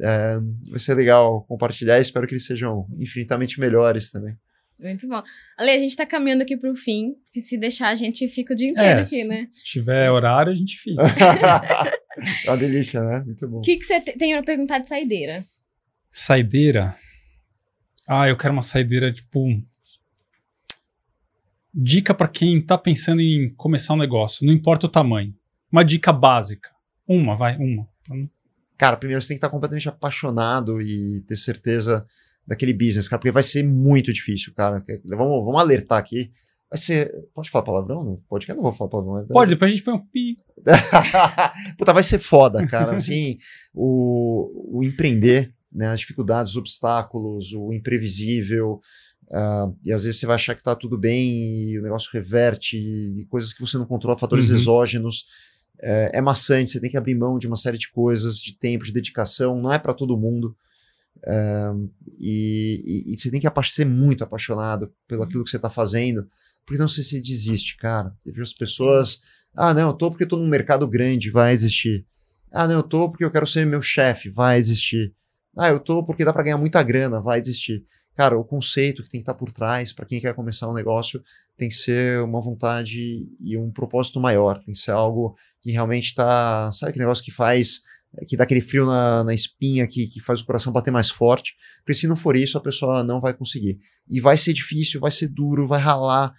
[0.00, 0.38] É,
[0.70, 4.36] vai ser legal compartilhar e espero que eles sejam infinitamente melhores também.
[4.78, 5.20] Muito bom.
[5.56, 8.56] Ale, a gente tá caminhando aqui pro fim, que se deixar a gente fica o
[8.56, 9.46] dia inteiro é, aqui, né?
[9.50, 11.02] Se tiver horário, a gente fica.
[12.46, 13.24] é uma delícia, né?
[13.26, 13.58] Muito bom.
[13.58, 15.44] O que, que você tem para perguntar de saideira?
[16.10, 16.96] Saideira?
[18.08, 19.48] Ah, eu quero uma saideira, tipo,
[21.74, 25.34] Dica para quem está pensando em começar um negócio, não importa o tamanho.
[25.70, 26.70] Uma dica básica.
[27.06, 27.86] Uma, vai, uma.
[28.76, 32.06] Cara, primeiro você tem que estar completamente apaixonado e ter certeza
[32.46, 34.82] daquele business, cara, porque vai ser muito difícil, cara.
[35.04, 36.30] Vamos, vamos alertar aqui.
[36.70, 37.10] Vai ser.
[37.34, 38.04] Pode falar palavrão?
[38.04, 39.26] Não pode, eu não vou falar palavrão.
[39.28, 40.38] Pode, depois a gente põe um pi.
[41.76, 42.96] Puta, vai ser foda, cara.
[42.96, 43.36] Assim,
[43.74, 48.80] o, o empreender, né, as dificuldades, os obstáculos, o imprevisível,
[49.30, 52.78] Uh, e às vezes você vai achar que está tudo bem e o negócio reverte,
[52.78, 54.56] e coisas que você não controla, fatores uhum.
[54.56, 55.26] exógenos.
[55.80, 58.84] É, é, maçante, você tem que abrir mão de uma série de coisas, de tempo,
[58.84, 60.56] de dedicação, não é para todo mundo.
[61.18, 65.68] Uh, e, e, e, você tem que ser muito apaixonado pelo aquilo que você está
[65.68, 66.26] fazendo,
[66.64, 68.14] porque não sei se desiste, cara.
[68.24, 69.22] Eu vejo as pessoas,
[69.54, 72.06] ah, não, eu tô porque eu tô num mercado grande, vai existir.
[72.50, 75.12] Ah, não, eu tô porque eu quero ser meu chefe, vai existir.
[75.58, 77.84] Ah, eu tô porque dá para ganhar muita grana, vai existir
[78.18, 81.22] cara, o conceito que tem que estar por trás para quem quer começar um negócio
[81.56, 86.06] tem que ser uma vontade e um propósito maior, tem que ser algo que realmente
[86.06, 87.82] está, sabe aquele negócio que faz,
[88.26, 91.54] que dá aquele frio na, na espinha, que, que faz o coração bater mais forte,
[91.84, 93.78] porque se não for isso, a pessoa não vai conseguir.
[94.10, 96.34] E vai ser difícil, vai ser duro, vai ralar,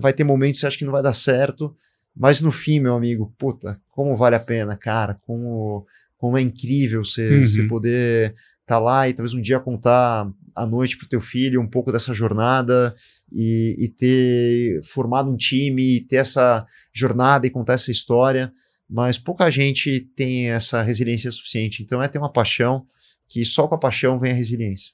[0.00, 1.76] vai ter momentos que você acha que não vai dar certo,
[2.12, 5.86] mas no fim, meu amigo, puta, como vale a pena, cara, como,
[6.18, 7.46] como é incrível você, uhum.
[7.46, 8.34] você poder
[8.70, 11.90] tá lá e talvez um dia contar à noite para o teu filho um pouco
[11.90, 12.94] dessa jornada
[13.32, 16.64] e, e, ter formado um time e ter essa
[16.94, 18.52] jornada e contar essa história,
[18.88, 21.82] mas pouca gente tem essa resiliência suficiente.
[21.82, 22.86] Então é ter uma paixão
[23.28, 24.92] que só com a paixão vem a resiliência.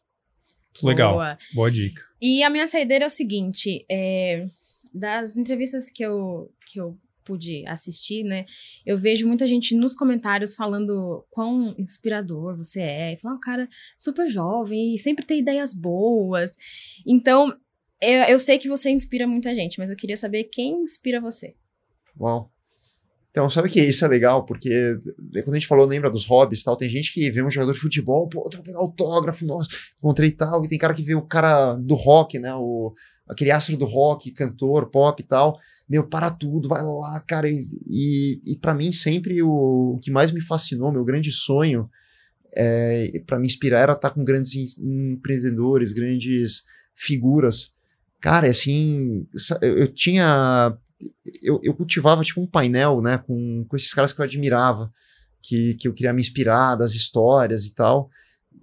[0.83, 2.03] Legal, boa, boa dica.
[2.21, 4.47] E a minha saideira é o seguinte, é,
[4.95, 8.47] das entrevistas que eu, que eu pude assistir, né?
[8.85, 13.13] Eu vejo muita gente nos comentários falando quão inspirador você é.
[13.13, 16.57] E falar, um cara super jovem e sempre tem ideias boas.
[17.07, 17.53] Então,
[18.01, 21.55] eu, eu sei que você inspira muita gente, mas eu queria saber quem inspira você.
[22.19, 22.53] Uau.
[23.37, 24.99] Então, sabe que isso é legal, porque
[25.45, 27.79] quando a gente falou, lembra dos hobbies tal, tem gente que vê um jogador de
[27.79, 31.95] futebol, pô, pegar autógrafo, nossa, encontrei tal, e tem cara que vê o cara do
[31.95, 32.95] rock, né, o,
[33.29, 35.59] aquele astro do rock, cantor, pop e tal,
[35.89, 40.11] meu, para tudo, vai lá, cara, e, e, e para mim sempre o, o, que
[40.11, 41.91] mais me fascinou, meu grande sonho,
[42.55, 47.75] é, para me inspirar era estar com grandes empreendedores, grandes figuras,
[48.21, 49.27] cara, assim,
[49.61, 50.77] eu, eu tinha
[51.43, 54.91] eu, eu cultivava tipo um painel, né, com, com esses caras que eu admirava,
[55.43, 58.11] que, que eu queria me inspirar das histórias e tal.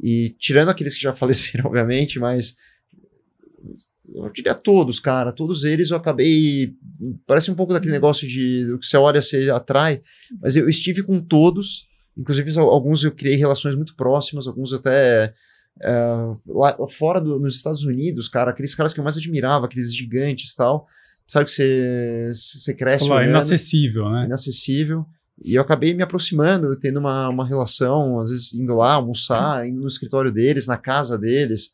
[0.01, 2.55] E tirando aqueles que já faleceram, obviamente, mas
[4.13, 6.73] eu diria todos, cara, todos eles eu acabei.
[7.25, 7.97] Parece um pouco daquele uhum.
[7.97, 10.01] negócio de o que você olha, você atrai,
[10.41, 11.87] mas eu estive com todos,
[12.17, 15.33] inclusive alguns eu criei relações muito próximas, alguns até.
[15.81, 15.91] É,
[16.47, 20.53] lá fora do, nos Estados Unidos, cara, aqueles caras que eu mais admirava, aqueles gigantes
[20.53, 20.85] tal,
[21.25, 23.07] sabe que você, você cresce.
[23.07, 24.25] Falou, inacessível, né?
[24.25, 25.05] Inacessível.
[25.43, 29.81] E eu acabei me aproximando, tendo uma, uma relação, às vezes indo lá almoçar, indo
[29.81, 31.71] no escritório deles, na casa deles.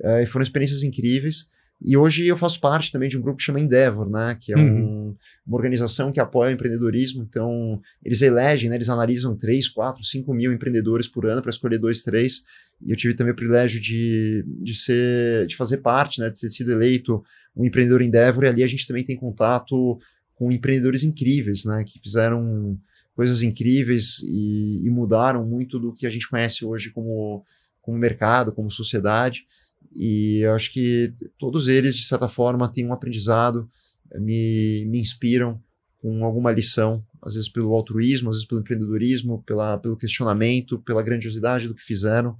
[0.00, 1.48] É, e foram experiências incríveis.
[1.82, 4.36] E hoje eu faço parte também de um grupo que chama Endeavor, né?
[4.38, 5.08] Que é uhum.
[5.08, 5.16] um,
[5.46, 7.22] uma organização que apoia o empreendedorismo.
[7.22, 8.76] Então, eles elegem, né?
[8.76, 12.42] Eles analisam 3, 4, 5 mil empreendedores por ano para escolher dois, três.
[12.82, 16.28] E eu tive também o privilégio de, de, ser, de fazer parte, né?
[16.28, 17.22] De ter sido eleito
[17.56, 18.44] um empreendedor Endeavor.
[18.44, 19.98] E ali a gente também tem contato
[20.34, 21.82] com empreendedores incríveis, né?
[21.82, 22.78] Que fizeram
[23.14, 27.42] coisas incríveis e, e mudaram muito do que a gente conhece hoje como,
[27.80, 29.46] como mercado, como sociedade.
[29.94, 33.68] E eu acho que todos eles, de certa forma, têm um aprendizado,
[34.14, 35.60] me, me inspiram
[36.00, 41.02] com alguma lição, às vezes pelo altruísmo, às vezes pelo empreendedorismo, pela, pelo questionamento, pela
[41.02, 42.36] grandiosidade do que fizeram.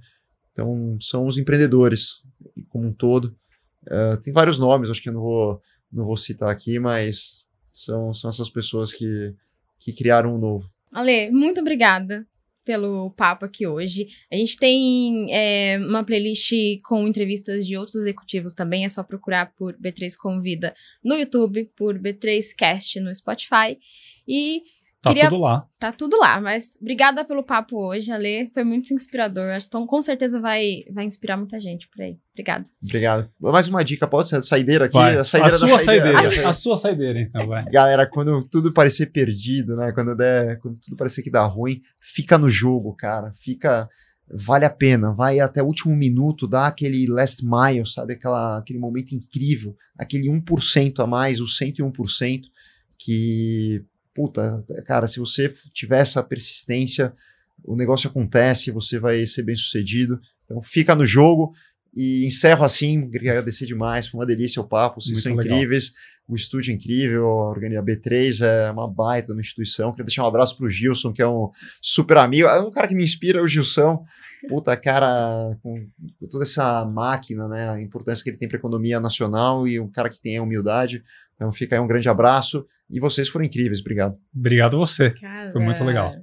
[0.51, 2.23] Então, são os empreendedores
[2.69, 3.35] como um todo.
[3.83, 5.61] Uh, tem vários nomes, acho que eu não vou,
[5.91, 9.35] não vou citar aqui, mas são, são essas pessoas que,
[9.79, 10.69] que criaram o um novo.
[10.91, 12.25] Ale, muito obrigada
[12.63, 14.07] pelo papo aqui hoje.
[14.31, 16.51] A gente tem é, uma playlist
[16.83, 18.85] com entrevistas de outros executivos também.
[18.85, 20.73] É só procurar por B3 Convida
[21.03, 23.77] no YouTube, por B3 Cast no Spotify.
[24.27, 24.63] E
[25.01, 25.29] Tá Queria...
[25.29, 25.67] tudo lá.
[25.79, 28.51] Tá tudo lá, mas obrigada pelo papo hoje, Ale.
[28.53, 29.57] Foi muito inspirador.
[29.65, 32.19] Então, com certeza vai, vai inspirar muita gente por aí.
[32.33, 32.65] Obrigada.
[32.83, 33.29] Obrigado.
[33.39, 34.93] Mais uma dica, pode ser a saideira aqui?
[34.93, 35.17] Vai.
[35.17, 36.21] A, saideira a sua saideira.
[36.21, 36.49] saideira.
[36.49, 37.65] a sua saideira, então, vai.
[37.71, 39.91] Galera, quando tudo parecer perdido, né?
[39.91, 43.31] Quando, der, quando tudo parecer que dá ruim, fica no jogo, cara.
[43.33, 43.89] Fica
[44.33, 48.13] vale a pena, vai até o último minuto, dá aquele last mile, sabe?
[48.13, 52.43] Aquela, aquele momento incrível, aquele 1% a mais, o 101%,
[52.97, 53.83] que
[54.13, 57.13] puta, cara, se você tiver essa persistência,
[57.63, 60.19] o negócio acontece, você vai ser bem sucedido.
[60.45, 61.53] Então fica no jogo
[61.95, 65.57] e encerro assim, agradecer demais, foi uma delícia o papo, vocês Muito são legal.
[65.57, 65.91] incríveis,
[66.27, 69.91] o estúdio é incrível, a Organiza B3 é uma baita uma instituição.
[69.91, 71.49] Queria deixar um abraço pro Gilson, que é um
[71.81, 74.03] super amigo, é um cara que me inspira, o Gilson.
[74.47, 75.87] Puta, cara, com
[76.29, 79.91] toda essa máquina, né, a importância que ele tem para a economia nacional e um
[79.91, 81.03] cara que tem a humildade.
[81.41, 83.79] Então fica aí um grande abraço e vocês foram incríveis.
[83.79, 84.15] Obrigado.
[84.31, 85.09] Obrigado você.
[85.09, 86.13] Cara, Foi muito legal.